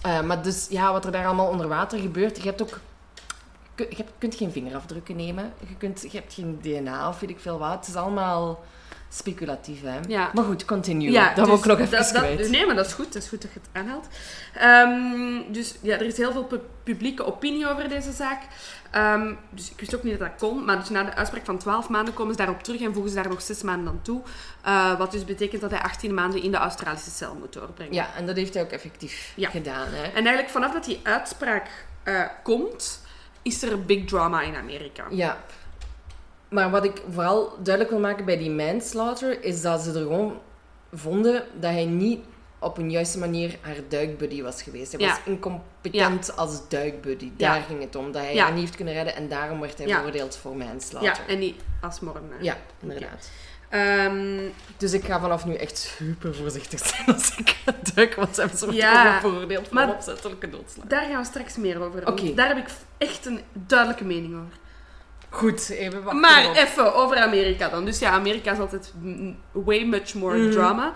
Eh, 0.02 0.21
maar 0.21 0.41
dus, 0.43 0.67
ja, 0.69 0.91
wat 0.91 1.06
er 1.06 1.12
daar 1.12 1.26
allemaal 1.26 1.50
onder 1.50 1.67
water 1.67 2.00
gebeurt. 2.00 2.38
Je 2.38 2.43
hebt 2.43 2.62
ook... 2.62 2.80
Je 3.76 4.06
kunt 4.17 4.36
geen 4.36 4.52
vingerafdrukken 4.52 5.15
nemen. 5.15 5.54
Je, 5.67 5.76
kunt, 5.78 6.02
je 6.12 6.17
hebt 6.17 6.34
geen 6.34 6.60
DNA 6.62 7.08
of 7.10 7.19
weet 7.19 7.30
ik 7.30 7.39
veel 7.39 7.58
wat. 7.58 7.71
Het 7.71 7.88
is 7.88 7.95
allemaal 7.95 8.63
speculatief, 9.10 9.82
hè. 9.82 10.00
Ja. 10.08 10.32
Maar 10.34 10.43
goed, 10.43 10.65
continue. 10.65 11.12
Ja, 11.12 11.26
dat 11.28 11.36
dus 11.36 11.46
wil 11.46 11.56
ik 11.58 11.65
nog 11.65 11.80
even 11.80 12.13
dat. 12.38 12.50
Nee, 12.50 12.65
maar 12.65 12.76
dat 12.76 12.86
is 12.86 12.93
goed. 12.93 13.13
Dat 13.13 13.22
is 13.24 13.30
goed 13.30 13.41
dat 13.41 13.52
je 13.54 13.60
het 13.60 13.70
aanhaalt. 13.72 14.08
Ehm, 14.54 15.52
dus 15.54 15.76
ja, 15.82 15.96
er 15.96 16.06
is 16.06 16.17
heel 16.17 16.32
veel 16.32 16.43
pu- 16.43 16.60
publieke 16.84 17.26
opinie 17.26 17.70
over 17.70 17.89
deze 17.89 18.12
zaak. 18.12 18.41
Ehm, 18.91 19.34
dus 19.50 19.72
ik 19.72 19.80
wist 19.80 19.96
ook 19.96 20.04
niet 20.04 20.20
dat 20.20 20.30
dat 20.30 20.50
kon. 20.50 20.65
Maar 20.65 20.80
dus 20.80 20.89
na 20.89 21.04
de 21.04 21.13
uitspraak 21.15 21.46
van 21.46 21.58
12 21.58 21.89
maanden 21.89 22.13
komen 22.13 22.32
ze 22.34 22.38
daarop 22.38 22.63
terug 22.63 22.82
en 22.82 22.93
voegen 22.93 23.12
ze 23.12 23.15
daar 23.17 23.30
nog 23.30 23.41
6 23.41 23.62
maanden 23.62 23.88
aan 23.93 24.00
toe. 24.02 24.22
Eh, 24.63 24.98
wat 24.98 25.12
dus 25.12 25.26
betekent 25.26 25.62
dat 25.62 25.72
hij 25.72 25.82
18 25.82 26.13
maanden 26.13 26.41
in 26.43 26.52
de 26.52 26.58
Australische 26.58 27.10
cel 27.12 27.36
moet 27.39 27.54
doorbrengen. 27.54 27.93
Ja, 27.93 28.08
en 28.15 28.26
dat 28.26 28.36
heeft 28.36 28.54
hij 28.54 28.63
ook 28.63 28.72
effectief 28.72 29.34
Ja. 29.36 29.50
gedaan, 29.50 29.88
hè. 29.89 30.04
En 30.04 30.13
eigenlijk 30.13 30.50
vanaf 30.50 30.74
dat 30.74 30.86
die 30.86 31.00
uitspraak 31.04 31.70
eh, 32.04 32.22
komt, 32.43 33.02
is 33.41 33.62
er 33.63 33.86
big 33.86 34.06
drama 34.06 34.41
in 34.41 34.56
Amerika. 34.56 35.04
Ja. 35.10 35.38
Maar 36.50 36.70
wat 36.70 36.84
ik 36.86 37.02
vooral 37.14 37.50
duidelijk 37.64 37.90
wil 37.90 38.00
maken 38.04 38.26
bij 38.26 38.38
die 38.38 38.50
manslaughter, 38.52 39.44
is 39.44 39.62
dat 39.62 39.82
ze 39.82 39.90
er 39.90 40.02
gewoon 40.02 40.40
vonden 40.94 41.44
dat 41.60 41.72
hij 41.72 41.86
niet 41.86 42.20
op 42.60 42.78
een 42.78 42.92
juiste 42.92 43.18
manier 43.20 43.58
haar 43.62 43.76
duikbuddy 43.88 44.42
was 44.42 44.62
geweest. 44.62 44.92
Hij 44.92 45.02
Ja. 45.02 45.08
was 45.10 45.20
incompetent 45.26 46.36
als 46.38 46.68
duikbuddy. 46.70 47.32
Ja. 47.38 47.54
Daar 47.54 47.62
ging 47.62 47.82
het 47.82 47.96
om. 47.96 48.12
Dat 48.12 48.22
hij 48.22 48.38
haar 48.38 48.52
niet 48.52 48.60
heeft 48.62 48.76
kunnen 48.76 48.94
redden 48.94 49.16
en 49.16 49.28
daarom 49.30 49.60
werd 49.60 49.78
hij 49.78 49.88
veroordeeld 49.88 50.36
voor 50.38 50.56
manslaughter. 50.58 51.24
Ja, 51.28 51.34
en 51.34 51.40
niet 51.40 51.62
als 51.82 52.00
moordenaar. 52.00 52.44
Ja, 52.44 52.58
inderdaad. 52.82 53.30
Ehm, 53.70 54.40
Dus 54.78 54.94
ik 54.94 55.04
ga 55.06 55.20
vanaf 55.20 55.46
nu 55.46 55.54
echt 55.56 55.78
super 55.78 56.36
voorzichtig 56.36 56.80
zijn 56.88 57.06
als 57.16 57.38
ik 57.38 57.56
duik, 57.96 58.16
want 58.16 58.36
ze 58.36 58.42
hebben 58.42 58.74
Ja. 58.76 59.20
veroordeeld 59.20 59.66
voor 59.66 59.76
Maar- 59.76 59.90
opzettelijke 59.90 60.50
doodslag. 60.50 60.86
daar 60.86 61.04
gaan 61.10 61.22
we 61.22 61.26
straks 61.28 61.56
meer 61.58 61.82
over. 61.82 62.08
Oké. 62.08 62.34
Daar 62.34 62.48
heb 62.48 62.58
ik 62.58 62.70
echt 62.98 63.26
een 63.26 63.40
duidelijke 63.54 64.06
mening 64.06 64.34
over. 64.36 64.58
Goed, 65.30 65.70
even 65.70 66.04
wachten. 66.04 66.20
Maar 66.22 66.42
erop. 66.44 66.56
even 66.56 66.96
over 66.96 67.18
Amerika 67.18 67.70
dan. 67.70 67.86
Dus 67.86 68.00
ja, 68.00 68.12
Amerika 68.12 68.52
is 68.52 68.60
altijd 68.60 68.94
way 69.52 69.84
much 69.84 70.13
more 70.13 70.38
Mhm. 70.38 70.52
drama. 70.52 70.94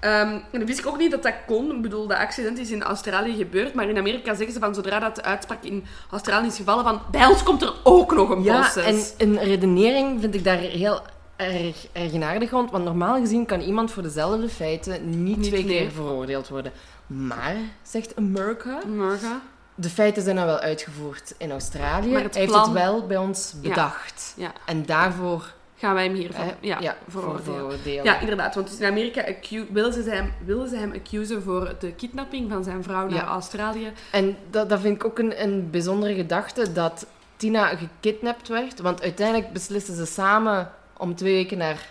Ehm, 0.00 0.28
en 0.28 0.42
dan 0.52 0.64
wist 0.66 0.78
ik 0.78 0.86
ook 0.86 0.98
niet 0.98 1.10
dat 1.10 1.22
dat 1.22 1.34
kon. 1.46 1.70
Ik 1.70 1.82
bedoel, 1.82 2.06
dat 2.06 2.18
accident 2.18 2.58
is 2.58 2.70
in 2.70 2.82
Australië 2.82 3.36
gebeurd. 3.36 3.74
Maar 3.74 3.88
in 3.88 3.98
Amerika 3.98 4.34
zeggen 4.34 4.52
ze 4.52 4.60
van 4.60 4.74
zodra 4.74 4.98
dat 4.98 5.14
de 5.16 5.22
uitspraak 5.22 5.62
in 5.64 5.84
Australië 6.10 6.46
is 6.46 6.56
gevallen 6.56 6.84
van 6.84 7.00
bij 7.10 7.26
ons 7.26 7.42
komt 7.42 7.62
er 7.62 7.72
ook 7.82 8.14
nog 8.14 8.30
een 8.30 8.42
Ja, 8.42 8.60
proces. 8.60 9.14
en 9.16 9.28
een 9.28 9.38
redenering 9.44 10.20
vind 10.20 10.34
ik 10.34 10.44
daar 10.44 10.56
heel 10.58 11.00
erg 11.36 11.86
eigenaardig 11.92 12.50
rond. 12.50 12.70
Want 12.70 12.84
normaal 12.84 13.18
gezien 13.20 13.46
kan 13.46 13.60
iemand 13.60 13.90
voor 13.92 14.02
dezelfde 14.02 14.48
feiten 14.48 15.22
niet, 15.24 15.36
Niet, 15.36 15.46
twee 15.48 15.64
nee. 15.64 15.78
keer 15.78 15.90
veroordeeld 15.90 16.48
worden. 16.48 16.72
Maar, 17.06 17.56
zegt 17.82 18.16
Amerika, 18.16 18.78
Morgen. 18.86 19.40
De 19.80 19.90
feiten 19.90 20.22
zijn 20.22 20.36
dan 20.36 20.46
wel 20.46 20.58
uitgevoerd 20.58 21.34
in 21.36 21.50
Australië. 21.50 22.08
Maar 22.12 22.22
het 22.22 22.34
Hij 22.34 22.42
heeft 22.42 22.56
het 22.56 22.70
wel 22.72 23.06
bij 23.06 23.16
ons 23.16 23.54
bedacht. 23.62 24.34
Ja, 24.36 24.52
En 24.66 24.86
daarvoor 24.86 25.52
gaan 25.76 25.94
wij 25.94 26.04
hem 26.04 26.14
hiervan 26.14 26.44
eh, 26.44 26.50
ja, 26.60 26.78
ja, 26.80 26.96
voor 27.08 27.20
veroordelen. 27.22 27.54
veroordelen. 27.56 28.04
Ja, 28.04 28.18
inderdaad. 28.20 28.54
Want 28.54 28.80
in 28.80 28.86
Amerika 28.86 29.24
willen 29.72 29.92
ze, 29.92 30.10
hem, 30.10 30.32
willen 30.44 30.68
ze 30.68 30.76
hem 30.76 30.92
accusen 30.92 31.42
voor 31.42 31.74
de 31.78 31.92
kidnapping 31.92 32.50
van 32.50 32.64
zijn 32.64 32.82
vrouw 32.82 33.06
naar 33.08 33.18
Ja. 33.18 33.26
Australië. 33.26 33.92
En 34.10 34.36
dat, 34.50 34.68
dat 34.68 34.80
vind 34.80 34.94
ik 34.96 35.04
ook 35.04 35.18
een, 35.18 35.42
een 35.42 35.70
bijzondere 35.70 36.14
gedachte, 36.14 36.72
dat 36.72 37.06
Tina 37.36 37.76
gekidnapt 37.76 38.48
werd. 38.48 38.80
Want 38.80 39.02
uiteindelijk 39.02 39.52
beslissen 39.52 39.96
ze 39.96 40.06
samen 40.06 40.70
om 40.96 41.14
twee 41.14 41.34
weken 41.34 41.58
naar 41.58 41.86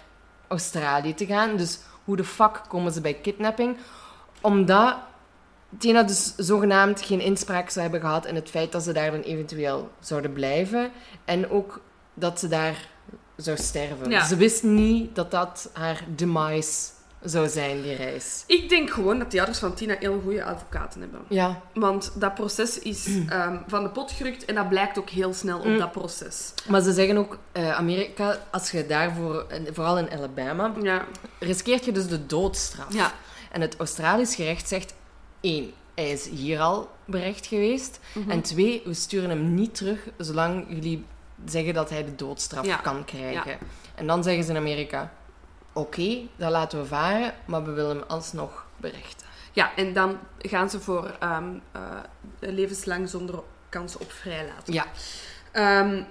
Australië 0.48 1.14
te 1.14 1.26
gaan. 1.26 1.56
Dus 1.56 1.80
hoe 2.04 2.16
de 2.16 2.24
fuck 2.24 2.62
komen 2.68 2.92
ze 2.92 3.02
bij 3.02 3.14
kidnapping? 3.14 3.78
Omdat 4.42 4.96
Tina 5.80 6.04
dus 6.04 6.34
zogenaamd 6.38 7.02
geen 7.02 7.20
inspraak 7.22 7.70
zou 7.70 7.82
hebben 7.82 8.02
gehad 8.02 8.26
in 8.26 8.36
het 8.36 8.50
feit 8.50 8.72
dat 8.72 8.84
ze 8.84 8.92
daar 8.92 9.12
dan 9.12 9.22
eventueel 9.22 9.90
zouden 10.00 10.34
blijven. 10.34 10.92
En 11.26 11.50
ook 11.50 11.82
dat 12.14 12.40
ze 12.40 12.48
daar 12.48 12.88
zou 13.36 13.58
sterven. 13.58 14.10
Ja. 14.10 14.26
Ze 14.26 14.36
wist 14.36 14.64
niet 14.64 15.16
dat 15.16 15.32
dat 15.32 15.70
haar 15.74 16.04
demise 16.16 16.90
zou 17.22 17.48
zijn, 17.50 17.82
die 17.82 17.96
reis. 17.96 18.44
Ik 18.48 18.70
denk 18.70 18.90
gewoon 18.90 19.20
dat 19.20 19.32
die 19.32 19.40
ouders 19.40 19.60
van 19.60 19.74
Tina 19.74 19.96
heel 20.00 20.22
goede 20.24 20.44
advocaten 20.44 21.02
hebben. 21.02 21.20
Ja, 21.30 21.62
Want 21.74 22.12
dat 22.16 22.34
proces 22.36 22.80
is 22.80 23.08
ehm, 23.30 23.58
van 23.68 23.84
de 23.84 23.90
pot 23.90 24.12
gerukt 24.12 24.46
en 24.46 24.56
dat 24.56 24.70
blijkt 24.70 25.00
ook 25.00 25.10
heel 25.10 25.34
snel 25.34 25.60
op 25.60 25.66
Mm. 25.66 25.78
dat 25.78 25.92
proces. 25.92 26.54
maar 26.70 26.82
ze 26.82 26.94
zeggen 26.94 27.18
ook, 27.18 27.38
eh, 27.52 27.72
Amerika, 27.76 28.38
als 28.52 28.72
je 28.72 28.86
daarvoor, 28.86 29.46
en 29.50 29.68
vooral 29.74 29.98
in 29.98 30.10
Alabama, 30.12 30.74
Ja, 30.82 31.06
riskeert 31.40 31.86
je 31.86 31.92
dus 31.92 32.08
de 32.08 32.26
doodstraf. 32.26 32.94
ja, 32.94 33.12
En 33.52 33.62
het 33.62 33.76
Australisch 33.78 34.36
gerecht 34.36 34.68
zegt, 34.68 34.94
één, 35.42 35.72
hij 35.96 36.12
is 36.12 36.28
hier 36.28 36.60
al 36.60 36.90
berecht 37.06 37.46
geweest. 37.46 38.00
Mhm. 38.14 38.32
En 38.32 38.42
twee, 38.42 38.82
we 38.86 38.94
sturen 38.94 39.30
hem 39.30 39.54
niet 39.54 39.76
terug 39.76 40.08
zolang 40.18 40.66
jullie 40.70 41.06
zeggen 41.46 41.74
dat 41.74 41.90
hij 41.90 42.06
de 42.06 42.16
doodstraf 42.16 42.66
Ja. 42.66 42.76
kan 42.78 43.06
krijgen. 43.06 43.58
En 43.96 44.08
dan 44.08 44.24
zeggen 44.24 44.44
ze 44.44 44.50
in 44.52 44.58
Amerika, 44.58 45.14
oké, 45.74 46.18
dat 46.36 46.52
laten 46.52 46.80
we 46.80 46.86
varen, 46.86 47.34
maar 47.46 47.64
we 47.64 47.72
willen 47.72 47.96
hem 47.98 48.06
alsnog 48.08 48.66
berechten. 48.78 49.26
ja, 49.52 49.76
en 49.76 49.94
dan 49.94 50.18
gaan 50.38 50.70
ze 50.70 50.80
voor 50.80 51.16
ehm, 51.20 51.44
eh, 51.72 51.82
levenslang 52.40 53.10
zonder 53.10 53.40
kans 53.70 53.98
op 53.98 54.12
vrijlating. 54.12 54.76
Ja, 54.78 54.86
Ehm, 55.52 56.04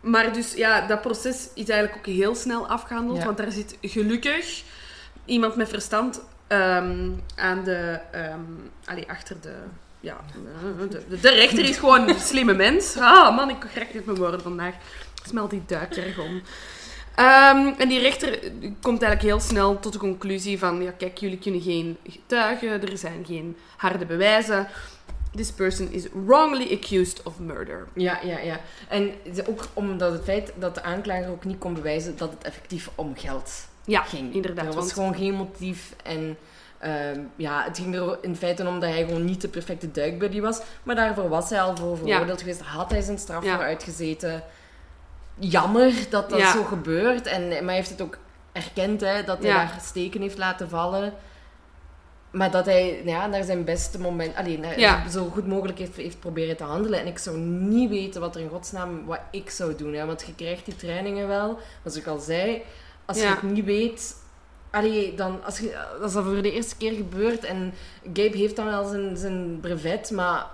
maar 0.00 0.32
dus 0.32 0.54
ja, 0.54 0.86
dat 0.86 1.00
proces 1.00 1.48
is 1.54 1.68
eigenlijk 1.68 1.96
ook 1.98 2.14
heel 2.14 2.34
snel 2.34 2.66
afgehandeld, 2.68 3.18
Ja. 3.18 3.24
want 3.24 3.36
daar 3.36 3.50
zit 3.52 3.78
gelukkig 3.82 4.62
iemand 5.24 5.56
met 5.56 5.68
verstand 5.68 6.20
ehm, 6.50 7.10
aan 7.36 7.64
de, 7.64 8.00
ehm 8.10 8.40
allee, 8.84 9.08
achter 9.08 9.36
de, 9.40 9.54
ja, 10.00 10.16
de, 11.20 11.30
rechter 11.30 11.64
is 11.64 11.76
gewoon 11.76 12.08
een 12.08 12.20
slimme 12.20 12.54
mens. 12.54 12.96
Ah 12.96 13.36
man, 13.36 13.50
ik 13.50 13.60
krijg 13.72 13.94
net 13.94 14.04
mijn 14.04 14.18
woorden 14.18 14.40
vandaag. 14.40 14.74
Smelt 15.24 15.50
die 15.50 15.62
duikjargon. 15.66 16.42
Ehm, 17.14 17.72
en 17.78 17.88
die 17.88 18.00
rechter 18.00 18.38
komt 18.80 19.02
eigenlijk 19.02 19.22
heel 19.22 19.40
snel 19.40 19.80
tot 19.80 19.92
de 19.92 19.98
conclusie 19.98 20.58
van... 20.58 20.82
Ja, 20.82 20.90
kijk, 20.90 21.18
jullie 21.18 21.38
kunnen 21.38 21.60
geen 21.60 21.96
getuigen. 22.06 22.88
Er 22.88 22.98
zijn 22.98 23.24
geen 23.26 23.56
harde 23.76 24.06
bewijzen. 24.06 24.68
This 25.34 25.52
person 25.52 25.92
is 25.92 26.06
wrongly 26.26 26.72
accused 26.72 27.22
of 27.22 27.38
murder. 27.38 27.86
Ja, 27.94 28.18
ja, 28.22 28.38
ja. 28.38 28.60
En 28.88 29.12
ook 29.48 29.64
omdat 29.72 30.12
het 30.12 30.24
feit 30.24 30.52
dat 30.58 30.74
de 30.74 30.82
aanklager 30.82 31.30
ook 31.30 31.44
niet 31.44 31.58
kon 31.58 31.74
bewijzen 31.74 32.16
dat 32.16 32.30
het 32.30 32.44
effectief 32.44 32.90
om 32.94 33.16
geld 33.16 33.68
Ja, 33.84 34.02
ging. 34.02 34.34
inderdaad. 34.34 34.64
Er 34.66 34.72
was 34.72 34.74
want- 34.74 34.92
gewoon 34.92 35.14
geen 35.14 35.34
motief 35.34 35.94
en... 36.04 36.38
ehm, 36.78 37.20
ja, 37.36 37.64
het 37.64 37.78
ging 37.78 37.94
er 37.94 38.18
in 38.20 38.36
feite 38.36 38.66
om 38.66 38.80
dat 38.80 38.90
hij 38.90 39.04
gewoon 39.04 39.24
niet 39.24 39.40
de 39.40 39.48
perfecte 39.48 39.90
duikbuddy 39.90 40.40
was. 40.40 40.60
Maar 40.82 40.94
daarvoor 40.94 41.28
was 41.28 41.50
hij 41.50 41.60
al 41.62 41.76
voor 41.76 41.96
veroordeeld 41.96 42.40
geweest. 42.40 42.60
Had 42.60 42.90
hij 42.90 43.00
zijn 43.00 43.18
straf 43.18 43.44
Ja. 43.44 43.54
voor 43.54 43.64
uitgezeten. 43.64 44.42
Jammer 45.38 45.92
dat 46.10 46.30
dat 46.30 46.38
Ja. 46.38 46.52
zo 46.52 46.64
gebeurt. 46.64 47.26
En, 47.26 47.48
maar 47.48 47.58
hij 47.64 47.74
heeft 47.74 47.90
het 47.90 48.00
ook 48.02 48.18
erkend, 48.52 49.00
hè, 49.00 49.24
dat 49.24 49.38
hij 49.42 49.52
daar 49.52 49.78
steken 49.84 50.20
heeft 50.20 50.38
laten 50.38 50.68
vallen. 50.68 51.12
Maar 52.30 52.50
dat 52.50 52.64
hij 52.66 53.02
ja, 53.04 53.26
naar 53.26 53.44
zijn 53.44 53.64
beste 53.64 54.00
moment... 54.00 54.36
Alleen, 54.36 54.64
zo 55.10 55.24
goed 55.28 55.46
mogelijk 55.46 55.78
heeft, 55.78 55.96
heeft 55.96 56.20
proberen 56.20 56.56
te 56.56 56.64
handelen. 56.64 57.00
En 57.00 57.06
ik 57.06 57.18
zou 57.18 57.36
niet 57.38 57.90
weten 57.90 58.20
wat 58.20 58.34
er 58.34 58.40
in 58.40 58.48
godsnaam... 58.48 59.04
Wat 59.06 59.20
ik 59.30 59.50
zou 59.50 59.74
doen. 59.76 59.94
Hè, 59.94 60.06
want 60.06 60.24
je 60.26 60.34
krijgt 60.34 60.64
die 60.64 60.76
trainingen 60.76 61.28
wel. 61.28 61.58
Zoals 61.82 61.96
ik 61.96 62.06
al 62.06 62.18
zei. 62.18 62.62
Als 63.10 63.18
je 63.18 63.24
Ja. 63.24 63.30
het 63.34 63.42
niet 63.42 63.64
weet... 63.64 64.16
Allee, 64.70 65.14
dan, 65.14 65.44
als, 65.44 65.58
je, 65.58 65.78
als 66.02 66.12
dat 66.12 66.24
voor 66.24 66.42
de 66.42 66.52
eerste 66.52 66.76
keer 66.76 66.92
gebeurt 66.92 67.44
en 67.44 67.74
Gabe 68.04 68.36
heeft 68.36 68.56
dan 68.56 68.66
wel 68.66 68.84
zijn, 68.84 69.16
zijn 69.16 69.58
brevet, 69.60 70.10
maar 70.10 70.46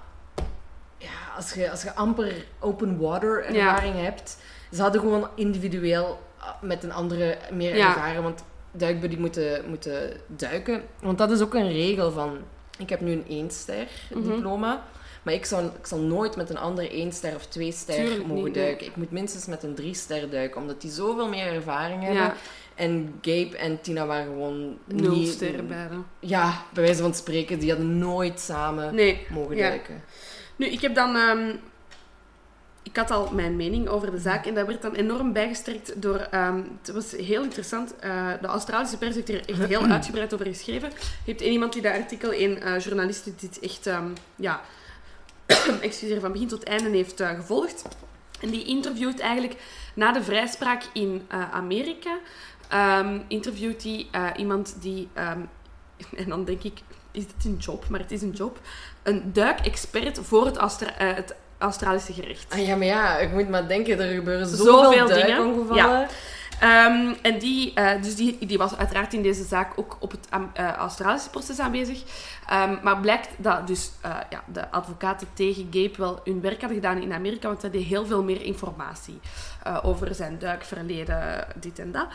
ja, 0.99 1.09
als, 1.37 1.53
je, 1.53 1.71
als 1.71 1.83
je 1.83 1.95
amper 1.95 2.45
open 2.61 2.99
water 2.99 3.45
ervaring 3.45 3.95
hebt, 3.95 4.39
ze 4.73 4.83
hadden 4.83 5.01
gewoon 5.01 5.29
individueel 5.35 6.19
ah, 6.39 6.49
met 6.63 6.83
een 6.85 6.93
andere 6.93 7.39
meer 7.53 7.77
Ja. 7.77 7.87
ervaren, 7.89 8.23
want 8.23 8.45
duikbuddy 8.73 9.17
moeten, 9.17 9.69
moeten 9.69 10.13
duiken. 10.27 10.83
Want 11.03 11.19
dat 11.19 11.31
is 11.31 11.41
ook 11.41 11.55
een 11.55 11.73
regel 11.73 12.11
van, 12.13 12.39
ik 12.79 12.89
heb 12.89 13.01
nu 13.01 13.13
een 13.13 13.25
1 13.29 13.51
ster 13.51 13.87
Mhm. 14.11 14.23
diploma, 14.31 14.83
maar 15.27 15.35
ik 15.35 15.45
zal, 15.45 15.65
ik 15.65 15.87
zal 15.87 15.99
nooit 15.99 16.37
met 16.37 16.51
een 16.51 16.57
andere 16.59 16.91
1 16.91 17.13
ster 17.13 17.35
of 17.35 17.47
2 17.47 17.73
ster 17.73 17.95
Tuurlijk 17.95 18.27
mogen 18.27 18.45
niet, 18.45 18.55
nee. 18.55 18.65
duiken. 18.65 18.87
Ik 18.87 18.97
moet 18.97 19.11
minstens 19.11 19.47
met 19.47 19.63
een 19.63 19.75
3 19.75 19.95
ster 19.95 20.31
duiken, 20.31 20.61
omdat 20.61 20.81
die 20.81 20.91
zoveel 20.91 21.29
meer 21.29 21.53
ervaring 21.53 22.03
hebben. 22.03 22.23
Ja, 22.23 22.35
En 22.75 23.19
Gabe 23.23 23.57
en 23.57 23.81
Tina 23.81 24.07
waren 24.07 24.25
gewoon 24.27 24.79
nul 24.85 25.15
niet... 25.17 25.29
sterren 25.29 25.67
beide. 25.69 25.95
Ja, 26.21 26.63
bij 26.73 26.83
wijze 26.85 27.03
van 27.03 27.15
spreken, 27.15 27.59
die 27.59 27.71
hadden 27.71 27.99
nooit 27.99 28.41
samen 28.41 28.95
Nee. 28.95 29.27
mogen 29.29 29.57
Ja. 29.57 29.69
duiken. 29.69 30.03
Nu, 30.57 30.67
ik 30.67 30.81
heb 30.81 30.95
dan... 30.95 31.17
ehm, 31.17 31.55
ik 32.83 32.97
had 32.97 33.11
al 33.11 33.31
mijn 33.33 33.57
mening 33.57 33.89
over 33.89 34.11
de 34.11 34.19
zaak 34.19 34.47
en 34.47 34.55
dat 34.55 34.67
werd 34.67 34.83
dan 34.83 34.95
enorm 34.95 35.33
bijgestrekt 35.33 36.03
door... 36.03 36.17
ehm, 36.31 36.61
het 36.83 36.93
was 36.95 37.13
heel 37.13 37.43
interessant. 37.43 37.97
eh, 37.97 38.29
de 38.41 38.47
Australische 38.47 38.99
pers 38.99 39.15
heeft 39.15 39.29
er 39.29 39.49
echt 39.49 39.67
heel 39.67 39.87
uitgebreid 39.97 40.35
over 40.35 40.47
geschreven. 40.47 40.89
Je 41.25 41.31
hebt 41.31 41.41
één 41.43 41.53
iemand 41.53 41.73
die 41.73 41.83
dat 41.83 41.93
artikel, 41.95 42.33
een 42.35 42.61
eh, 42.63 42.79
journalist 42.79 43.25
die 43.25 43.35
dit 43.41 43.59
echt... 43.61 43.87
ehm, 43.87 44.09
ja, 44.37 44.61
excuseer, 45.81 46.21
van 46.21 46.33
begin 46.33 46.49
tot 46.49 46.65
einde 46.65 46.89
heeft 46.91 47.21
eh, 47.21 47.29
gevolgd. 47.29 47.83
En 48.41 48.51
die 48.51 48.65
interviewt 48.65 49.21
eigenlijk 49.21 49.61
na 49.95 50.13
de 50.13 50.23
vrijspraak 50.23 50.83
in 50.93 51.27
eh, 51.29 51.51
Amerika... 51.53 52.19
ehm, 52.69 53.19
interviewt 53.29 53.83
hij 53.83 54.07
eh, 54.11 54.27
iemand 54.37 54.77
die... 54.81 55.09
ehm, 55.13 55.41
en 56.23 56.29
dan 56.29 56.45
denk 56.45 56.63
ik, 56.63 56.79
is 57.13 57.27
dit 57.27 57.45
een 57.45 57.57
job? 57.57 57.89
Maar 57.89 58.01
het 58.01 58.13
is 58.13 58.23
een 58.23 58.31
job. 58.31 58.59
Een 59.03 59.33
duikexpert 59.33 60.19
voor 60.23 60.47
het, 60.47 60.57
Austra- 60.57 60.95
het 60.97 61.35
Australische 61.59 62.13
gerecht. 62.13 62.53
Ah, 62.53 62.67
ja, 62.67 62.77
maar 62.77 62.87
ja, 62.87 63.19
ik 63.19 63.33
moet 63.33 63.49
maar 63.49 63.69
denken, 63.69 64.01
er 64.01 64.15
gebeuren 64.15 64.47
Zoveel 64.47 64.83
zoveel 64.83 65.07
dingen. 65.07 65.27
duikongevallen. 65.27 66.09
Ehm, 66.61 67.13
en 67.23 67.39
die, 67.39 67.75
eh, 67.75 68.03
dus 68.03 68.15
die, 68.17 68.47
die 68.47 68.59
was 68.59 68.77
uiteraard 68.77 69.13
in 69.15 69.23
deze 69.23 69.45
zaak 69.45 69.73
ook 69.77 69.97
op 70.01 70.11
het 70.11 70.29
eh, 70.55 70.73
Australische 70.73 71.31
proces 71.31 71.59
aanwezig. 71.59 72.03
Ehm, 72.49 72.77
maar 72.83 73.01
blijkt 73.01 73.29
dat 73.37 73.67
dus, 73.67 73.91
eh, 74.01 74.17
ja, 74.31 74.43
de 74.53 74.71
advocaten 74.71 75.27
tegen 75.33 75.67
Gabe 75.71 75.93
wel 75.97 76.21
hun 76.25 76.41
werk 76.41 76.61
hadden 76.61 76.79
gedaan 76.81 77.03
in 77.03 77.13
Amerika, 77.13 77.49
want 77.49 77.61
ze 77.61 77.67
hadden 77.67 77.85
heel 77.85 78.07
veel 78.07 78.23
meer 78.23 78.43
informatie 78.43 79.21
over 79.83 80.15
zijn 80.15 80.39
duikverleden, 80.39 81.47
dit 81.55 81.79
en 81.79 81.93
dat. 81.93 82.07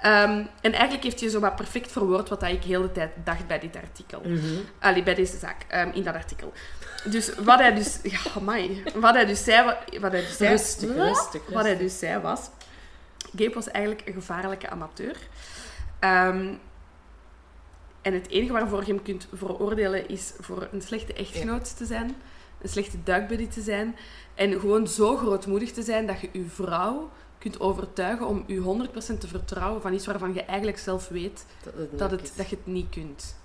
Ehm, 0.00 0.42
en 0.60 0.72
eigenlijk 0.72 1.02
heeft 1.02 1.20
hij 1.20 1.28
zo 1.28 1.40
wat 1.40 1.56
perfect 1.56 1.92
verwoord 1.92 2.28
wat 2.28 2.42
ik 2.42 2.64
heel 2.64 2.82
de 2.82 2.92
tijd 2.92 3.10
dacht 3.24 3.46
bij 3.46 3.58
dit 3.58 3.76
artikel. 3.76 4.20
Mhm. 4.24 4.44
Allee, 4.80 5.02
bij 5.02 5.14
deze 5.14 5.38
zaak, 5.38 5.56
in 5.94 6.02
dat 6.02 6.14
artikel. 6.14 6.52
Dus 7.04 7.34
wat 7.34 7.58
hij 7.58 7.74
dus... 7.74 7.98
Ja, 8.12 8.18
amai. 8.36 8.82
Wat 8.94 9.14
hij 9.14 9.26
dus 9.26 9.44
zei... 9.44 9.64
wa- 9.64 9.78
Wat 10.00 10.12
hij 10.12 10.20
dus 10.20 10.36
zei 10.36 10.50
Rustig, 10.50 10.94
rustig, 10.94 11.42
Wat 11.48 11.62
hij 11.62 11.70
rustig. 11.70 11.78
dus 11.78 11.98
zei 11.98 12.18
was... 12.20 12.40
Gabe 13.36 13.54
was 13.54 13.70
eigenlijk 13.70 14.08
een 14.08 14.12
gevaarlijke 14.12 14.70
amateur. 14.70 15.16
Ehm, 15.98 16.54
en 18.02 18.12
het 18.14 18.28
enige 18.28 18.52
waarvoor 18.52 18.80
je 18.80 18.92
hem 18.92 19.02
kunt 19.02 19.28
veroordelen 19.32 20.08
is 20.08 20.32
voor 20.40 20.68
een 20.72 20.82
slechte 20.82 21.12
echtgenoot 21.12 21.76
te 21.76 21.86
zijn. 21.86 22.16
Een 22.62 22.68
slechte 22.68 23.02
duikbuddy 23.02 23.48
te 23.48 23.60
zijn. 23.60 23.96
En 24.34 24.60
gewoon 24.60 24.86
zo 24.86 25.16
grootmoedig 25.16 25.72
te 25.72 25.82
zijn 25.82 26.06
dat 26.06 26.20
je 26.20 26.28
je 26.32 26.44
vrouw 26.44 27.10
kunt 27.38 27.60
overtuigen 27.60 28.26
om 28.26 28.44
je 28.46 28.88
100% 29.14 29.20
te 29.20 29.28
vertrouwen 29.28 29.82
van 29.82 29.92
iets 29.92 30.06
waarvan 30.06 30.34
je 30.34 30.42
eigenlijk 30.42 30.78
zelf 30.78 31.08
weet 31.08 31.46
Dat, 31.62 31.74
het 31.74 31.98
dat, 31.98 32.10
het, 32.10 32.32
dat 32.36 32.48
je 32.48 32.56
het 32.56 32.66
niet 32.66 32.88
kunt. 32.88 33.36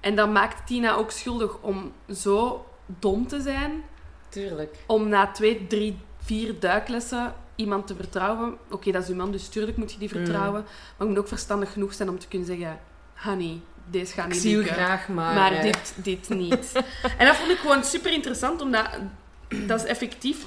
En 0.00 0.16
dan 0.16 0.32
maakt 0.32 0.66
Tina 0.66 0.94
ook 0.94 1.10
schuldig 1.10 1.58
om 1.60 1.92
zo 2.08 2.66
dom 2.86 3.26
te 3.26 3.40
zijn, 3.40 3.82
Tuurlijk. 4.28 4.76
om 4.86 5.08
na 5.08 5.30
twee, 5.30 5.66
drie, 5.66 5.98
vier 6.18 6.60
duiklessen 6.60 7.34
iemand 7.58 7.86
te 7.86 7.94
vertrouwen. 7.94 8.56
Oké, 8.70 8.90
dat 8.92 9.02
is 9.02 9.08
uw 9.08 9.14
man, 9.14 9.30
dus 9.32 9.48
tuurlijk 9.48 9.76
moet 9.76 9.92
je 9.92 9.98
die 9.98 10.08
Mm. 10.14 10.14
vertrouwen. 10.24 10.62
Maar 10.62 11.06
je 11.06 11.12
moet 11.12 11.18
ook 11.18 11.28
verstandig 11.28 11.72
genoeg 11.72 11.92
zijn 11.94 12.08
om 12.08 12.18
te 12.18 12.28
kunnen 12.28 12.46
zeggen... 12.46 12.78
Honey, 13.14 13.60
deze 13.90 14.12
gaat 14.12 14.26
Ik 14.26 14.32
niet 14.32 14.40
zie 14.40 14.52
u 14.52 14.56
lukken. 14.56 14.74
graag, 14.74 15.08
maar... 15.08 15.34
Maar 15.34 15.52
eh, 15.52 15.62
dit, 15.62 15.92
dit 15.96 16.28
niet. 16.28 16.72
en 17.18 17.26
dat 17.26 17.36
vond 17.36 17.50
ik 17.50 17.58
gewoon 17.58 17.84
super 17.84 18.12
interessant, 18.12 18.60
omdat 18.62 18.86
dat 19.66 19.80
is 19.80 19.86
effectief... 19.86 20.44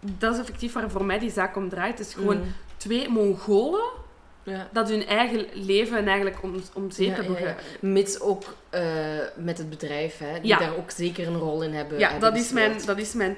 Dat 0.00 0.34
is 0.34 0.40
effectief 0.40 0.72
waar 0.72 0.90
voor 0.90 1.04
mij 1.04 1.18
die 1.18 1.30
zaak 1.30 1.56
om 1.56 1.68
draait. 1.68 1.98
Het 1.98 2.06
is 2.06 2.14
gewoon 2.14 2.36
mm, 2.38 2.54
twee 2.76 3.08
Mongolen 3.08 3.84
ja. 4.42 4.68
dat 4.72 4.88
hun 4.88 5.06
eigen 5.06 5.46
leven 5.52 6.06
eigenlijk 6.06 6.42
om, 6.42 6.54
om 6.72 6.90
zeep 6.90 7.08
Ja, 7.08 7.14
hebben 7.14 7.32
ja, 7.40 7.48
ja. 7.48 7.54
ge- 7.80 7.86
Mits 7.86 8.20
ook 8.20 8.42
eh, 8.70 8.82
met 9.36 9.58
het 9.58 9.70
bedrijf, 9.70 10.18
hè, 10.18 10.40
die 10.40 10.56
daar 10.58 10.76
ook 10.76 10.90
zeker 10.90 11.26
een 11.26 11.36
rol 11.38 11.62
in 11.62 11.72
hebben. 11.72 11.98
Ja, 11.98 12.10
hebben 12.10 12.30
dat 12.30 12.38
is, 12.40 12.52
mijn, 12.52 12.72
dat 12.86 12.98
is 12.98 13.12
mijn 13.12 13.36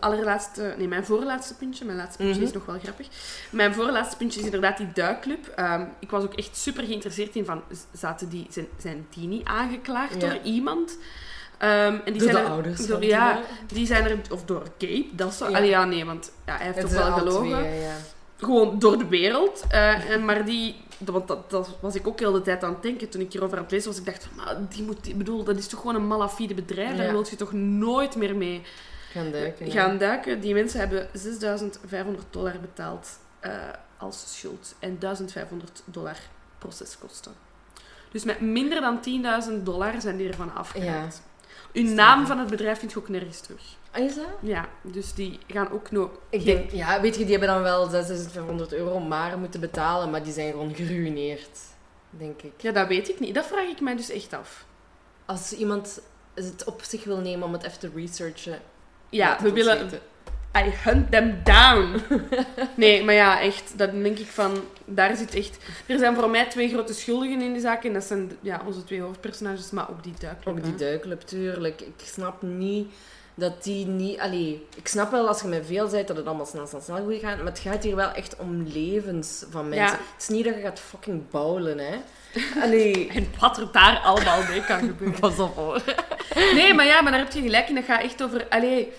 allerlaatste... 0.00 0.74
Nee, 0.78 0.88
mijn 0.88 1.04
voorlaatste 1.04 1.54
puntje. 1.54 1.84
Mijn 1.84 1.96
laatste 1.98 2.16
puntje 2.18 2.36
Mhm. 2.36 2.46
is 2.46 2.52
nog 2.52 2.64
wel 2.66 2.78
grappig. 2.82 3.06
Mijn 3.50 3.74
voorlaatste 3.74 4.16
puntje 4.16 4.38
is 4.38 4.44
inderdaad 4.44 4.76
die 4.76 4.92
duikclub. 4.94 5.46
Ehm, 5.46 5.84
ik 5.98 6.10
was 6.10 6.22
ook 6.24 6.34
echt 6.34 6.56
super 6.56 6.84
geïnteresseerd 6.84 7.36
in 7.36 7.44
van... 7.44 7.62
Zaten 7.92 8.28
die, 8.28 8.46
zijn, 8.50 8.66
zijn 8.78 9.06
die 9.10 9.28
niet 9.28 9.46
aangeklaagd 9.46 10.20
Ja. 10.22 10.28
door 10.28 10.38
iemand? 10.42 10.98
Ehm, 11.58 11.70
en 12.04 12.12
die 12.12 12.12
Door 12.12 12.22
zijn 12.30 12.34
de 12.34 12.40
er- 12.40 12.48
ouders 12.50 12.78
Door, 12.78 12.88
van 12.88 13.00
die 13.00 13.08
ja, 13.08 13.40
die 13.66 13.86
zijn 13.86 14.04
er... 14.04 14.18
Of 14.30 14.44
door 14.44 14.62
Gabe. 14.78 15.06
Dat 15.12 15.34
zou... 15.34 15.50
Ja. 15.50 15.56
Allee, 15.56 15.68
ja, 15.68 15.84
nee, 15.84 16.04
want 16.04 16.32
ja, 16.46 16.56
hij 16.56 16.66
heeft 16.72 16.90
zijn 16.90 17.02
wel 17.08 17.12
gelogen. 17.18 17.58
twee, 17.58 17.80
ja. 17.80 17.94
Gewoon 18.36 18.78
door 18.78 18.98
de 18.98 19.06
wereld. 19.08 19.64
Eh, 19.68 20.10
en 20.10 20.24
maar 20.24 20.44
die... 20.44 20.76
Want 20.98 21.28
dat, 21.28 21.50
dat 21.50 21.76
was 21.80 21.94
ik 21.94 22.06
ook 22.08 22.18
heel 22.18 22.32
de 22.32 22.42
tijd 22.42 22.64
aan 22.64 22.72
het 22.72 22.82
denken 22.82 23.08
toen 23.08 23.20
ik 23.20 23.32
hierover 23.32 23.56
aan 23.56 23.62
het 23.62 23.72
lezen 23.72 23.88
was. 23.90 23.98
Ik 23.98 24.04
dacht 24.06 24.24
van, 24.24 24.44
maar 24.44 24.56
die 24.68 24.82
moet... 24.82 25.08
Ik 25.08 25.18
bedoel, 25.18 25.44
dat 25.44 25.56
is 25.58 25.66
toch 25.66 25.80
gewoon 25.80 25.94
een 25.94 26.06
malafide 26.06 26.54
bedrijf. 26.54 26.96
Daar 26.96 27.10
wil 27.12 27.26
je 27.30 27.36
toch 27.36 27.52
nooit 27.52 28.16
meer 28.16 28.36
mee 28.36 28.62
Gaan 29.16 29.30
duiken. 29.30 29.66
ja. 29.66 29.72
gaan 29.72 29.98
duiken. 29.98 30.40
Die 30.40 30.54
mensen 30.54 30.80
hebben 30.80 31.08
6500 31.12 32.26
dollar 32.30 32.60
betaald 32.60 33.18
eh, 33.40 33.52
als 33.96 34.36
schuld 34.36 34.74
en 34.78 34.98
1500 34.98 35.82
dollar 35.84 36.18
proceskosten. 36.58 37.32
Dus 38.10 38.24
met 38.24 38.40
minder 38.40 38.80
dan 38.80 39.00
10.000 39.58 39.62
dollar 39.62 40.00
zijn 40.00 40.16
die 40.16 40.28
ervan 40.28 40.54
afgeraakt. 40.54 41.22
Uw 41.72 41.94
naam 41.94 42.26
van 42.26 42.38
het 42.38 42.50
bedrijf 42.50 42.78
vind 42.78 42.92
je 42.92 42.98
ook 42.98 43.08
nergens 43.08 43.40
terug. 43.40 43.62
Ah, 43.90 44.04
is 44.04 44.14
dat? 44.14 44.26
Ja, 44.40 44.68
dus 44.82 45.14
die 45.14 45.38
gaan 45.46 45.70
ook 45.70 45.90
nog... 45.90 46.10
Ik 46.30 46.44
denk, 46.44 46.70
ja, 46.70 47.00
weet 47.00 47.16
je, 47.16 47.20
die 47.20 47.30
hebben 47.30 47.48
dan 47.48 47.62
wel 47.62 47.88
6500 47.88 48.72
euro 48.72 49.00
maar 49.00 49.38
moeten 49.38 49.60
betalen, 49.60 50.10
maar 50.10 50.22
die 50.22 50.32
zijn 50.32 50.50
gewoon 50.50 50.74
geruineerd, 50.74 51.58
denk 52.10 52.42
ik. 52.42 52.52
Ja, 52.56 52.72
dat 52.72 52.88
weet 52.88 53.08
ik 53.08 53.20
niet. 53.20 53.34
Dat 53.34 53.46
vraag 53.46 53.68
ik 53.68 53.80
mij 53.80 53.96
dus 53.96 54.10
echt 54.10 54.32
af. 54.32 54.66
Als 55.24 55.52
iemand 55.52 56.00
het 56.34 56.64
op 56.64 56.82
zich 56.82 57.04
wil 57.04 57.18
nemen 57.18 57.46
om 57.46 57.52
het 57.52 57.62
even 57.62 57.78
te 57.78 57.90
researchen, 57.94 58.60
Ja, 59.10 59.38
we 59.42 59.52
willen... 59.52 59.78
weten. 59.78 60.00
I 60.56 60.70
hunt 60.84 61.10
them 61.10 61.40
down. 61.44 62.00
Nee, 62.74 63.04
maar 63.04 63.14
ja, 63.14 63.40
echt. 63.40 63.78
Dan 63.78 64.02
denk 64.02 64.18
ik 64.18 64.26
van... 64.26 64.64
Daar 64.84 65.16
zit 65.16 65.34
echt... 65.34 65.58
Er 65.86 65.98
zijn 65.98 66.14
voor 66.14 66.30
mij 66.30 66.46
twee 66.46 66.68
grote 66.68 66.94
schuldigen 66.94 67.40
in 67.40 67.52
die 67.52 67.60
zaak. 67.60 67.84
En 67.84 67.92
dat 67.92 68.04
zijn 68.04 68.30
ja, 68.40 68.62
onze 68.66 68.84
twee 68.84 69.00
hoofdpersonages, 69.00 69.70
maar 69.70 69.90
ook 69.90 70.02
die 70.02 70.14
duikclub. 70.18 70.56
Ook 70.56 70.64
die 70.64 70.74
duikclub, 70.74 71.20
tuurlijk. 71.20 71.80
Ik 71.80 71.94
snap 72.04 72.42
niet 72.42 72.92
dat 73.38 73.64
die 73.64 73.86
niet... 73.86 74.18
Allee, 74.18 74.66
ik 74.76 74.88
snap 74.88 75.10
wel 75.10 75.28
als 75.28 75.40
je 75.40 75.48
met 75.48 75.66
veel 75.66 75.88
bent 75.88 76.08
dat 76.08 76.16
het 76.16 76.26
allemaal 76.26 76.46
snel, 76.46 76.66
snel, 76.66 76.80
snel 76.80 77.04
goed 77.04 77.20
gaat, 77.20 77.36
maar 77.36 77.46
het 77.46 77.58
gaat 77.58 77.82
hier 77.82 77.96
wel 77.96 78.10
echt 78.10 78.36
om 78.36 78.62
levens 78.62 79.44
van 79.50 79.68
mensen. 79.68 79.86
Ja. 79.86 80.04
Het 80.12 80.22
is 80.22 80.28
niet 80.28 80.44
dat 80.44 80.54
je 80.54 80.60
gaat 80.60 80.80
fucking 80.80 81.30
bouwen, 81.30 81.78
hè. 81.78 81.96
Allee... 82.64 83.08
En 83.08 83.26
wat 83.40 83.58
er 83.58 83.68
daar 83.72 83.98
allemaal 83.98 84.42
mee 84.48 84.64
kan 84.64 84.78
gebeuren. 84.88 85.20
Pas 85.20 85.38
op, 85.38 85.56
hoor. 85.56 85.82
Nee, 86.34 86.74
maar 86.74 86.86
ja, 86.86 87.02
maar 87.02 87.12
daar 87.12 87.20
heb 87.20 87.32
je 87.32 87.40
gelijk 87.40 87.68
in. 87.68 87.74
Dat 87.74 87.84
gaat 87.84 88.02
echt 88.02 88.22
over... 88.22 88.46
Allee, 88.48 88.92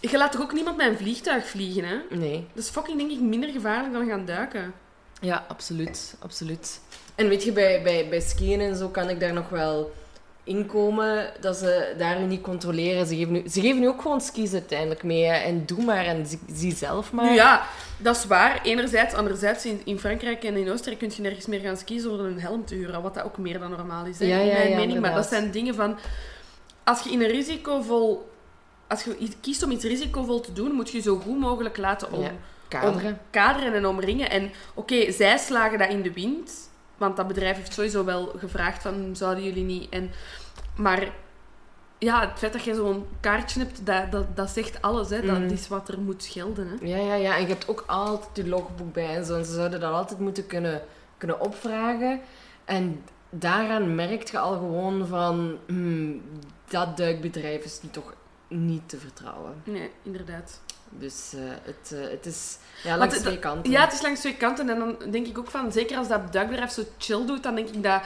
je 0.00 0.16
laat 0.16 0.32
toch 0.32 0.42
ook 0.42 0.52
niemand 0.52 0.76
met 0.76 0.86
een 0.86 0.96
vliegtuig 0.96 1.46
vliegen, 1.46 1.84
hè? 1.84 1.96
Nee. 2.10 2.46
Dat 2.54 2.64
is 2.64 2.70
fucking, 2.70 2.98
denk 2.98 3.10
ik, 3.10 3.20
minder 3.20 3.50
gevaarlijk 3.50 3.92
dan 3.92 4.08
gaan 4.08 4.24
duiken. 4.24 4.74
Ja, 5.20 5.44
absoluut. 5.48 6.14
absoluut. 6.18 6.80
En 7.14 7.28
weet 7.28 7.44
je, 7.44 7.52
bij, 7.52 7.82
bij, 7.82 8.08
bij 8.08 8.20
skiën 8.20 8.60
en 8.60 8.76
zo 8.76 8.88
kan 8.88 9.08
ik 9.08 9.20
daar 9.20 9.32
nog 9.32 9.48
wel 9.48 9.92
inkomen 10.44 11.32
dat 11.40 11.56
ze 11.56 11.94
daar 11.98 12.20
niet 12.20 12.40
controleren. 12.40 13.06
Ze 13.06 13.16
geven 13.16 13.32
nu, 13.32 13.48
ze 13.48 13.60
geven 13.60 13.80
nu 13.80 13.88
ook 13.88 14.02
gewoon 14.02 14.20
skis 14.20 14.52
uiteindelijk 14.52 15.02
mee. 15.02 15.24
hè. 15.24 15.34
En 15.34 15.66
doe 15.66 15.84
maar 15.84 16.04
en 16.04 16.26
zie, 16.26 16.38
zie 16.52 16.74
zelf 16.74 17.12
maar. 17.12 17.24
Nu 17.24 17.34
ja, 17.34 17.62
dat 17.98 18.16
is 18.16 18.24
waar. 18.24 18.60
Enerzijds, 18.62 19.14
anderzijds, 19.14 19.64
in, 19.66 19.80
in 19.84 19.98
Frankrijk 19.98 20.44
en 20.44 20.56
in 20.56 20.70
Oostenrijk 20.70 20.98
kun 20.98 21.12
je 21.16 21.22
nergens 21.22 21.46
meer 21.46 21.60
gaan 21.60 21.76
skiën 21.76 22.00
zonder 22.00 22.26
een 22.26 22.40
helm 22.40 22.64
te 22.64 22.74
huren. 22.74 23.02
Wat 23.02 23.14
dat 23.14 23.24
ook 23.24 23.38
meer 23.38 23.58
dan 23.58 23.70
normaal 23.70 24.04
is, 24.06 24.18
hè, 24.18 24.26
Ja, 24.26 24.38
in 24.38 24.46
ja, 24.46 24.52
mijn 24.52 24.70
ja, 24.70 24.76
mening. 24.76 25.00
Maar 25.00 25.14
dat 25.14 25.26
zijn 25.26 25.50
dingen 25.50 25.74
van... 25.74 25.98
Als 26.84 27.02
je 27.02 27.10
in 27.10 27.20
een 27.20 27.30
risicovol... 27.30 28.28
Als 28.86 29.04
je 29.04 29.28
kiest 29.40 29.62
om 29.62 29.70
iets 29.70 29.84
risicovol 29.84 30.40
te 30.40 30.52
doen, 30.52 30.72
moet 30.72 30.90
je 30.90 31.00
zo 31.00 31.16
goed 31.16 31.38
mogelijk 31.38 31.76
laten 31.76 32.12
om, 32.12 32.26
kaderen 33.30 33.74
en 33.74 33.86
omringen. 33.86 34.30
En 34.30 34.50
oké, 34.74 35.12
zij 35.12 35.38
slagen 35.38 35.78
dat 35.78 35.88
in 35.88 36.02
de 36.02 36.12
wind. 36.12 36.69
Want 37.00 37.16
dat 37.16 37.28
bedrijf 37.28 37.56
heeft 37.56 37.72
sowieso 37.72 38.04
wel 38.04 38.32
gevraagd 38.36 38.82
van, 38.82 39.16
zouden 39.16 39.44
jullie 39.44 39.64
niet... 39.64 39.88
En, 39.88 40.10
maar 40.76 41.12
ja, 41.98 42.20
het 42.28 42.38
feit 42.38 42.52
dat 42.52 42.62
je 42.62 42.74
zo'n 42.74 43.06
kaartje 43.20 43.60
hebt, 43.60 43.86
dat, 43.86 44.12
dat, 44.12 44.36
dat 44.36 44.50
zegt 44.50 44.82
alles. 44.82 45.10
Hè. 45.10 45.26
Dat 45.26 45.50
is 45.50 45.68
wat 45.68 45.88
er 45.88 46.00
moet 46.00 46.24
gelden. 46.24 46.68
Hè. 46.68 46.86
Ja, 46.86 46.96
ja, 46.96 47.14
ja. 47.14 47.34
En 47.36 47.42
je 47.42 47.48
hebt 47.48 47.68
ook 47.68 47.84
altijd 47.86 48.36
je 48.36 48.48
logboek 48.48 48.92
bij 48.92 49.16
en 49.16 49.24
zo. 49.24 49.36
En 49.36 49.44
ze 49.44 49.52
zouden 49.52 49.80
dat 49.80 49.92
altijd 49.92 50.20
moeten 50.20 50.46
kunnen, 50.46 50.82
kunnen 51.16 51.40
opvragen. 51.40 52.20
En 52.64 53.02
daaraan 53.30 53.94
merk 53.94 54.30
je 54.30 54.38
al 54.38 54.52
gewoon 54.52 55.06
van... 55.06 55.58
hmm, 55.66 56.22
dat 56.68 56.96
duikbedrijf 56.96 57.64
is 57.64 57.82
niet 57.82 57.92
toch 57.92 58.14
niet 58.48 58.88
te 58.88 58.98
vertrouwen. 58.98 59.54
Nee, 59.64 59.90
inderdaad. 60.02 60.60
Dus 60.90 61.32
eh, 61.34 61.40
het, 61.62 61.92
eh, 61.92 62.10
het 62.10 62.26
is 62.26 62.56
ja, 62.82 62.96
langs 62.96 63.14
het- 63.14 63.22
twee 63.22 63.38
kanten. 63.38 63.70
Ja, 63.70 63.80
het 63.84 63.92
is 63.92 64.02
langs 64.02 64.20
twee 64.20 64.36
kanten. 64.36 64.68
En 64.70 64.78
dan 64.78 64.96
denk 65.10 65.26
ik 65.26 65.38
ook 65.38 65.50
van, 65.50 65.72
zeker 65.72 65.96
als 65.96 66.08
dat 66.08 66.32
duikbedrijf 66.32 66.70
zo 66.72 66.82
chill 66.98 67.24
doet, 67.26 67.42
dan 67.42 67.54
denk 67.54 67.68
ik 67.68 67.82
dat 67.82 68.00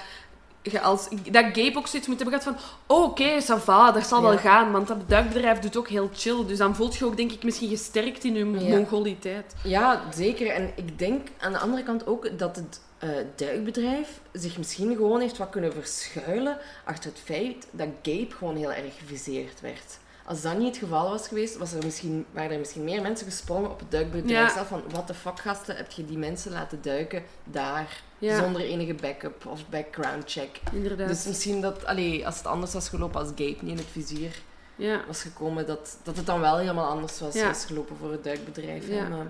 je 0.62 0.80
als, 0.80 1.08
dat 1.30 1.44
Gabe 1.44 1.72
ook 1.76 1.86
zoiets 1.86 2.08
moet 2.08 2.20
hebben 2.20 2.40
gehad 2.40 2.56
van, 2.56 2.66
oh 2.96 3.02
oké, 3.04 3.40
ça 3.42 3.56
va, 3.64 3.90
dat 3.92 4.06
zal 4.06 4.22
wel 4.22 4.38
gaan. 4.38 4.72
Want 4.72 4.88
dat 4.88 5.08
duikbedrijf 5.08 5.58
doet 5.58 5.76
ook 5.76 5.88
heel 5.88 6.10
chill. 6.14 6.46
Dus 6.46 6.58
dan 6.58 6.74
voelt 6.76 6.96
je 6.96 7.04
ook, 7.04 7.16
denk 7.16 7.32
ik, 7.32 7.42
misschien 7.44 7.68
gesterkt 7.68 8.24
in 8.24 8.34
je 8.34 8.64
Ja. 8.64 8.76
mongoliteit. 8.76 9.54
Ja, 9.64 10.02
zeker. 10.14 10.46
En 10.50 10.72
ik 10.76 10.98
denk 10.98 11.28
aan 11.40 11.52
de 11.52 11.58
andere 11.58 11.82
kant 11.82 12.06
ook 12.06 12.38
dat 12.38 12.56
het 12.56 12.80
eh, 12.98 13.08
duikbedrijf 13.36 14.20
zich 14.32 14.58
misschien 14.58 14.96
gewoon 14.96 15.20
heeft 15.20 15.36
wat 15.38 15.50
kunnen 15.50 15.72
verschuilen 15.72 16.58
achter 16.84 17.10
het 17.10 17.20
feit 17.24 17.66
dat 17.70 17.88
Gabe 18.02 18.30
gewoon 18.38 18.56
heel 18.56 18.72
erg 18.72 18.98
geviseerd 18.98 19.60
werd. 19.60 19.98
Als 20.26 20.42
dat 20.42 20.58
niet 20.58 20.66
het 20.68 20.76
geval 20.76 21.10
was 21.10 21.28
geweest, 21.28 21.56
was 21.56 21.72
er 21.72 21.84
misschien, 21.84 22.26
waren 22.30 22.50
er 22.50 22.58
misschien 22.58 22.84
meer 22.84 23.02
mensen 23.02 23.26
gesprongen 23.26 23.70
op 23.70 23.78
het 23.78 23.90
duikbedrijf 23.90 24.48
Ja. 24.48 24.54
zelf. 24.54 24.68
Van, 24.68 24.82
wat 24.90 25.06
de 25.06 25.14
fuck 25.14 25.38
gasten, 25.40 25.76
heb 25.76 25.90
je 25.90 26.04
die 26.06 26.18
mensen 26.18 26.52
laten 26.52 26.82
duiken 26.82 27.22
daar, 27.44 28.02
Ja, 28.18 28.38
zonder 28.38 28.60
enige 28.62 28.94
backup 28.94 29.46
of 29.46 29.68
background 29.68 30.22
check. 30.30 30.60
inderdaad. 30.72 31.08
Dus 31.08 31.26
misschien 31.26 31.60
dat, 31.60 31.84
allee, 31.86 32.26
als 32.26 32.36
het 32.36 32.46
anders 32.46 32.72
was 32.72 32.88
gelopen, 32.88 33.20
als 33.20 33.28
Gabe 33.28 33.42
niet 33.44 33.60
in 33.60 33.76
het 33.76 33.86
vizier 33.92 34.42
ja. 34.76 35.00
was 35.06 35.22
gekomen, 35.22 35.66
dat, 35.66 35.98
dat 36.02 36.16
het 36.16 36.26
dan 36.26 36.40
wel 36.40 36.58
helemaal 36.58 36.88
anders 36.88 37.20
was, 37.20 37.34
Ja. 37.34 37.46
was 37.46 37.64
gelopen 37.64 37.96
voor 37.96 38.12
het 38.12 38.24
duikbedrijf. 38.24 38.88
hè. 38.88 38.94
Ja. 38.94 39.08
Maar, 39.08 39.26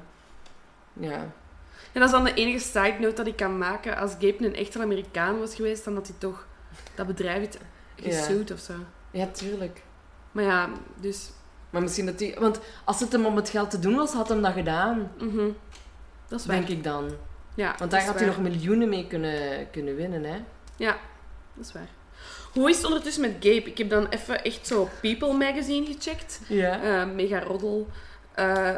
ja. 0.93 1.19
En 1.93 2.01
dat 2.01 2.05
is 2.05 2.11
dan 2.11 2.25
de 2.25 2.35
enige 2.35 2.59
side 2.65 2.97
note 3.01 3.15
dat 3.15 3.27
ik 3.27 3.37
kan 3.37 3.59
maken. 3.59 3.97
Als 3.97 4.11
Gabe 4.13 4.37
een 4.47 4.55
echte 4.57 4.81
Amerikaan 4.81 5.39
was 5.39 5.55
geweest, 5.55 5.85
dan 5.85 5.95
had 5.95 6.07
hij 6.07 6.17
toch 6.19 6.47
dat 6.95 7.07
bedrijf 7.07 7.49
gesuwd 7.97 8.51
of 8.51 8.59
zo. 8.59 8.75
ja, 9.11 9.27
tuurlijk. 9.27 9.83
Maar 10.35 10.45
ja, 10.45 10.68
dus... 11.01 11.30
Maar 11.70 11.82
misschien 11.82 12.07
dat 12.07 12.20
hij... 12.20 12.37
Want 12.39 12.61
als 12.85 13.01
het 13.01 13.12
hem 13.12 13.26
om 13.26 13.37
het 13.37 13.49
geld 13.49 13.70
te 13.70 13.78
doen 13.78 13.95
was, 13.97 14.12
had 14.12 14.28
hem 14.28 14.43
dat 14.43 14.53
gedaan. 14.53 15.11
mhm. 15.18 15.49
Dat 16.28 16.41
is 16.41 16.47
waar. 16.47 16.57
Denk 16.57 16.68
ik 16.68 16.85
dan. 16.85 17.11
Ja, 17.55 17.74
Want 17.78 17.91
daar 17.91 18.05
had 18.05 18.14
hij 18.18 18.26
nog 18.26 18.39
miljoenen 18.41 18.89
mee 18.89 19.07
kunnen, 19.07 19.70
kunnen 19.70 19.97
winnen, 19.97 20.24
hè. 20.24 20.37
Ja, 20.76 20.97
dat 21.55 21.64
is 21.66 21.72
waar. 21.72 21.89
Hoe 22.53 22.70
is 22.70 22.76
het 22.76 22.87
ondertussen 22.87 23.22
met 23.22 23.30
Gabe? 23.41 23.64
Ik 23.70 23.78
heb 23.78 23.91
dan 23.91 24.07
even 24.09 24.45
echt 24.45 24.66
zo 24.66 24.89
People 25.01 25.32
magazine 25.32 25.87
gecheckt. 25.87 26.41
Ja. 26.49 26.82
Eh, 26.82 27.07
mega 27.14 27.41
roddel. 27.41 27.89
eh, 28.35 28.74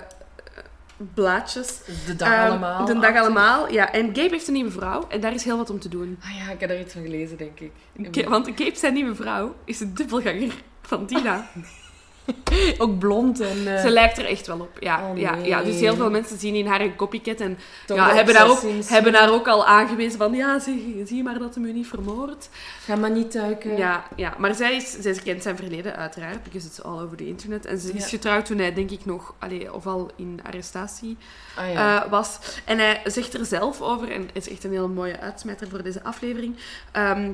blaadjes. 1.14 1.80
De 2.06 2.16
dag 2.16 2.28
Ehm, 2.32 2.46
allemaal. 2.50 2.84
De 2.86 2.98
dag 2.98 3.16
allemaal, 3.16 3.70
ja. 3.72 3.92
En 3.92 4.06
Gabe 4.06 4.28
heeft 4.30 4.46
een 4.46 4.52
nieuwe 4.54 4.70
vrouw. 4.70 5.06
En 5.08 5.20
daar 5.20 5.34
is 5.34 5.44
heel 5.44 5.56
wat 5.56 5.70
om 5.70 5.80
te 5.80 5.88
doen. 5.88 6.18
Ah 6.24 6.36
ja, 6.46 6.52
ik 6.52 6.60
heb 6.60 6.70
er 6.70 6.80
iets 6.80 6.92
van 6.92 7.02
gelezen, 7.02 7.36
denk 7.36 7.60
ik. 7.60 7.72
Ga- 8.10 8.28
Want 8.30 8.46
Gabe 8.54 8.76
zijn 8.76 8.94
nieuwe 8.94 9.14
vrouw 9.14 9.54
is 9.64 9.80
een 9.80 9.94
dubbelganger 9.94 10.54
van 10.86 11.06
Tina. 11.06 11.46
Ook 12.78 12.98
blond 12.98 13.40
en... 13.40 13.76
eh, 13.76 13.80
Ze 13.82 13.90
lijkt 13.90 14.18
er 14.18 14.24
echt 14.26 14.46
wel 14.46 14.58
op. 14.60 14.76
Ja, 14.80 15.10
Oh, 15.10 15.18
ja, 15.18 15.34
nee. 15.34 15.46
ja. 15.48 15.62
Dus 15.62 15.80
heel 15.80 15.94
veel 15.96 16.10
mensen 16.10 16.38
zien 16.38 16.54
in 16.54 16.66
haar 16.66 16.80
een 16.80 16.96
copycat. 16.96 17.40
En 17.40 17.58
ja, 17.86 18.14
hebben, 18.14 18.34
daar 18.34 18.48
ook, 18.50 18.60
hebben 18.86 19.14
haar 19.14 19.32
ook 19.32 19.48
al 19.48 19.66
aangewezen 19.66 20.18
van... 20.18 20.34
Ja, 20.34 20.58
zie, 20.58 21.02
zie 21.06 21.22
maar 21.22 21.38
dat 21.38 21.54
hem 21.54 21.64
u 21.64 21.72
niet 21.72 21.86
vermoordt. 21.86 22.50
Ga 22.84 22.96
maar 22.96 23.10
niet 23.10 23.32
duiken. 23.32 23.76
Ja, 23.76 24.04
ja, 24.16 24.34
maar 24.38 24.54
zij, 24.54 24.76
is, 24.76 24.90
zij 25.00 25.12
kent 25.24 25.42
zijn 25.42 25.56
verleden 25.56 25.96
uiteraard, 25.96 26.42
because 26.42 26.66
it's 26.66 26.80
all 26.80 27.00
over 27.00 27.16
the 27.16 27.26
internet. 27.26 27.66
En 27.66 27.78
ze 27.78 27.92
is 27.92 28.02
Ja. 28.02 28.08
getrouwd 28.08 28.46
toen 28.46 28.58
hij, 28.58 28.74
denk 28.74 28.90
ik, 28.90 29.04
nog, 29.04 29.34
allee, 29.38 29.72
of 29.74 29.86
al 29.86 30.10
in 30.16 30.40
arrestatie 30.46 31.16
Ah 31.56 31.72
ja. 31.72 32.04
eh, 32.04 32.10
was. 32.10 32.38
En 32.64 32.78
hij 32.78 33.00
zegt 33.04 33.34
er 33.34 33.44
zelf 33.44 33.80
over, 33.80 34.10
en 34.10 34.20
het 34.20 34.30
is 34.46 34.48
echt 34.50 34.64
een 34.64 34.70
hele 34.72 34.88
mooie 34.88 35.20
uitsmijter 35.20 35.68
voor 35.68 35.82
deze 35.82 36.02
aflevering. 36.02 36.56
ehm, 36.92 37.30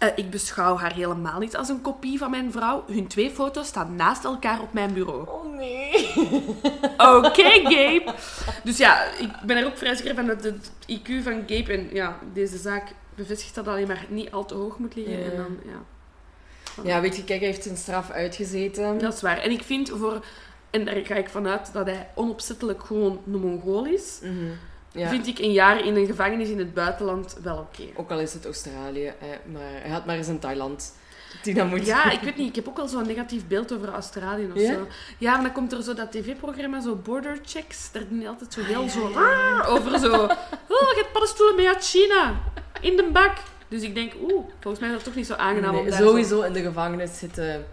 eh, 0.00 0.08
ik 0.14 0.30
beschouw 0.30 0.76
haar 0.76 0.92
helemaal 0.94 1.38
niet 1.38 1.56
als 1.56 1.68
een 1.68 1.80
kopie 1.80 2.18
van 2.18 2.30
mijn 2.30 2.52
vrouw. 2.52 2.84
Hun 2.86 3.06
twee 3.06 3.30
foto's 3.30 3.66
staan 3.66 3.96
naast 3.96 4.24
elkaar 4.24 4.60
op 4.60 4.72
mijn 4.72 4.92
bureau. 4.92 5.28
oh 5.28 5.56
nee. 5.56 6.08
Oké, 7.16 7.50
Gabe. 7.62 8.14
Dus 8.64 8.76
ja, 8.76 9.04
ik 9.04 9.30
ben 9.46 9.56
er 9.56 9.66
ook 9.66 9.76
vrij 9.76 9.94
zeker 9.94 10.14
van 10.14 10.26
dat 10.26 10.42
het 10.44 10.70
IQ 10.88 11.22
van 11.22 11.42
Gabe 11.46 11.72
en 11.72 11.88
ja, 11.92 12.18
deze 12.32 12.58
zaak 12.58 12.88
bevestigt 13.14 13.54
dat 13.54 13.68
alleen 13.68 13.86
maar 13.86 14.04
niet 14.08 14.30
al 14.30 14.44
te 14.44 14.54
hoog 14.54 14.78
moet 14.78 14.94
liggen. 14.94 15.24
En 15.30 15.36
dan, 15.36 15.56
ja. 15.64 15.78
Ja, 16.84 17.00
weet 17.00 17.16
je, 17.16 17.24
kijk, 17.24 17.40
hij 17.40 17.48
heeft 17.48 17.62
zijn 17.62 17.76
straf 17.76 18.10
uitgezeten. 18.10 18.98
Dat 18.98 19.14
is 19.14 19.20
waar. 19.20 19.38
En 19.38 19.50
ik 19.50 19.62
vind 19.62 19.90
voor, 19.94 20.24
en 20.70 20.84
daar 20.84 20.96
ga 21.04 21.14
ik 21.14 21.28
vanuit 21.28 21.72
dat 21.72 21.86
hij 21.86 22.08
onopzettelijk 22.14 22.84
gewoon 22.84 23.20
een 23.26 23.40
Mongool 23.40 23.86
is, 23.86 24.18
Mhm. 24.22 24.50
Ja. 24.92 25.08
vind 25.08 25.26
ik 25.26 25.38
een 25.38 25.52
jaar 25.52 25.84
in 25.84 25.96
een 25.96 26.06
gevangenis 26.06 26.48
in 26.48 26.58
het 26.58 26.74
buitenland 26.74 27.36
wel 27.42 27.56
oké. 27.56 27.82
Ook 27.94 28.10
al 28.10 28.18
is 28.20 28.32
het 28.32 28.44
Australië, 28.44 29.12
hè, 29.18 29.52
maar 29.52 29.80
hij 29.82 29.90
had 29.90 30.06
maar 30.06 30.16
eens 30.16 30.28
in 30.28 30.38
Thailand. 30.38 30.94
Die 31.42 31.54
dan 31.54 31.68
moet... 31.68 31.86
Ja, 31.86 32.10
ik 32.10 32.20
weet 32.20 32.36
niet. 32.36 32.48
Ik 32.48 32.54
heb 32.54 32.68
ook 32.68 32.78
al 32.78 32.88
zo'n 32.88 33.06
negatief 33.06 33.46
beeld 33.46 33.72
over 33.74 33.88
Australië 33.88 34.48
of 34.54 34.60
Ja? 34.60 34.72
zo. 34.72 34.86
Ja, 35.18 35.32
maar 35.34 35.42
dan 35.42 35.52
komt 35.52 35.72
er 35.72 35.82
zo 35.82 35.94
dat 35.94 36.12
tv-programma, 36.12 36.80
zo 36.80 36.94
Border 36.96 37.38
Checks. 37.44 37.92
Daar 37.92 38.08
doen 38.08 38.18
die 38.18 38.28
altijd 38.28 38.52
zo 38.52 38.60
heel 38.62 38.82
Ah, 38.82 38.88
zo 38.88 39.72
over 39.74 39.98
zo... 39.98 40.12
Oh, 40.74 40.88
je 40.90 40.94
hebt 40.96 41.12
paddenstoelen 41.12 41.56
mee 41.56 41.68
uit 41.68 41.84
China. 41.84 42.34
In 42.80 42.96
de 42.96 43.08
bak. 43.12 43.36
Dus 43.68 43.82
ik 43.82 43.94
denk, 43.94 44.12
oeh, 44.22 44.44
volgens 44.60 44.78
mij 44.82 44.88
is 44.88 44.94
dat 44.94 45.04
toch 45.04 45.14
niet 45.14 45.26
zo 45.26 45.34
aangenaam 45.34 45.72
Nee, 45.72 45.80
om 45.82 45.88
daar 45.90 45.98
zo- 45.98 46.06
sowieso 46.06 46.42
in 46.42 46.52
de 46.52 46.62
gevangenis 46.62 47.18
zitten 47.18 47.66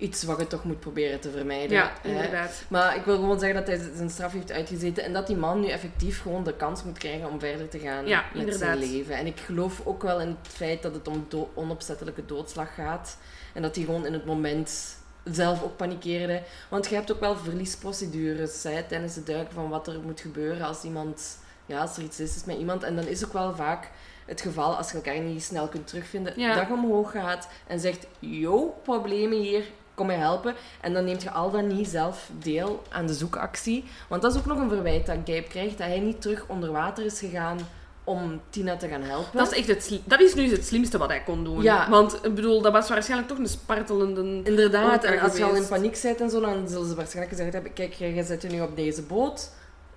iets 0.00 0.22
wat 0.22 0.38
je 0.40 0.46
toch 0.46 0.64
moet 0.64 0.80
proberen 0.80 1.20
te 1.20 1.30
vermijden. 1.30 1.76
Ja, 1.76 1.92
hè. 2.02 2.08
inderdaad. 2.08 2.62
Maar 2.68 2.96
ik 2.96 3.04
wil 3.04 3.14
gewoon 3.14 3.38
zeggen 3.38 3.58
dat 3.58 3.66
hij 3.66 3.90
zijn 3.94 4.10
straf 4.10 4.32
heeft 4.32 4.52
uitgezeten 4.52 5.04
en 5.04 5.12
dat 5.12 5.26
die 5.26 5.36
man 5.36 5.60
nu 5.60 5.68
effectief 5.68 6.22
gewoon 6.22 6.44
de 6.44 6.54
kans 6.56 6.82
moet 6.84 6.98
krijgen 6.98 7.28
om 7.30 7.40
verder 7.40 7.68
te 7.68 7.78
gaan 7.78 8.06
Ja, 8.06 8.24
met 8.32 8.40
inderdaad. 8.42 8.58
zijn 8.78 8.78
leven. 8.92 9.14
En 9.14 9.26
ik 9.26 9.38
geloof 9.40 9.80
ook 9.84 10.02
wel 10.02 10.20
in 10.20 10.28
het 10.28 10.52
feit 10.52 10.82
dat 10.82 10.94
het 10.94 11.08
om 11.08 11.26
do- 11.28 11.50
onopzettelijke 11.54 12.26
doodslag 12.26 12.74
gaat 12.74 13.16
en 13.54 13.62
dat 13.62 13.76
hij 13.76 13.84
gewoon 13.84 14.06
in 14.06 14.12
het 14.12 14.24
moment 14.24 14.96
zelf 15.24 15.62
ook 15.62 15.76
panikeerde. 15.76 16.42
Want 16.68 16.86
je 16.88 16.94
hebt 16.94 17.12
ook 17.12 17.20
wel 17.20 17.36
verliesprocedures 17.36 18.62
hè, 18.62 18.82
tijdens 18.82 19.14
het 19.14 19.26
duiken 19.26 19.54
van 19.54 19.68
wat 19.68 19.86
er 19.86 20.00
moet 20.00 20.20
gebeuren 20.20 20.66
als 20.66 20.82
iemand, 20.82 21.38
ja, 21.66 21.80
als 21.80 21.96
er 21.96 22.02
iets 22.02 22.20
is, 22.20 22.36
is 22.36 22.44
met 22.44 22.56
iemand. 22.58 22.82
En 22.82 22.96
dan 22.96 23.06
is 23.06 23.24
ook 23.24 23.32
wel 23.32 23.54
vaak 23.54 23.90
het 24.26 24.40
geval, 24.40 24.76
als 24.76 24.90
je 24.90 24.96
elkaar 24.96 25.20
niet 25.20 25.42
snel 25.42 25.68
kunt 25.68 25.86
terugvinden, 25.86 26.32
Ja. 26.36 26.54
dat 26.54 26.66
je 26.66 26.72
omhoog 26.72 27.10
gaat 27.10 27.48
en 27.66 27.80
zegt, 27.80 28.06
yo, 28.18 28.74
problemen 28.82 29.38
hier, 29.38 29.64
kom 30.00 30.08
mij 30.08 30.18
helpen. 30.18 30.54
En 30.80 30.92
dan 30.92 31.04
neemt 31.04 31.22
je 31.22 31.30
al 31.30 31.50
dan 31.50 31.66
niet 31.66 31.88
zelf 31.88 32.30
deel 32.38 32.82
aan 32.88 33.06
de 33.06 33.14
zoekactie. 33.14 33.84
Want 34.08 34.22
dat 34.22 34.34
is 34.34 34.38
ook 34.38 34.46
nog 34.46 34.58
een 34.58 34.68
verwijt 34.68 35.06
dat 35.06 35.16
Gabe 35.16 35.42
krijgt, 35.48 35.78
dat 35.78 35.86
hij 35.86 36.00
niet 36.00 36.20
terug 36.20 36.44
onder 36.46 36.72
water 36.72 37.04
is 37.04 37.18
gegaan 37.18 37.58
om 38.04 38.40
Tina 38.50 38.76
te 38.76 38.88
gaan 38.88 39.02
helpen. 39.02 39.38
Dat 39.38 39.52
is, 39.52 39.58
echt 39.58 39.68
het 39.68 40.00
dat 40.04 40.20
is 40.20 40.34
nu 40.34 40.50
het 40.50 40.66
slimste 40.66 40.98
wat 40.98 41.08
hij 41.08 41.22
kon 41.22 41.44
doen. 41.44 41.62
Ja. 41.62 41.90
Want 41.90 42.18
ik 42.24 42.34
bedoel, 42.34 42.62
dat 42.62 42.72
was 42.72 42.88
waarschijnlijk 42.88 43.28
toch 43.28 43.38
een 43.38 43.48
spartelende... 43.48 44.40
Inderdaad, 44.44 45.04
en 45.04 45.20
als 45.20 45.36
je 45.36 45.44
al 45.44 45.54
in 45.54 45.68
paniek 45.68 45.98
bent 46.02 46.20
en 46.20 46.30
zo, 46.30 46.40
dan 46.40 46.68
zullen 46.68 46.88
ze 46.88 46.94
waarschijnlijk 46.94 47.36
gezegd 47.36 47.52
hebben, 47.52 47.72
kijk, 47.72 47.92
jij 47.92 48.22
zit 48.22 48.42
je 48.42 48.48
nu 48.48 48.60
op 48.60 48.76
deze 48.76 49.02
boot 49.02 49.50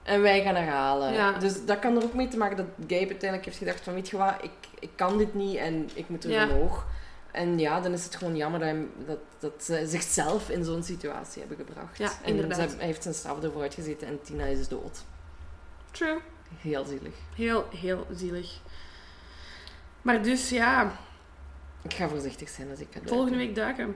en 0.04 0.22
wij 0.22 0.42
gaan 0.42 0.56
haar 0.56 0.68
halen. 0.68 1.14
Ja. 1.14 1.32
Dus 1.32 1.66
dat 1.66 1.80
kan 1.80 1.98
er 1.98 2.04
ook 2.04 2.14
mee 2.14 2.28
te 2.28 2.38
maken 2.38 2.58
dat 2.58 2.66
Gabe 2.80 3.10
uiteindelijk 3.10 3.46
heeft 3.46 3.58
gedacht 3.58 3.82
van, 3.82 3.94
weet 3.94 4.10
je 4.10 4.18
wat, 4.18 4.34
ik, 4.42 4.52
ik 4.80 4.90
kan 4.96 5.18
dit 5.18 5.34
niet 5.34 5.58
en 5.58 5.90
ik 5.94 6.10
moet 6.10 6.24
er 6.24 6.30
Ja. 6.30 6.48
omhoog. 6.48 6.86
En 7.34 7.60
ja, 7.60 7.80
dan 7.82 7.94
is 7.94 8.04
het 8.04 8.16
gewoon 8.16 8.36
jammer 8.36 8.60
dat, 8.60 8.70
hij- 8.70 8.86
dat, 9.06 9.18
dat 9.40 9.64
ze 9.64 9.84
zichzelf 9.88 10.50
in 10.50 10.64
zo'n 10.64 10.84
situatie 10.84 11.40
hebben 11.48 11.66
gebracht. 11.66 11.98
Ja, 11.98 12.12
en 12.24 12.30
inderdaad. 12.36 12.72
ze- 12.72 12.78
hij 12.78 12.86
heeft 12.86 13.02
zijn 13.04 13.14
straf 13.14 13.44
ervoor 13.44 13.62
uitgezeten 13.62 14.08
en 14.08 14.22
Tina 14.22 14.46
is 14.46 14.68
dood. 14.68 15.04
True. 15.92 16.18
Heel 16.62 16.86
zielig. 16.86 17.14
Heel, 17.36 17.68
heel 17.76 18.08
zielig. 18.16 18.60
Maar 20.02 20.22
dus, 20.24 20.50
ja, 20.50 20.92
Ik 21.82 21.94
ga 21.94 22.08
voorzichtig 22.10 22.50
zijn 22.50 22.70
als 22.70 22.80
ik 22.80 22.86
ga 22.88 22.94
duiken. 22.94 23.16
volgende 23.16 23.38
week 23.38 23.56
duiken. 23.56 23.96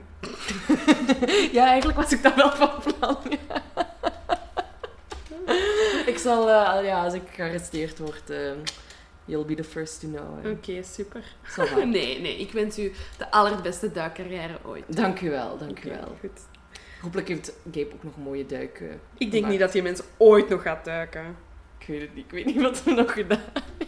Ja, 1.52 1.66
eigenlijk 1.66 1.98
was 1.98 2.12
ik 2.12 2.22
dat 2.22 2.34
wel 2.34 2.50
van 2.52 2.70
plan. 2.82 3.18
ik 6.12 6.18
zal, 6.18 6.48
eh, 6.50 6.84
ja, 6.86 7.04
als 7.04 7.14
ik 7.14 7.22
gearresteerd 7.34 7.98
word, 7.98 8.30
eh, 8.30 8.50
you'll 9.28 9.44
be 9.46 9.54
the 9.54 9.64
first 9.64 10.00
to 10.00 10.08
know. 10.08 10.52
Oké, 10.52 10.82
super. 10.82 11.22
Nee, 11.84 12.20
nee, 12.20 12.36
ik 12.38 12.52
wens 12.52 12.78
u 12.78 12.92
de 13.18 13.30
allerbeste 13.30 13.92
duikcarrière 13.92 14.58
ooit. 14.64 14.84
Dank 14.96 15.20
u 15.20 15.30
wel, 15.30 15.58
dank 15.58 15.84
u 15.84 15.88
wel. 15.88 16.16
goed. 16.20 16.40
Hopelijk 17.02 17.28
heeft 17.28 17.52
Gabe 17.64 17.88
ook 17.94 18.02
nog 18.02 18.16
een 18.16 18.22
mooie 18.22 18.46
duik. 18.46 18.80
eh, 18.80 18.86
Ik 18.90 18.98
denk 19.18 19.32
gemaakt. 19.32 19.50
niet 19.50 19.60
dat 19.60 19.72
die 19.72 19.82
mens 19.82 20.00
ooit 20.16 20.48
nog 20.48 20.62
gaat 20.62 20.84
duiken. 20.84 21.36
Ik 21.80 21.86
weet 21.86 22.00
het 22.00 22.14
niet, 22.14 22.24
ik 22.24 22.30
weet 22.30 22.44
niet 22.44 22.60
wat 22.62 22.82
we 22.84 22.90
nog 22.90 23.12
gedaan 23.12 23.40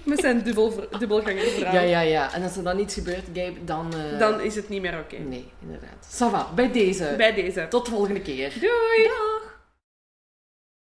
Met 0.05 0.20
zijn 0.20 0.43
dubbel, 0.43 0.88
dubbelganger 0.99 1.43
vrouw. 1.43 1.72
Ja, 1.72 1.80
ja, 1.80 2.01
ja. 2.01 2.34
En 2.34 2.43
als 2.43 2.57
er 2.57 2.62
dan 2.62 2.78
iets 2.78 2.95
gebeurt, 2.95 3.24
Gabe, 3.34 3.64
dan... 3.64 3.95
eh, 3.95 4.18
Dan 4.18 4.41
is 4.41 4.55
het 4.55 4.68
niet 4.68 4.82
meer 4.82 4.99
oké. 4.99 5.16
Nee, 5.18 5.51
inderdaad. 5.62 6.07
Ça 6.11 6.30
va, 6.30 6.53
bij 6.55 6.72
deze. 6.72 7.14
Bij 7.16 7.34
deze. 7.34 7.66
Tot 7.68 7.84
de 7.84 7.91
volgende 7.91 8.20
keer. 8.20 8.53
Doei! 8.61 9.07
Dag. 9.09 9.49